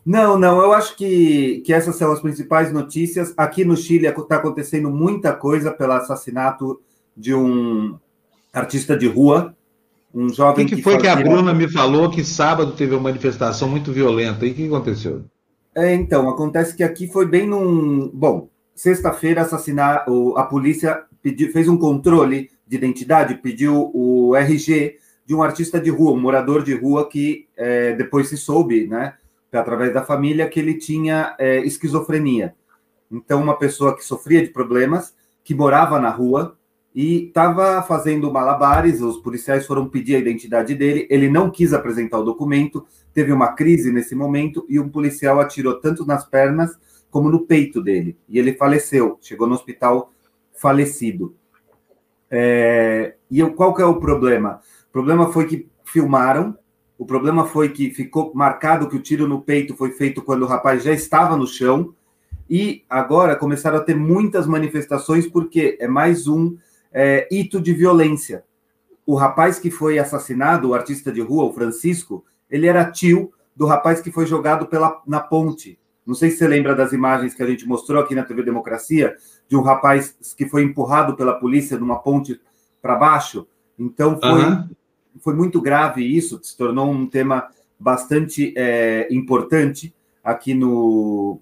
[0.05, 3.33] Não, não, eu acho que, que essas são as principais notícias.
[3.35, 6.79] Aqui no Chile está acontecendo muita coisa pelo assassinato
[7.17, 7.97] de um
[8.53, 9.55] artista de rua,
[10.13, 13.01] um jovem que, que, que foi que a Bruna me falou que sábado teve uma
[13.01, 14.45] manifestação muito violenta.
[14.45, 15.25] E o que aconteceu?
[15.73, 18.09] É, então, acontece que aqui foi bem num.
[18.13, 20.05] Bom, sexta-feira assassinar
[20.37, 25.89] a polícia pediu, fez um controle de identidade, pediu o RG de um artista de
[25.89, 29.15] rua, um morador de rua que é, depois se soube, né,
[29.61, 32.55] através da família, que ele tinha é, esquizofrenia.
[33.11, 36.57] Então, uma pessoa que sofria de problemas, que morava na rua,
[36.95, 39.01] e estava fazendo malabares.
[39.01, 41.05] Os policiais foram pedir a identidade dele.
[41.09, 45.79] Ele não quis apresentar o documento, teve uma crise nesse momento e um policial atirou
[45.81, 46.79] tanto nas pernas
[47.11, 48.17] como no peito dele.
[48.29, 50.11] E ele faleceu, chegou no hospital
[50.53, 51.35] falecido.
[52.31, 53.15] É...
[53.29, 54.61] E qual que é o problema?
[54.89, 56.57] O problema foi que filmaram
[56.97, 60.47] O problema foi que ficou marcado que o tiro no peito foi feito quando o
[60.47, 61.93] rapaz já estava no chão.
[62.49, 66.55] E agora começaram a ter muitas manifestações, porque é mais um
[66.93, 68.43] é, hito de violência.
[69.05, 73.65] O rapaz que foi assassinado, o artista de rua, o Francisco, ele era tio do
[73.65, 75.79] rapaz que foi jogado pela, na ponte.
[76.05, 79.15] Não sei se você lembra das imagens que a gente mostrou aqui na TV Democracia,
[79.49, 82.39] de um rapaz que foi empurrado pela polícia numa ponte
[82.81, 83.47] para baixo.
[83.77, 84.69] Então foi, uhum.
[85.19, 87.47] Foi muito grave isso, se tornou um tema
[87.79, 89.93] bastante é, importante
[90.23, 91.39] aqui no,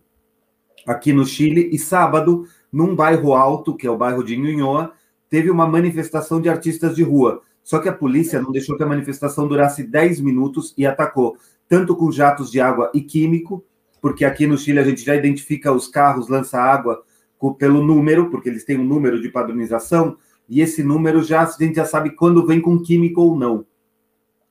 [0.86, 1.70] aqui no Chile.
[1.72, 4.92] E sábado, num bairro alto, que é o bairro de Nhunhoa,
[5.30, 7.42] teve uma manifestação de artistas de rua.
[7.64, 11.38] Só que a polícia não deixou que a manifestação durasse 10 minutos e atacou
[11.68, 13.64] tanto com jatos de água e químico,
[14.02, 17.04] porque aqui no Chile a gente já identifica os carros lança-água
[17.58, 20.18] pelo número, porque eles têm um número de padronização,
[20.48, 23.66] e esse número já a gente já sabe quando vem com químico ou não.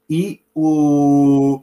[0.09, 1.63] E o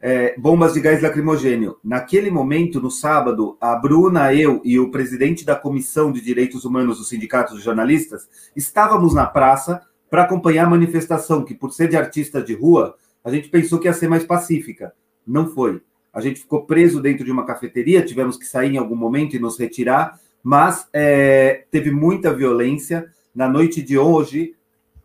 [0.00, 1.78] é, bombas de gás lacrimogênio.
[1.82, 6.98] Naquele momento, no sábado, a Bruna, eu e o presidente da Comissão de Direitos Humanos
[6.98, 11.96] do Sindicato de Jornalistas estávamos na praça para acompanhar a manifestação, que por ser de
[11.96, 12.94] artista de rua,
[13.24, 14.92] a gente pensou que ia ser mais pacífica.
[15.26, 15.82] Não foi.
[16.12, 19.38] A gente ficou preso dentro de uma cafeteria, tivemos que sair em algum momento e
[19.40, 23.12] nos retirar, mas é, teve muita violência.
[23.36, 24.54] Na noite de hoje,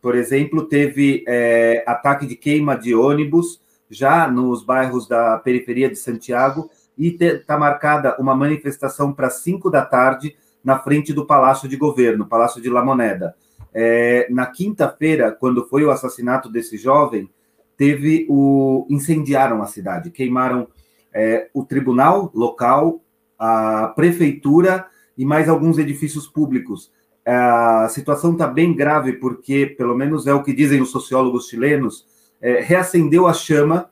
[0.01, 3.59] por exemplo, teve é, ataque de queima de ônibus
[3.89, 9.85] já nos bairros da periferia de Santiago e está marcada uma manifestação para 5 da
[9.85, 10.33] tarde
[10.63, 13.35] na frente do Palácio de Governo, Palácio de La Moneda.
[13.73, 17.29] É, na quinta-feira, quando foi o assassinato desse jovem,
[17.75, 20.69] teve o incendiaram a cidade, queimaram
[21.13, 23.01] é, o tribunal local,
[23.37, 24.85] a prefeitura
[25.17, 26.93] e mais alguns edifícios públicos.
[27.25, 32.05] A situação está bem grave porque, pelo menos é o que dizem os sociólogos chilenos,
[32.41, 33.89] é, reacendeu a chama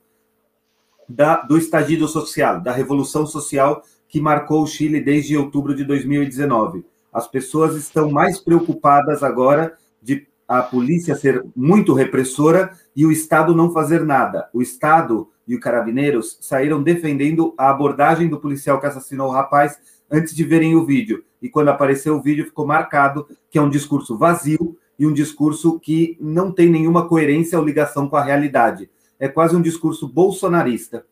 [1.08, 6.84] da, do estagido social, da revolução social que marcou o Chile desde outubro de 2019.
[7.14, 13.56] As pessoas estão mais preocupadas agora de a polícia ser muito repressora e o Estado
[13.56, 14.50] não fazer nada.
[14.52, 19.78] O Estado e o Carabineiros saíram defendendo a abordagem do policial que assassinou o rapaz
[20.10, 21.24] antes de verem o vídeo.
[21.42, 25.80] E quando apareceu o vídeo, ficou marcado que é um discurso vazio e um discurso
[25.80, 28.90] que não tem nenhuma coerência ou ligação com a realidade.
[29.20, 31.06] É quase um discurso bolsonarista.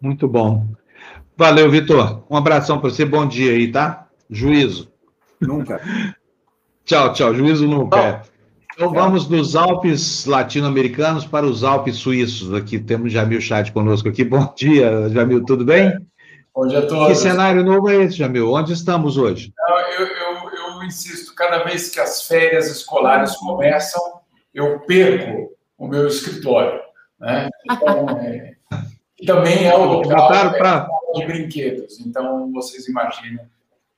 [0.00, 0.66] Muito bom.
[1.36, 2.24] Valeu, Vitor.
[2.30, 3.04] Um abração para você.
[3.04, 4.08] Bom dia aí, tá?
[4.30, 4.92] Juízo.
[5.40, 5.80] Nunca.
[6.84, 7.34] tchau, tchau.
[7.34, 8.22] Juízo nunca.
[8.74, 12.54] Então vamos dos Alpes latino-americanos para os Alpes suíços.
[12.54, 14.24] Aqui temos Jamil Chat conosco aqui.
[14.24, 15.92] Bom dia, Jamil, tudo bem?
[16.54, 17.08] Bom dia a todos.
[17.08, 18.52] Que cenário novo é esse, Jamil?
[18.52, 19.54] Onde estamos hoje?
[19.56, 24.20] Não, eu, eu, eu insisto, cada vez que as férias escolares começam,
[24.52, 26.78] eu perco o meu escritório.
[27.18, 27.48] Né?
[27.64, 28.54] Então, é,
[29.26, 30.86] também é o local pra...
[31.14, 31.98] de brinquedos.
[32.00, 33.44] Então, vocês imaginam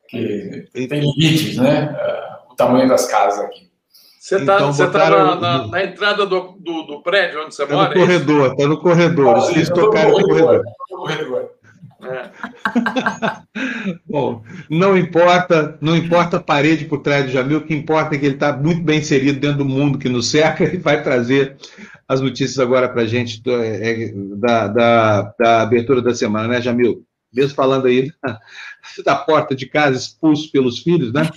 [0.09, 1.91] que tem limites, né?
[1.91, 3.69] Uh, o tamanho das casas aqui.
[4.21, 7.67] Você está então, você tá na, na, na, entrada do, do, do, prédio onde você
[7.67, 7.89] tá mora?
[7.89, 9.35] No é corredor, está no corredor.
[9.35, 10.63] Vocês tocaram no corredor.
[10.91, 11.51] No corredor.
[12.05, 12.31] É.
[14.07, 18.19] Bom, não importa, não importa a parede por trás do Jamil, o que importa é
[18.19, 21.57] que ele está muito bem inserido dentro do mundo que nos cerca e vai trazer
[22.07, 27.05] as notícias agora para a gente é, da, da, da, abertura da semana, né, Jamil?
[27.33, 28.11] Mesmo falando aí
[29.05, 31.29] da, porta de casa, expulso pelos filhos, né?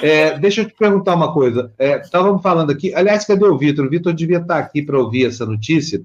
[0.00, 1.70] É, deixa eu te perguntar uma coisa.
[1.78, 3.84] É, estávamos falando aqui, aliás, cadê o Vitor?
[3.84, 6.02] O Vitor devia estar aqui para ouvir essa notícia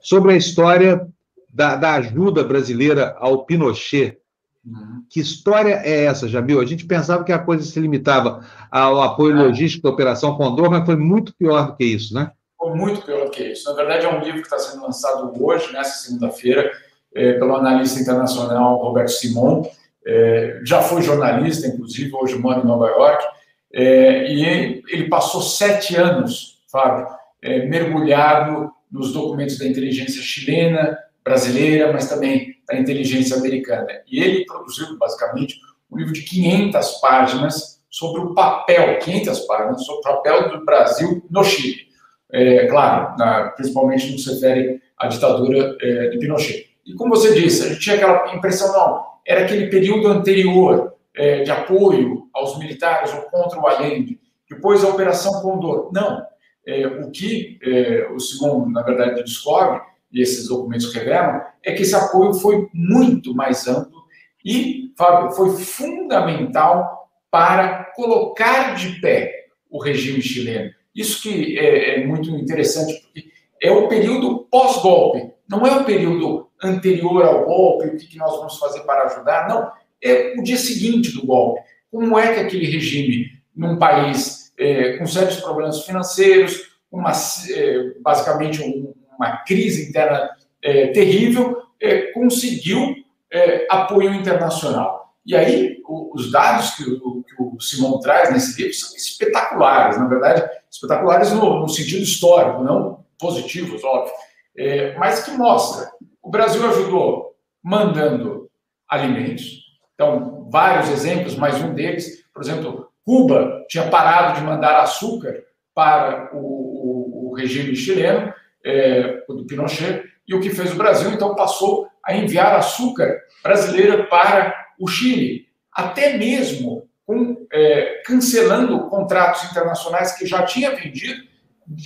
[0.00, 1.06] sobre a história
[1.52, 4.18] da, da ajuda brasileira ao Pinochet.
[4.64, 5.04] Uhum.
[5.08, 6.60] Que história é essa, Jamil?
[6.60, 9.42] A gente pensava que a coisa se limitava ao apoio é.
[9.42, 12.30] logístico da Operação Condor, mas foi muito pior do que isso, né?
[12.58, 13.68] Foi muito pior do que isso.
[13.68, 16.70] Na verdade, é um livro que está sendo lançado hoje, nessa segunda-feira,
[17.14, 19.66] é, pelo analista internacional Roberto Simon.
[20.06, 23.24] É, já foi jornalista, inclusive, hoje mora em Nova York.
[23.72, 27.06] É, e ele passou sete anos, Fábio,
[27.42, 33.88] mergulhado nos documentos da inteligência chilena, brasileira, mas também da inteligência americana.
[34.10, 35.56] E ele produziu, basicamente,
[35.90, 41.22] um livro de 500 páginas sobre o papel, 500 páginas, sobre o papel do Brasil
[41.28, 41.88] no Chile.
[42.32, 46.70] É, claro, na, principalmente no que se refere à ditadura é, de Pinochet.
[46.86, 51.42] E como você disse, a gente tinha aquela impressão, não, era aquele período anterior é,
[51.42, 55.90] de apoio aos militares ou contra o Allende, depois a Operação Condor.
[55.92, 56.24] Não,
[56.66, 59.80] é, o que é, o segundo, na verdade, descobre
[60.12, 64.00] e esses documentos revelam, é que esse apoio foi muito mais amplo
[64.44, 70.70] e, Fábio, foi fundamental para colocar de pé o regime chileno.
[70.94, 73.30] Isso que é, é muito interessante, porque
[73.62, 78.58] é o período pós-golpe, não é o período anterior ao golpe, o que nós vamos
[78.58, 79.70] fazer para ajudar, não.
[80.02, 81.60] É o dia seguinte do golpe.
[81.90, 88.62] Como é que aquele regime, num país é, com sérios problemas financeiros, uma, é, basicamente
[88.62, 90.30] um, uma crise interna
[90.62, 92.94] é, terrível, é, conseguiu
[93.30, 95.14] é, apoio internacional.
[95.26, 99.98] E aí, o, os dados que o, que o Simão traz nesse livro são espetaculares,
[99.98, 104.14] na verdade, espetaculares no, no sentido histórico, não positivos, óbvio,
[104.56, 105.90] é, mas que mostra
[106.22, 108.48] o Brasil ajudou mandando
[108.88, 109.60] alimentos.
[109.94, 115.42] Então, vários exemplos, mais um deles, por exemplo, Cuba tinha parado de mandar açúcar
[115.74, 118.32] para o, o, o regime chileno,
[118.64, 124.04] é, do Pinochet, e o que fez o Brasil, então, passou a enviar açúcar brasileira
[124.04, 131.22] para o Chile, até mesmo com, é, cancelando contratos internacionais que já tinha vendido,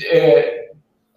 [0.05, 0.73] é,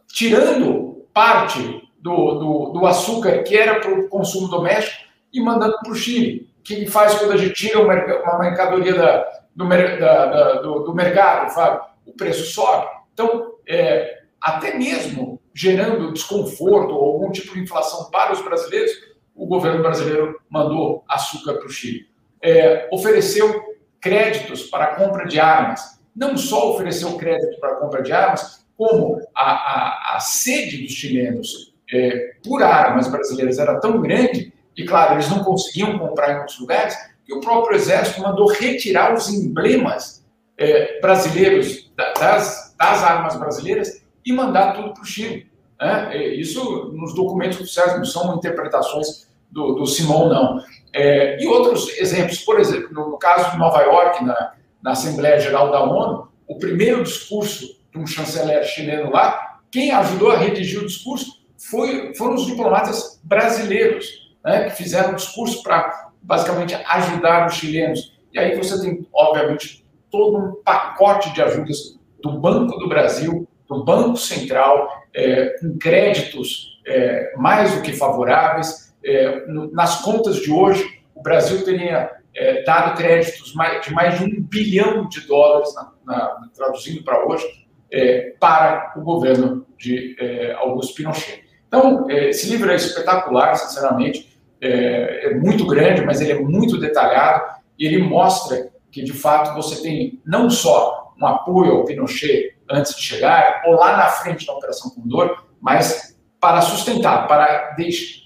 [0.07, 1.59] tirando parte
[1.99, 5.03] do, do, do açúcar que era para o consumo doméstico
[5.33, 6.49] e mandando para o Chile.
[6.63, 9.25] Que faz quando a gente tira uma mercadoria da,
[9.55, 11.81] do, da, da, do, do, mercado, Fábio?
[12.05, 12.87] O preço sobe.
[13.13, 18.91] Então, é, até mesmo gerando desconforto ou algum tipo de inflação para os brasileiros,
[19.33, 22.07] o governo brasileiro mandou açúcar para o Chile.
[22.39, 25.99] É, ofereceu créditos para compra de armas.
[26.15, 31.73] Não só ofereceu crédito para compra de armas, como a, a, a sede dos chilenos
[31.91, 36.59] é, por armas brasileiras era tão grande, e claro, eles não conseguiam comprar em outros
[36.59, 40.23] lugares, que o próprio Exército mandou retirar os emblemas
[40.55, 45.46] é, brasileiros, das, das armas brasileiras, e mandar tudo para o Chile.
[45.79, 46.17] Né?
[46.33, 50.61] Isso nos documentos oficiais não são interpretações do, do Simão, não.
[50.93, 55.71] É, e outros exemplos, por exemplo, no caso de Nova York, na, na Assembleia Geral
[55.71, 60.87] da ONU, o primeiro discurso de um chanceler chileno lá, quem ajudou a redigir o
[60.87, 67.55] discurso foi, foram os diplomatas brasileiros, né, que fizeram um discurso para, basicamente, ajudar os
[67.55, 68.17] chilenos.
[68.33, 73.83] E aí você tem, obviamente, todo um pacote de ajudas do Banco do Brasil, do
[73.83, 78.95] Banco Central, é, com créditos é, mais do que favoráveis.
[79.03, 83.53] É, nas contas de hoje, o Brasil teria é, dado créditos
[83.83, 87.45] de mais de um bilhão de dólares, na, na, traduzindo para hoje,
[87.91, 90.15] é, para o governo de
[90.57, 91.43] Augusto Pinochet.
[91.67, 97.57] Então, esse livro é espetacular, sinceramente, é, é, muito grande, mas ele é muito detalhado
[97.77, 102.95] e ele mostra que, de fato, você tem não só um apoio ao Pinochet antes
[102.95, 107.75] de chegar, ou lá na frente da Operação Condor, mas para sustentar, para,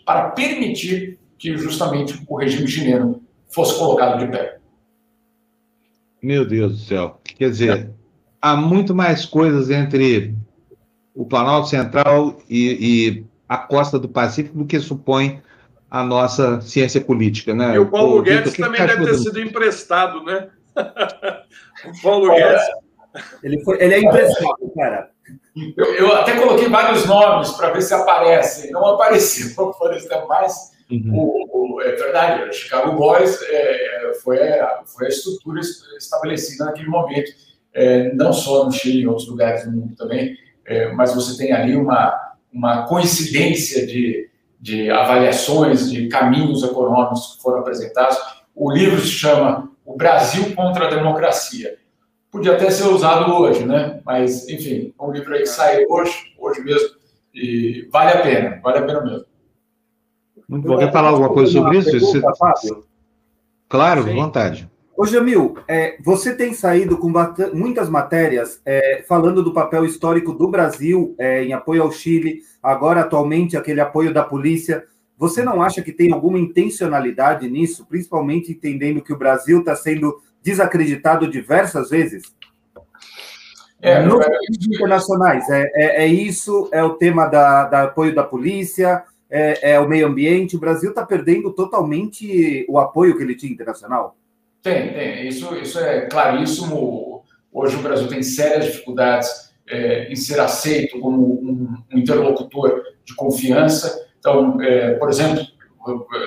[0.05, 4.57] para permitir que justamente o regime chileno fosse colocado de pé.
[6.21, 7.19] Meu Deus do céu.
[7.23, 7.91] Quer dizer,
[8.41, 10.35] há muito mais coisas entre
[11.15, 15.41] o Planalto Central e, e a costa do Pacífico do que supõe
[15.89, 17.75] a nossa ciência política, né?
[17.75, 20.47] E o Paulo o, Guedes também deve ter sido emprestado, né?
[21.85, 22.61] o Paulo Guedes.
[23.43, 25.09] Ele, foi, ele é emprestado, cara.
[25.75, 28.71] Eu, eu, até coloquei vários nomes para ver se aparecem.
[28.71, 31.11] Não apareceu, por exemplo, mas uhum.
[31.13, 35.59] o, o, é verdade, o Chicago Boys é, foi, a, foi a estrutura
[35.97, 37.31] estabelecida naquele momento,
[37.73, 41.53] é, não só no Chile, em outros lugares do mundo também, é, mas você tem
[41.53, 42.17] ali uma,
[42.51, 44.29] uma coincidência de,
[44.59, 48.17] de avaliações de caminhos econômicos que foram apresentados.
[48.55, 51.80] O livro se chama O Brasil contra a Democracia.
[52.31, 54.01] Podia até ser usado hoje, né?
[54.05, 56.89] Mas, enfim, é um livro aí que sai hoje, hoje mesmo,
[57.33, 59.25] e vale a pena, vale a pena mesmo.
[60.47, 60.77] Muito bom.
[60.77, 61.91] Quer falar alguma coisa sobre isso?
[61.91, 62.85] Pergunta, Fábio?
[63.67, 64.15] Claro, Sim.
[64.15, 64.71] vontade.
[64.95, 67.11] Ô, Jamil, é, você tem saído com
[67.53, 73.01] muitas matérias é, falando do papel histórico do Brasil é, em apoio ao Chile, agora
[73.01, 74.85] atualmente aquele apoio da polícia.
[75.17, 80.21] Você não acha que tem alguma intencionalidade nisso, principalmente entendendo que o Brasil está sendo
[80.41, 82.23] desacreditado diversas vezes?
[83.81, 84.29] É, Nos é...
[84.67, 89.79] internacionais, é, é, é, isso, é o tema da, da apoio da polícia, é, é
[89.79, 90.55] o meio ambiente.
[90.55, 94.15] O Brasil está perdendo totalmente o apoio que ele tinha internacional?
[94.61, 95.27] Tem, tem.
[95.27, 97.23] Isso, isso é claríssimo.
[97.51, 103.15] Hoje o Brasil tem sérias dificuldades é, em ser aceito como um, um, interlocutor de
[103.15, 104.07] confiança.
[104.19, 105.43] Então, é, por exemplo,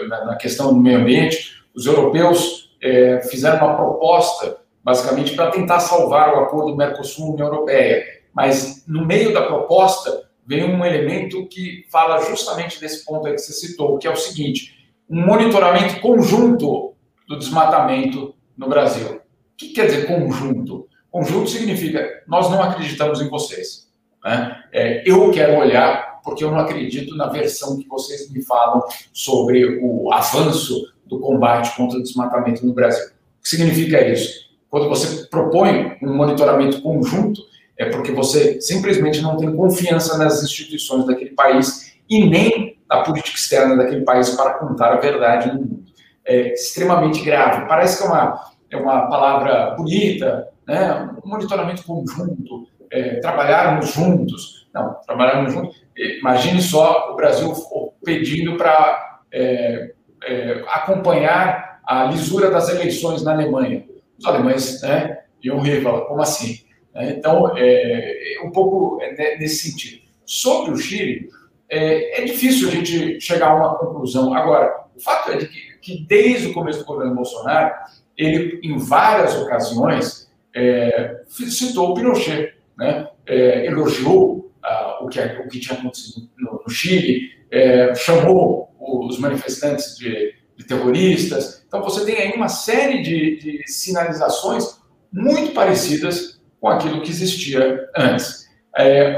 [0.08, 5.80] na, na, questão do meio ambiente, os europeus é, fizeram uma proposta, basicamente, para tentar
[5.80, 8.04] salvar o acordo Mercosul-União Europeia.
[8.34, 13.40] Mas, no meio da proposta, vem um elemento que fala justamente desse ponto aí que
[13.40, 16.94] você citou, que é o seguinte: um monitoramento conjunto
[17.26, 19.16] do desmatamento no Brasil.
[19.16, 19.20] O
[19.56, 20.86] que quer dizer conjunto?
[21.10, 23.88] Conjunto significa nós não acreditamos em vocês.
[24.22, 24.62] Né?
[24.72, 28.82] É, eu quero olhar, porque eu não acredito na versão que vocês me falam
[29.12, 33.06] sobre o avanço do combate contra o desmatamento no Brasil.
[33.06, 34.44] O que significa isso?
[34.70, 37.40] Quando você propõe um monitoramento conjunto,
[37.78, 43.36] é porque você simplesmente não tem confiança nas instituições daquele país e nem na política
[43.36, 45.84] externa daquele país para contar a verdade no mundo.
[46.24, 47.66] É extremamente grave.
[47.66, 51.10] Parece que é uma, é uma palavra bonita, né?
[51.24, 54.68] um monitoramento conjunto, é, trabalharmos juntos.
[54.72, 55.84] Não, trabalharmos juntos.
[55.96, 57.52] Imagine só o Brasil
[58.04, 59.93] pedindo para é,
[60.26, 63.84] é, acompanhar a lisura das eleições na Alemanha.
[64.18, 66.60] Os alemães né, iam rir, como assim?
[66.94, 68.98] É, então, é, um pouco
[69.38, 70.02] nesse sentido.
[70.24, 71.28] Sobre o Chile,
[71.68, 74.32] é, é, difícil a gente chegar a uma conclusão.
[74.32, 77.74] Agora, o fato é de que, que desde o começo do governo Bolsonaro,
[78.16, 83.08] ele, em várias ocasiões, é, citou o Pinochet, né?
[83.26, 89.18] É, elogiou ah, o, que, o que tinha acontecido no, no Chile, é, chamou os
[89.18, 91.64] manifestantes de, de, terroristas.
[91.66, 94.78] Então, você tem aí uma série de, de sinalizações
[95.12, 98.44] muito parecidas com aquilo que existia antes.
[98.76, 99.16] É,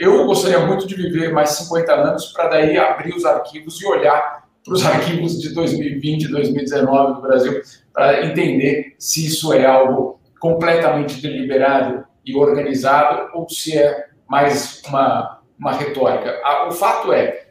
[0.00, 4.44] eu gostaria muito de viver mais 50 anos para daí abrir os arquivos e olhar
[4.62, 7.62] para os arquivos de 2020 2019 do Brasil
[7.92, 15.40] para entender se isso é algo completamente deliberado e organizado ou se é mais uma,
[15.58, 16.40] uma retórica.
[16.68, 17.41] O fato é,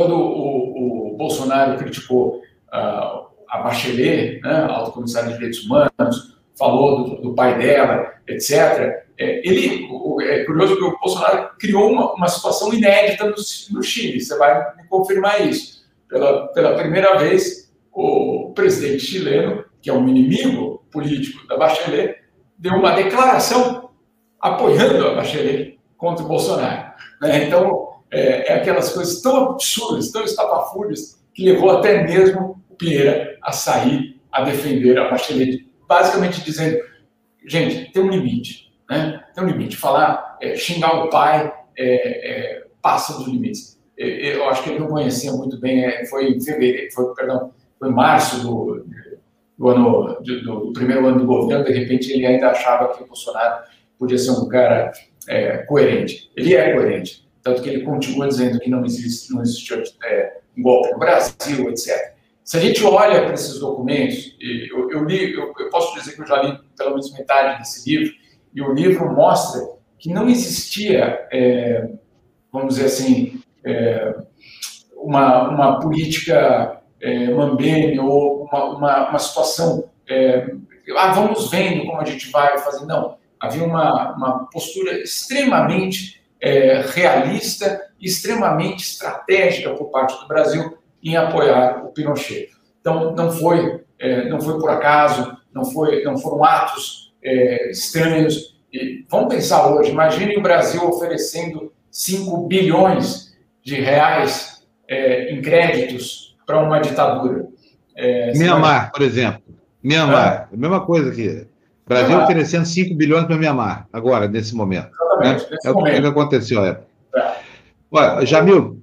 [0.00, 2.38] quando o, o Bolsonaro criticou
[2.72, 8.10] uh, a Bachelet, né, a alta comissária de direitos humanos, falou do, do pai dela,
[8.26, 9.86] etc., é, ele,
[10.22, 13.34] é curioso que o Bolsonaro criou uma, uma situação inédita no,
[13.72, 15.86] no, Chile, você vai me confirmar isso.
[16.08, 22.16] Pela, pela primeira vez, o presidente chileno, que é um inimigo político da Bachelet,
[22.56, 23.90] deu uma declaração
[24.40, 26.90] apoiando a Bachelet contra o Bolsonaro.
[27.20, 27.44] Né?
[27.44, 33.38] Então, é, é, aquelas coisas tão absurdas, tão estapafúrdias, que levou até mesmo o Pinheira
[33.42, 36.78] a sair a defender a Bachelet, basicamente dizendo,
[37.46, 39.24] gente, tem um limite, né?
[39.34, 39.76] tem um limite.
[39.76, 43.80] Falar, é, xingar o pai é, é passa dos limites.
[43.98, 47.52] É, eu acho que ele não conhecia muito bem, é, foi em fevereiro, foi, perdão,
[47.78, 48.84] foi em março do,
[49.58, 53.06] do ano do, do, primeiro ano do governo, de repente ele ainda achava que o
[53.06, 53.64] Bolsonaro
[53.98, 54.90] podia ser um cara
[55.28, 56.30] é, coerente.
[56.34, 60.62] Ele é coerente, tanto que ele continua dizendo que não existe, não existiu é, um
[60.62, 62.14] golpe no Brasil, etc.
[62.44, 66.22] Se a gente olha para esses documentos, eu, eu li, eu, eu, posso dizer que
[66.22, 68.12] eu já li pelo menos metade desse livro,
[68.52, 69.60] e o livro mostra
[69.98, 71.88] que não existia, é,
[72.52, 74.16] vamos dizer assim, é,
[74.96, 79.88] uma, uma política é, ou uma, uma, uma situação.
[80.08, 80.52] É,
[80.96, 82.84] ah, vamos vendo como a gente vai fazer.
[82.84, 90.78] Não, havia uma, uma postura extremamente é, realista e extremamente estratégica por parte do Brasil
[91.02, 92.50] em apoiar o Pinochet.
[92.80, 98.58] Então, não foi, é, não foi por acaso, não, foi, não foram atos é, estranhos.
[98.72, 106.36] E vamos pensar hoje, imagine o Brasil oferecendo 5 bilhões de reais é, em créditos
[106.46, 107.46] para uma ditadura.
[107.94, 109.42] É, Mianmar, por exemplo.
[109.82, 111.46] Mianmar, a mesma coisa aqui.
[111.90, 112.24] Brasil Mianmar.
[112.24, 114.90] oferecendo 5 bilhões para Mianmar, agora, nesse momento.
[114.92, 115.48] Exatamente, né?
[115.50, 115.98] nesse é momento.
[115.98, 116.64] o que aconteceu.
[116.64, 116.80] É.
[117.16, 117.34] é.
[117.90, 118.80] Olha, Jamil,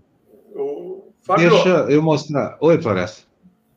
[1.21, 2.57] Fábio, deixa eu mostrar.
[2.59, 3.27] Oi, Floresta.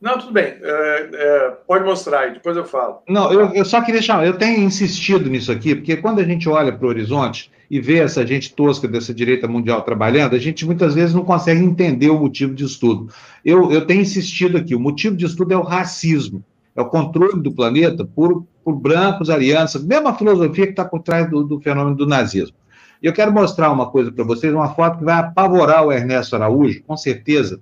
[0.01, 0.55] Não, tudo bem.
[0.62, 3.02] É, é, pode mostrar aí, depois eu falo.
[3.09, 4.27] Não, eu, eu, só queria chamar.
[4.27, 7.98] Eu tenho insistido nisso aqui, porque quando a gente olha para o horizonte e vê
[7.98, 12.19] essa gente tosca dessa direita mundial trabalhando, a gente muitas vezes não consegue entender o
[12.19, 13.12] motivo de estudo.
[13.44, 16.43] Eu, eu tenho insistido aqui: o motivo de estudo é o racismo,
[16.76, 21.28] é o controle do planeta por, por brancos, alianças, mesma filosofia que está por trás
[21.28, 22.56] do, do fenômeno do nazismo.
[23.02, 26.36] E eu quero mostrar uma coisa para vocês, uma foto que vai apavorar o Ernesto
[26.36, 27.60] Araújo, com certeza.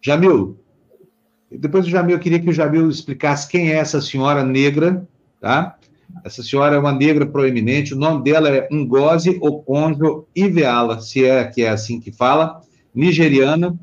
[0.00, 0.58] Jamil,
[1.50, 5.06] depois o Jamil, eu queria que o Jamil explicasse quem é essa senhora negra,
[5.40, 5.76] tá?
[6.24, 11.44] Essa senhora é uma negra proeminente, o nome dela é Ngozi Okonjo Iweala, se é
[11.44, 12.60] que é assim que fala,
[12.94, 13.78] nigeriana,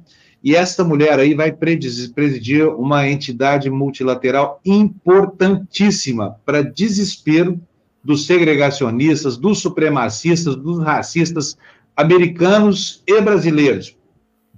[0.45, 7.59] e esta mulher aí vai presidir uma entidade multilateral importantíssima para desespero
[8.03, 11.57] dos segregacionistas, dos supremacistas, dos racistas
[11.97, 13.97] americanos e brasileiros,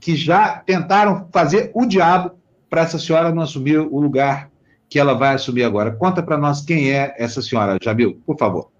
[0.02, 2.32] que já tentaram fazer o diabo
[2.70, 4.52] para essa senhora não assumir o lugar
[4.90, 5.92] que ela vai assumir agora.
[5.92, 8.72] Conta para nós quem é essa senhora, Jabil, por favor.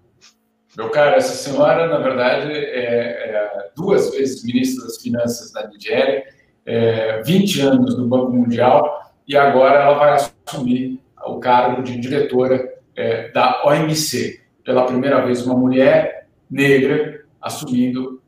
[0.76, 6.36] Meu caro, essa senhora, na verdade, é, é duas vezes ministra das Finanças da Nigéria,
[6.68, 12.74] é, 20 anos no Banco Mundial, e agora ela vai assumir o cargo de diretora
[12.94, 14.40] é, da OMC.
[14.62, 18.20] Pela primeira vez, uma mulher negra assumindo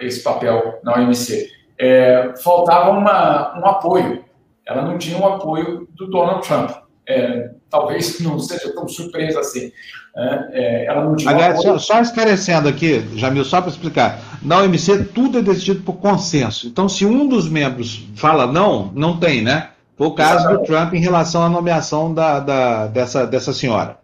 [0.00, 1.50] esse papel na OMC.
[1.76, 4.24] É, faltava uma, um apoio.
[4.64, 6.70] Ela não tinha o um apoio do Donald Trump.
[7.08, 9.72] É, talvez não seja tão surpresa assim.
[10.16, 14.18] É, é ela não tinha Aliás, só, só, esclarecendo aqui, Jamil, só para explicar.
[14.42, 16.66] Na OMC, tudo é decidido por consenso.
[16.66, 19.70] Então, se um dos membros fala não, não tem, né?
[19.96, 20.60] Foi o caso Exatamente.
[20.60, 23.98] do Trump em relação à nomeação da, da, dessa, dessa senhora.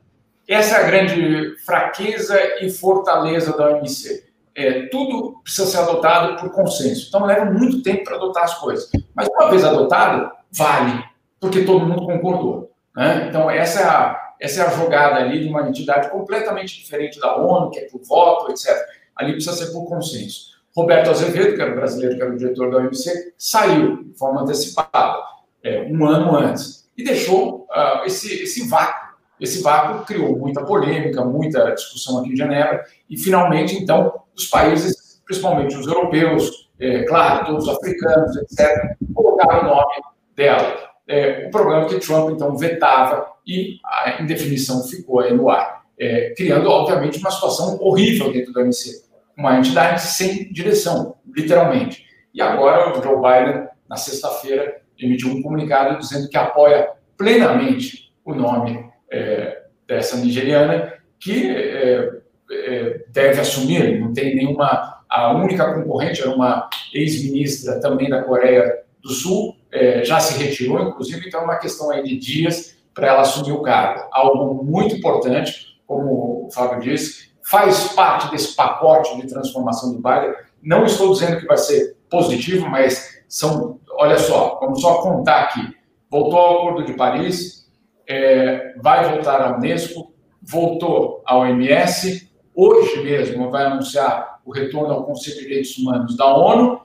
[0.47, 4.25] Essa é a grande fraqueza e fortaleza da OMC.
[4.55, 7.07] É, tudo precisa ser adotado por consenso.
[7.09, 8.91] Então leva muito tempo para adotar as coisas.
[9.15, 11.03] Mas uma vez adotado, vale,
[11.41, 12.71] porque todo mundo concordou.
[12.95, 13.27] Né?
[13.29, 17.37] Então essa é, a, essa é a jogada ali de uma entidade completamente diferente da
[17.37, 18.75] ONU, que é por voto, etc.
[19.15, 20.57] Ali precisa ser por consenso.
[20.77, 25.19] Roberto Azevedo, que era brasileiro, que era o diretor da OMC, saiu de forma antecipada,
[25.63, 29.07] é, um ano antes, e deixou uh, esse, esse vácuo
[29.39, 35.21] esse vácuo criou muita polêmica, muita discussão aqui em Genebra, e finalmente, então, os países,
[35.25, 39.95] principalmente os europeus, é, claro, todos os africanos, etc., colocaram o nome
[40.35, 40.91] dela.
[41.09, 45.85] É, o problema é que Trump, então, vetava e a indefinição ficou aí no ar,
[45.99, 49.07] é, criando, obviamente, uma situação horrível dentro da OMC.
[49.37, 52.05] Uma entidade sem direção, literalmente.
[52.35, 58.35] E agora o Joe Biden, na sexta-feira, emitiu um comunicado dizendo que apoia plenamente o
[58.35, 62.11] nome é, dessa nigeriana, que é,
[62.51, 65.03] é, deve assumir, não tem nenhuma.
[65.09, 70.81] A única concorrente era uma ex-ministra também da Coreia do Sul, é, já se retirou,
[70.81, 74.09] inclusive, então é uma questão aí de dias para ela assumir o cargo.
[74.11, 80.35] Algo muito importante, como o Fábio disse, faz parte desse pacote de transformação do Biden.
[80.63, 85.77] Não estou dizendo que vai ser positivo, mas são, olha só, vamos só contar aqui.
[86.11, 87.69] Voltou ao Acordo de Paris,
[88.09, 95.05] é, vai voltar à Unesco, voltou à OMS, hoje mesmo vai anunciar o retorno ao
[95.05, 96.81] Conselho de Direitos Humanos da ONU,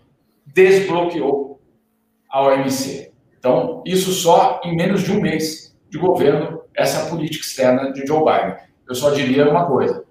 [0.45, 1.51] desbloqueou
[2.31, 3.11] a OMC.
[3.37, 8.19] Então, isso só em menos de um mês de governo, essa política externa de Joe
[8.19, 8.55] Biden.
[8.87, 10.03] Eu só diria uma coisa: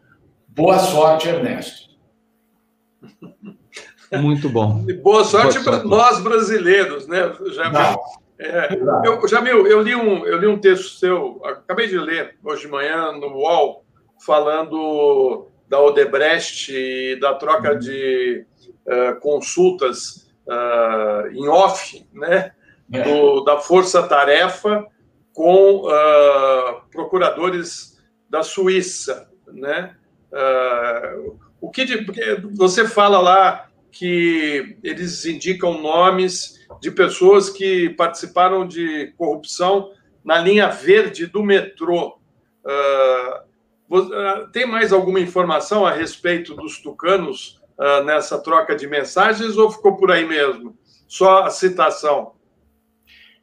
[0.49, 1.91] boa sorte, Ernesto.
[4.13, 4.85] Muito bom.
[5.03, 7.33] Boa sorte para nós brasileiros, né?
[7.53, 7.97] Já
[8.43, 8.75] é,
[9.05, 12.69] eu, Jamil, eu li, um, eu li um texto seu, acabei de ler hoje de
[12.69, 13.85] manhã no UOL,
[14.25, 18.47] falando da Odebrecht e da troca de
[18.87, 22.53] uh, consultas uh, em off, né,
[22.93, 23.03] é.
[23.03, 24.87] do, da força-tarefa
[25.33, 27.99] com uh, procuradores
[28.29, 29.97] da Suíça, né?
[31.61, 32.07] o que de,
[32.55, 39.91] você fala lá que eles indicam nomes de pessoas que participaram de corrupção
[40.25, 42.19] na linha verde do metrô.
[42.65, 43.51] Uh,
[44.53, 49.97] tem mais alguma informação a respeito dos tucanos uh, nessa troca de mensagens ou ficou
[49.97, 50.77] por aí mesmo?
[51.09, 52.33] Só a citação.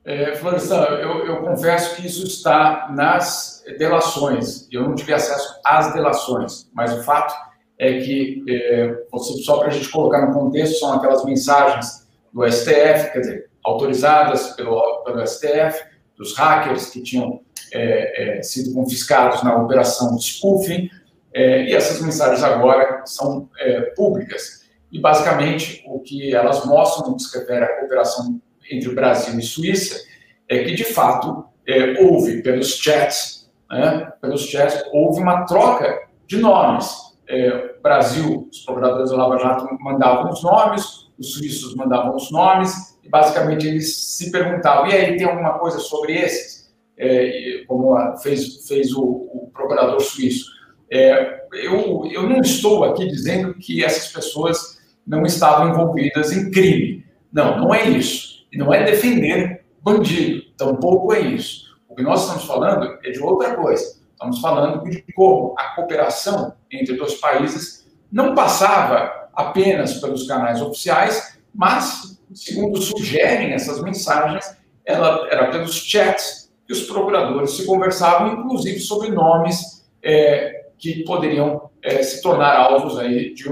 [0.06, 4.66] É, Florestan, eu, eu, confesso que isso está nas delações.
[4.72, 7.36] Eu não tive acesso às delações, mas o fato
[7.78, 9.04] é que, é,
[9.44, 14.52] só para a gente colocar no contexto, são aquelas mensagens do STF, quer dizer, autorizadas
[14.56, 15.84] pelo, pelo STF,
[16.18, 17.42] dos hackers que tinham
[17.74, 20.90] é, é, sido confiscados na operação spoofing,
[21.38, 24.66] é, e essas mensagens agora são é, públicas.
[24.92, 28.42] E, basicamente, o que elas mostram no que se refere à cooperação
[28.72, 30.04] entre Brasil e Suíça
[30.50, 36.38] é que, de fato, é, houve, pelos chats, né, pelos chats, houve uma troca de
[36.38, 36.90] nomes.
[37.30, 42.98] É, Brasil, os procuradores da Lava Jato mandavam os nomes, os suíços mandavam os nomes,
[43.04, 46.74] e basicamente eles se perguntavam: e aí, tem alguma coisa sobre esses?
[46.98, 50.57] É, como fez, fez o, o procurador suíço.
[50.92, 57.06] É, eu, eu não estou aqui dizendo que essas pessoas não estavam envolvidas em crime.
[57.32, 58.46] Não, não é isso.
[58.52, 61.68] E não é defender bandido, tampouco é isso.
[61.88, 63.98] O que nós estamos falando é de outra coisa.
[64.12, 71.38] Estamos falando de como a cooperação entre dois países não passava apenas pelos canais oficiais,
[71.54, 78.80] mas, segundo sugerem essas mensagens, ela era pelos chats que os procuradores se conversavam, inclusive
[78.80, 83.46] sobre nomes é, que poderiam é, se tornar alvos aí de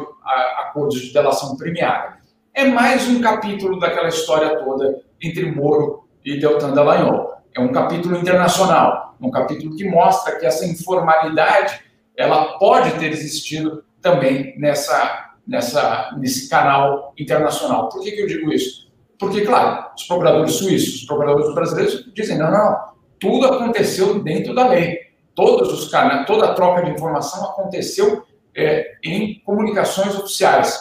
[0.59, 2.17] acordos de delação premiada.
[2.53, 7.33] É mais um capítulo daquela história toda entre Moro e Deltan Dallagnol.
[7.55, 11.83] É um capítulo internacional, um capítulo que mostra que essa informalidade
[12.17, 17.89] ela pode ter existido também nessa nessa, nesse canal internacional.
[17.89, 18.85] Por que, que eu digo isso?
[19.19, 22.77] Porque, claro, os procuradores suíços, os procuradores brasileiros dizem: não, não,
[23.19, 25.05] tudo aconteceu dentro da lei.
[25.35, 28.25] Todos os canais, toda a troca de informação aconteceu
[28.55, 30.79] é, em comunicações oficiais.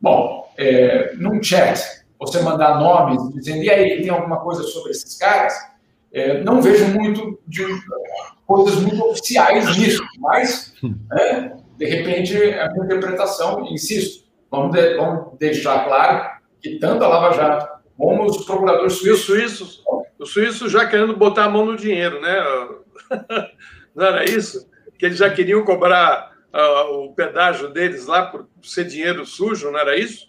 [0.00, 1.80] Bom, é, num chat,
[2.18, 5.54] você mandar nomes dizendo, e aí, tem alguma coisa sobre esses caras?
[6.12, 7.64] É, não vejo muito de
[8.46, 10.74] coisas muito oficiais nisso, mas,
[11.12, 17.08] é, de repente, a minha interpretação, insisto, vamos, de, vamos deixar claro que tanto a
[17.08, 19.24] Lava Jato como os procuradores suíços...
[19.24, 19.84] suíços
[20.18, 22.36] os suíços já querendo botar a mão no dinheiro, né?
[23.98, 24.70] Não era isso?
[24.96, 29.78] Que eles já queriam cobrar uh, o pedágio deles lá por ser dinheiro sujo, não
[29.80, 30.28] era isso?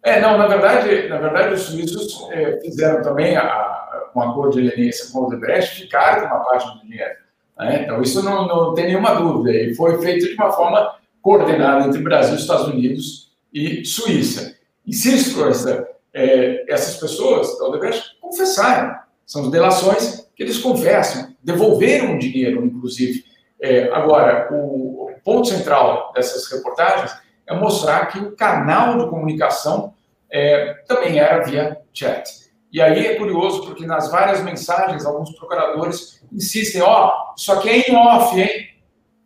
[0.00, 4.68] É, não, na verdade, na verdade os suíços é, fizeram também a, um acordo de
[4.68, 7.14] leniência com o Odebrecht, ficaram com uma parte do dinheiro.
[7.58, 7.82] Né?
[7.82, 9.50] Então, isso não, não tem nenhuma dúvida.
[9.50, 14.54] E foi feito de uma forma coordenada entre Brasil, Estados Unidos e Suíça.
[14.86, 19.03] Insisto, essa, é, essas pessoas da Odebrecht confessaram.
[19.26, 23.24] São delações que eles confessam, devolveram o dinheiro, inclusive.
[23.60, 27.12] É, agora, o ponto central dessas reportagens
[27.46, 29.94] é mostrar que o canal de comunicação
[30.30, 32.44] é, também era via chat.
[32.72, 37.68] E aí é curioso, porque nas várias mensagens, alguns procuradores insistem, ó, oh, isso aqui
[37.68, 38.68] é em off, hein?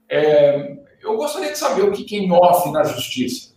[0.08, 3.54] É, eu gostaria de saber o que é em off na justiça.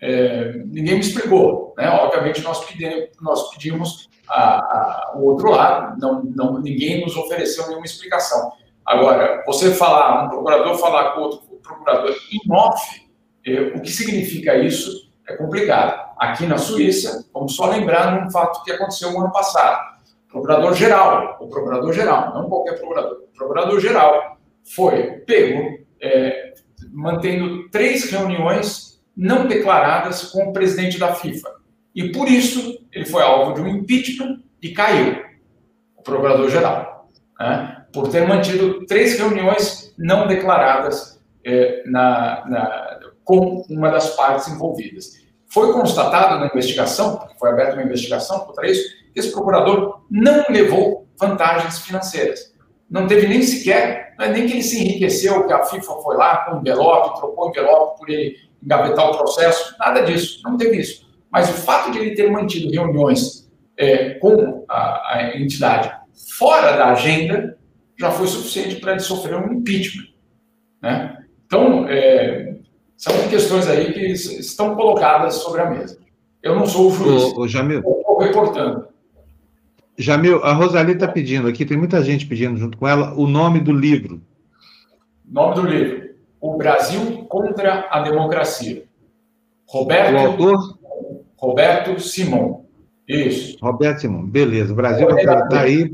[0.00, 1.88] É, ninguém me explicou, né?
[1.88, 7.66] Obviamente nós pedimos, nós pedimos a, a, o outro lado, não, não, ninguém nos ofereceu
[7.66, 8.52] nenhuma explicação.
[8.84, 13.06] Agora, você falar, um procurador falar com outro procurador em off,
[13.46, 16.12] é, o que significa isso é complicado.
[16.18, 19.92] Aqui na Suíça, vamos só lembrar um fato que aconteceu no ano passado.
[20.28, 24.38] Procurador-geral, o procurador-geral, não qualquer procurador, procurador-geral
[24.74, 26.54] foi pego é,
[26.90, 31.61] mantendo três reuniões não declaradas com o presidente da FIFA.
[31.94, 35.22] E por isso ele foi alvo de um impeachment e caiu,
[35.96, 37.08] o procurador-geral,
[37.38, 37.84] né?
[37.92, 45.22] por ter mantido três reuniões não declaradas é, na, na, com uma das partes envolvidas.
[45.46, 48.82] Foi constatado na investigação, porque foi aberta uma investigação contra isso,
[49.12, 52.52] que esse procurador não levou vantagens financeiras.
[52.88, 56.16] Não teve nem sequer, não é nem que ele se enriqueceu, que a FIFA foi
[56.16, 61.11] lá com envelope, trocou envelope por ele engavetar o processo, nada disso, não teve isso.
[61.32, 65.90] Mas o fato de ele ter mantido reuniões é, com a, a entidade
[66.38, 67.58] fora da agenda
[67.98, 70.08] já foi suficiente para ele sofrer um impeachment.
[70.82, 71.24] Né?
[71.46, 72.56] Então, é,
[72.96, 75.98] são questões aí que estão colocadas sobre a mesa.
[76.42, 77.78] Eu não sou o juiz, ô, ô, Jamil.
[77.78, 78.88] estou reportando.
[79.96, 83.60] Jamil, a Rosali está pedindo aqui, tem muita gente pedindo junto com ela, o nome
[83.60, 84.20] do livro.
[85.24, 86.10] Nome do livro:
[86.40, 88.84] O Brasil contra a Democracia.
[89.66, 90.14] Roberto.
[90.14, 90.78] O autor?
[91.42, 92.64] Roberto Simon.
[93.08, 93.58] Isso.
[93.60, 94.72] Roberto Simon, beleza.
[94.72, 95.92] O Brasil está aí.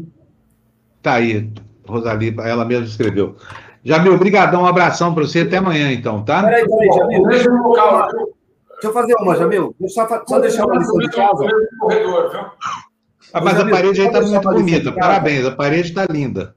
[0.99, 1.51] Está aí,
[1.87, 3.37] Rosali, ela mesma escreveu.
[3.83, 6.43] Jamil, obrigadão, um abração para você, até amanhã então, tá?
[6.43, 7.23] Peraí, peraí, Jamil.
[7.29, 7.49] Deixa
[8.85, 9.75] eu fazer uma, Jamil.
[9.81, 11.47] Deixa eu só, só deixar uma lição de casa.
[11.81, 12.41] Corredor, viu?
[13.33, 14.93] Ah, mas Jamil, a parede aí está muito bonita.
[14.93, 16.55] Parabéns, a parede está linda.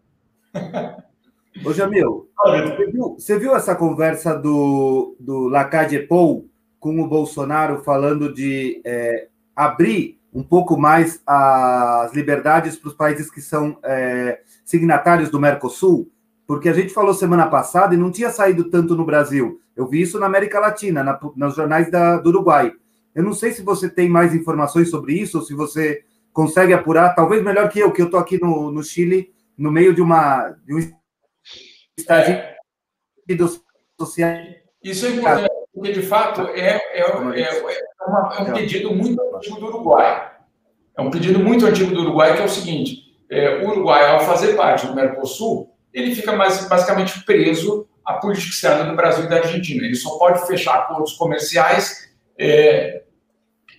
[1.64, 6.51] Ô, Jamil, você viu, você viu essa conversa do, do Lacade Paul
[6.82, 13.30] com o Bolsonaro falando de é, abrir um pouco mais as liberdades para os países
[13.30, 16.12] que são é, signatários do Mercosul?
[16.48, 19.62] Porque a gente falou semana passada e não tinha saído tanto no Brasil.
[19.76, 22.74] Eu vi isso na América Latina, na, nos jornais da, do Uruguai.
[23.14, 26.04] Eu não sei se você tem mais informações sobre isso, ou se você
[26.34, 29.94] consegue apurar, talvez melhor que eu, que eu estou aqui no, no Chile, no meio
[29.94, 30.80] de uma de um
[31.96, 32.58] estágio é.
[34.00, 34.36] social.
[34.84, 39.22] Isso é importante porque de fato é, é, é, é, uma, é um pedido muito
[39.36, 40.32] antigo do Uruguai.
[40.98, 44.20] É um pedido muito antigo do Uruguai, que é o seguinte: é, o Uruguai, ao
[44.22, 49.30] fazer parte do Mercosul, ele fica mais, basicamente preso à política externa do Brasil e
[49.30, 49.86] da Argentina.
[49.86, 53.04] Ele só pode fechar acordos comerciais é,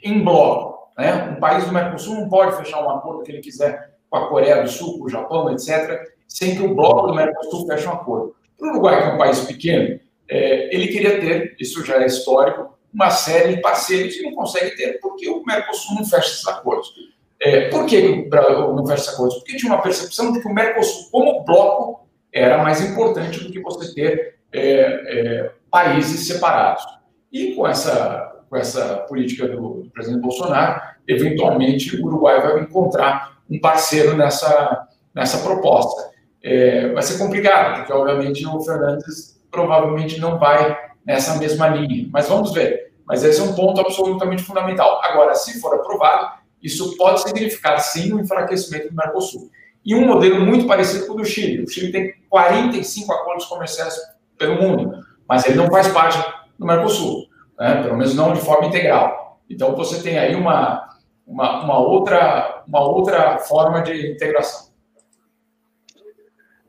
[0.03, 0.91] em bloco.
[0.97, 1.35] Né?
[1.37, 4.63] Um país do Mercosul não pode fechar um acordo que ele quiser com a Coreia
[4.63, 8.35] do Sul, com o Japão, etc., sem que o bloco do Mercosul feche um acordo.
[8.59, 10.01] Para o Uruguai, que é um país pequeno,
[10.33, 14.75] é, ele queria ter, isso já é histórico, uma série de parceiros e não consegue
[14.77, 16.91] ter porque o Mercosul não fecha esses acordos.
[17.39, 19.37] É, por que o Brasil não fecha esses acordos?
[19.37, 23.61] Porque tinha uma percepção de que o Mercosul, como bloco, era mais importante do que
[23.61, 26.83] você ter é, é, países separados.
[27.31, 33.39] E com essa, com essa política do, do, presidente Bolsonaro, eventualmente o Uruguai vai encontrar
[33.51, 36.11] um parceiro nessa, nessa proposta.
[36.43, 40.77] É, vai ser complicado, porque obviamente o Fernandes provavelmente não vai
[41.07, 42.09] nessa mesma linha.
[42.11, 42.93] Mas vamos ver.
[43.07, 45.01] Mas esse é um ponto absolutamente fundamental.
[45.05, 49.51] Agora, se for aprovado, isso pode significar, sim, um enfraquecimento do Mercosul.
[49.85, 51.63] E um modelo muito parecido com o do Chile.
[51.63, 53.97] O Chile tem 45 acordos comerciais
[54.39, 54.99] pelo mundo,
[55.29, 56.19] mas ele não faz parte
[56.59, 57.27] do Mercosul,
[57.59, 57.83] né?
[57.83, 59.41] pelo menos não de forma integral.
[59.51, 60.89] Então você tem aí uma,
[61.27, 64.71] uma, uma, outra, uma outra forma de integração.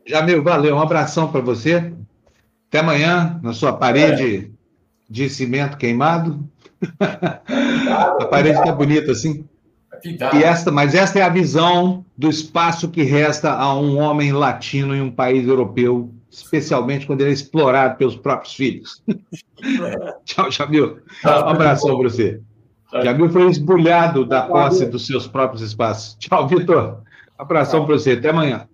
[0.05, 1.93] Jamil, valeu, um abração para você.
[2.73, 4.49] Até amanhã, na sua parede é.
[5.07, 6.43] de cimento queimado.
[6.99, 9.45] a parede é bonita assim.
[10.03, 14.95] E esta, mas esta é a visão do espaço que resta a um homem latino
[14.95, 19.03] em um país europeu, especialmente quando ele é explorado pelos próprios filhos.
[20.25, 20.97] Tchau, Jamil.
[21.23, 22.41] Um abração para você.
[23.03, 26.15] Jamil foi esbulhado da posse dos seus próprios espaços.
[26.15, 27.03] Tchau, Vitor.
[27.37, 28.13] Abração para você.
[28.13, 28.67] Até amanhã.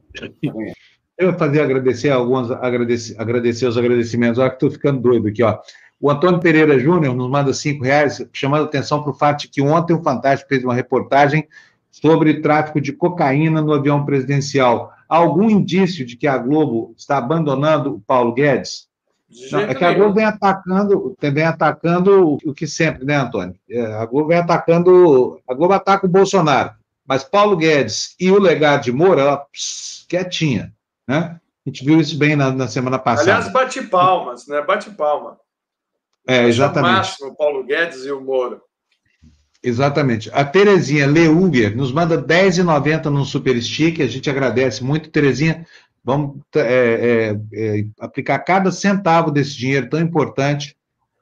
[1.19, 4.39] Eu vou fazer agradecer alguns, agradecer, agradecer os agradecimentos.
[4.39, 5.59] Olha que estou ficando doido aqui, ó.
[5.99, 9.61] O Antônio Pereira Júnior nos manda cinco reais, chamando atenção para o fato de que
[9.61, 11.45] ontem o Fantástico fez uma reportagem
[11.91, 14.93] sobre tráfico de cocaína no avião presidencial.
[15.09, 18.87] Há algum indício de que a Globo está abandonando o Paulo Guedes?
[19.51, 23.55] Não, é que a Globo vem atacando, vem atacando o que sempre, né, Antônio?
[23.69, 26.71] É, a Globo vem atacando, a Globo ataca o Bolsonaro,
[27.05, 30.73] mas Paulo Guedes e o legado de Moura, ela pss, quietinha,
[31.10, 31.40] né?
[31.65, 33.34] A gente viu isso bem na, na semana passada.
[33.34, 34.61] Aliás, bate palmas, né?
[34.61, 35.40] Bate palma.
[36.27, 36.91] É, exatamente.
[36.91, 38.61] O máximo, Paulo Guedes e o Moura.
[39.61, 40.30] Exatamente.
[40.31, 45.10] A Terezinha Leuger nos manda R$10,90 no Super Stick, a gente agradece muito.
[45.10, 45.65] Terezinha,
[46.03, 50.77] vamos é, é, é, aplicar cada centavo desse dinheiro tão importante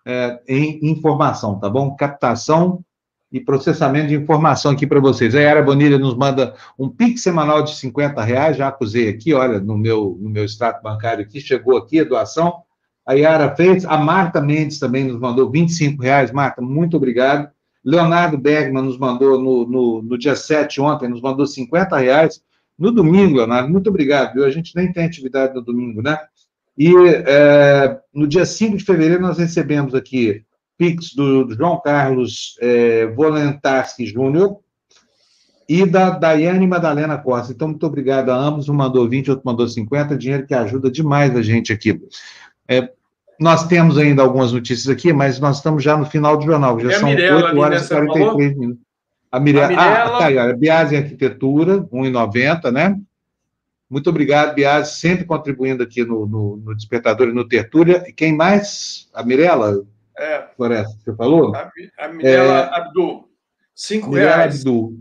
[0.05, 1.95] é, em informação, tá bom?
[1.95, 2.84] Captação
[3.31, 5.35] e processamento de informação aqui para vocês.
[5.35, 9.59] A Yara Bonilha nos manda um PIX semanal de 50 reais, já acusei aqui, olha,
[9.59, 12.61] no meu, no meu extrato bancário aqui, chegou aqui a doação.
[13.05, 16.31] A Yara fez, a Marta Mendes também nos mandou 25 reais.
[16.31, 17.49] Marta, muito obrigado.
[17.83, 22.41] Leonardo Bergman nos mandou no, no, no, dia 7 ontem, nos mandou 50 reais.
[22.77, 24.45] No domingo, Leonardo, muito obrigado, viu?
[24.45, 26.17] A gente nem tem atividade no domingo, né?
[26.77, 26.93] E
[27.25, 30.43] é, no dia 5 de fevereiro nós recebemos aqui
[30.77, 34.57] Pix do, do João Carlos é, Volentarski Júnior
[35.67, 37.51] e da Daiane Madalena Costa.
[37.51, 38.69] Então, muito obrigado a ambos.
[38.69, 41.99] Um mandou 20, outro mandou 50, dinheiro que ajuda demais a gente aqui.
[42.67, 42.89] É,
[43.39, 46.99] nós temos ainda algumas notícias aqui, mas nós estamos já no final do jornal, já
[46.99, 48.87] são 8 horas e 43 minutos.
[49.29, 52.97] A Mirella, ah, tá aí, olha, Biase Arquitetura, 1,90, né?
[53.89, 58.03] Muito obrigado, Biase, sempre contribuindo aqui no, no, no Despertador e no Tertúlia.
[58.07, 59.09] E quem mais?
[59.13, 59.85] A Mirella?
[60.18, 60.48] É.
[60.56, 61.56] Floresta, você falou?
[61.56, 63.30] A, a Mirella é, Abdul.
[63.76, 64.56] Cinco Mirella reais.
[64.61, 64.99] Abdul.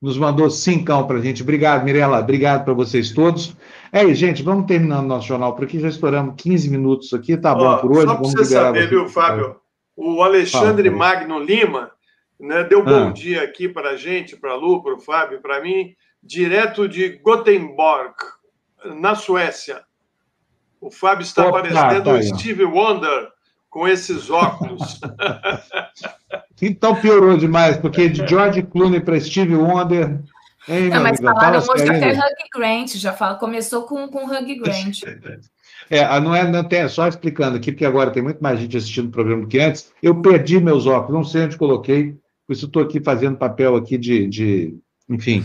[0.00, 1.42] Nos mandou cincão para a gente.
[1.42, 2.18] Obrigado, Mirella.
[2.18, 3.56] Obrigado para vocês todos.
[3.92, 7.54] É isso, gente, vamos terminando nosso jornal por aqui, já estouramos 15 minutos aqui, tá
[7.54, 8.06] bom por hoje.
[8.06, 9.56] Só para você saber, viu, Fábio?
[9.96, 11.92] O Alexandre Fala, Magno Lima
[12.42, 13.12] né, deu bom ah.
[13.12, 17.10] dia aqui para a gente, para a Lu, para o Fábio, para mim, direto de
[17.18, 18.14] Gothenburg,
[18.96, 19.84] na Suécia.
[20.80, 23.28] O Fábio está Opa, parecendo tá o Steve Wonder
[23.72, 25.00] com esses óculos.
[26.60, 30.20] então piorou demais, porque de George Clooney para Steve Wonder
[30.68, 35.00] Ei, não, mas falaram hoje até Hug Grant, já fala, começou com, com Hug Grant.
[35.90, 39.08] É, não é, não tem, só explicando aqui, porque agora tem muito mais gente assistindo
[39.08, 39.92] o programa do que antes.
[40.00, 42.14] Eu perdi meus óculos, não sei onde coloquei,
[42.46, 44.78] por isso estou aqui fazendo papel aqui de, de
[45.08, 45.44] enfim,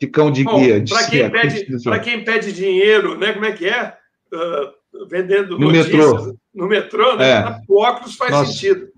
[0.00, 0.82] de cão de Bom, guia.
[0.88, 3.34] Para quem, pede, quem pede dinheiro, né?
[3.34, 3.94] Como é que é?
[4.32, 6.34] Uh, vendendo no metrô.
[6.56, 7.30] No metrô, né?
[7.30, 7.60] É.
[7.68, 8.50] O óculos faz Nossa.
[8.50, 8.88] sentido.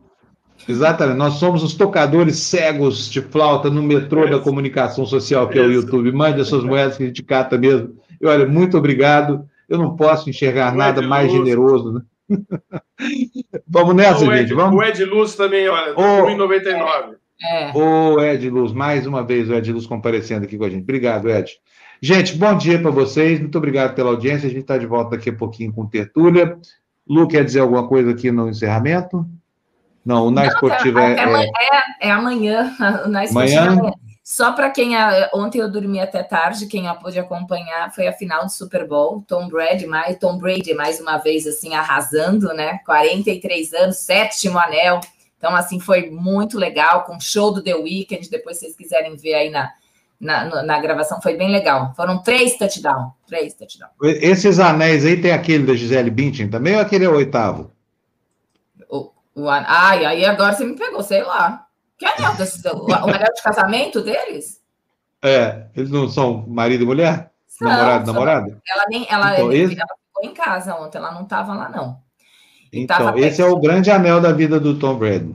[0.68, 1.16] Exatamente.
[1.16, 4.30] Nós somos os tocadores cegos de flauta no metrô é.
[4.30, 6.12] da comunicação social, que é, é o YouTube.
[6.12, 7.96] Mande as suas moedas que a gente cata mesmo.
[8.20, 9.44] E olha, muito obrigado.
[9.68, 11.38] Eu não posso enxergar o nada Ed mais Luz.
[11.38, 12.02] generoso, né?
[13.66, 14.54] Vamos nessa, o Ed, gente.
[14.54, 14.78] Vamos.
[14.78, 17.14] O Ed Luz também, olha, R$ 1,99.
[17.40, 17.72] É.
[17.76, 20.82] O Ed Luz, mais uma vez o Ed Luz comparecendo aqui com a gente.
[20.82, 21.52] Obrigado, Ed.
[22.00, 23.40] Gente, bom dia para vocês.
[23.40, 24.46] Muito obrigado pela audiência.
[24.46, 26.56] A gente está de volta daqui a pouquinho com Tertúlia.
[27.08, 29.26] Lu, quer dizer alguma coisa aqui no encerramento?
[30.04, 32.74] Não, o Na Esportiva é, é, é, é, amanhã.
[33.04, 33.92] O Na Esportiva amanhã.
[34.04, 34.90] É só para quem.
[35.32, 39.24] Ontem eu dormi até tarde, quem pôde acompanhar foi a final do Super Bowl.
[39.26, 42.78] Tom Brady, mais, Tom Brady mais uma vez assim arrasando, né?
[42.84, 45.00] 43 anos, sétimo anel.
[45.38, 48.28] Então, assim, foi muito legal, com o show do The Weeknd.
[48.28, 49.72] Depois, se vocês quiserem ver aí na,
[50.20, 51.92] na, na, gravação, foi bem legal.
[51.94, 53.12] Foram três touchdowns.
[53.26, 53.92] Três touchdowns.
[54.02, 57.70] Esses anéis aí tem aquele da Gisele Bündchen também ou aquele é o oitavo?
[58.90, 59.12] O,
[59.48, 61.66] ai, aí agora você me pegou, sei lá.
[61.96, 62.64] Que anel desses?
[62.64, 64.60] o, o anel de casamento deles?
[65.22, 67.30] É, eles não são marido e mulher?
[67.46, 68.62] São, namorado, são, namorada?
[68.68, 69.74] Ela nem, ela, então, esse...
[69.74, 71.98] ela ficou em casa ontem, ela não estava lá, não.
[72.72, 75.34] então, esse é o grande anel da vida do Tom Brady.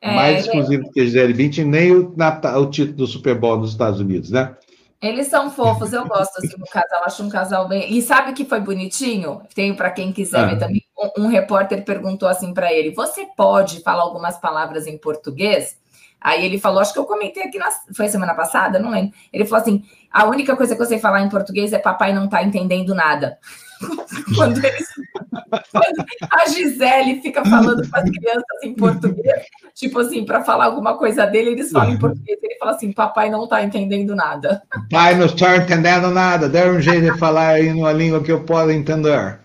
[0.00, 0.92] É, Mais exclusivo é...
[0.92, 4.54] que a Gisele Bündchen, nem o, o título do Super Bowl nos Estados Unidos, né?
[5.00, 7.92] Eles são fofos, eu gosto assim do casal, acho um casal bem.
[7.92, 9.42] E sabe que foi bonitinho?
[9.52, 10.46] Tem para quem quiser ah.
[10.46, 10.84] ver também.
[10.96, 15.76] um, um repórter perguntou assim para ele: Você pode falar algumas palavras em português?
[16.20, 19.12] Aí ele falou, acho que eu comentei aqui, na, foi semana passada, não lembro.
[19.32, 22.28] Ele falou assim: a única coisa que eu sei falar em português é papai não
[22.28, 23.38] tá entendendo nada.
[24.36, 24.88] quando, eles,
[25.70, 29.44] quando, a Gisele fica falando para as crianças em português,
[29.74, 32.38] tipo assim, para falar alguma coisa dele, eles falam em português.
[32.42, 34.62] Ele fala assim: papai não tá entendendo nada.
[34.90, 36.48] Pai não está entendendo nada.
[36.48, 39.40] Dê um jeito de falar aí numa língua que eu possa entender.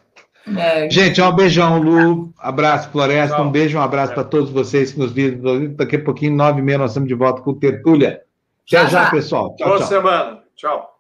[0.56, 0.90] É.
[0.90, 2.34] Gente, um beijão, Lu.
[2.38, 3.36] Abraço, Floresta.
[3.36, 3.46] Tchau.
[3.46, 4.16] Um beijo, um abraço é.
[4.16, 5.74] para todos vocês que nos viram.
[5.76, 8.22] Daqui a pouquinho, nove e meia, nós estamos de volta com o Tertúlia.
[8.68, 9.56] Até já, já, pessoal.
[9.56, 9.88] Tchau, Boa tchau.
[9.88, 10.40] semana.
[10.56, 10.98] Tchau.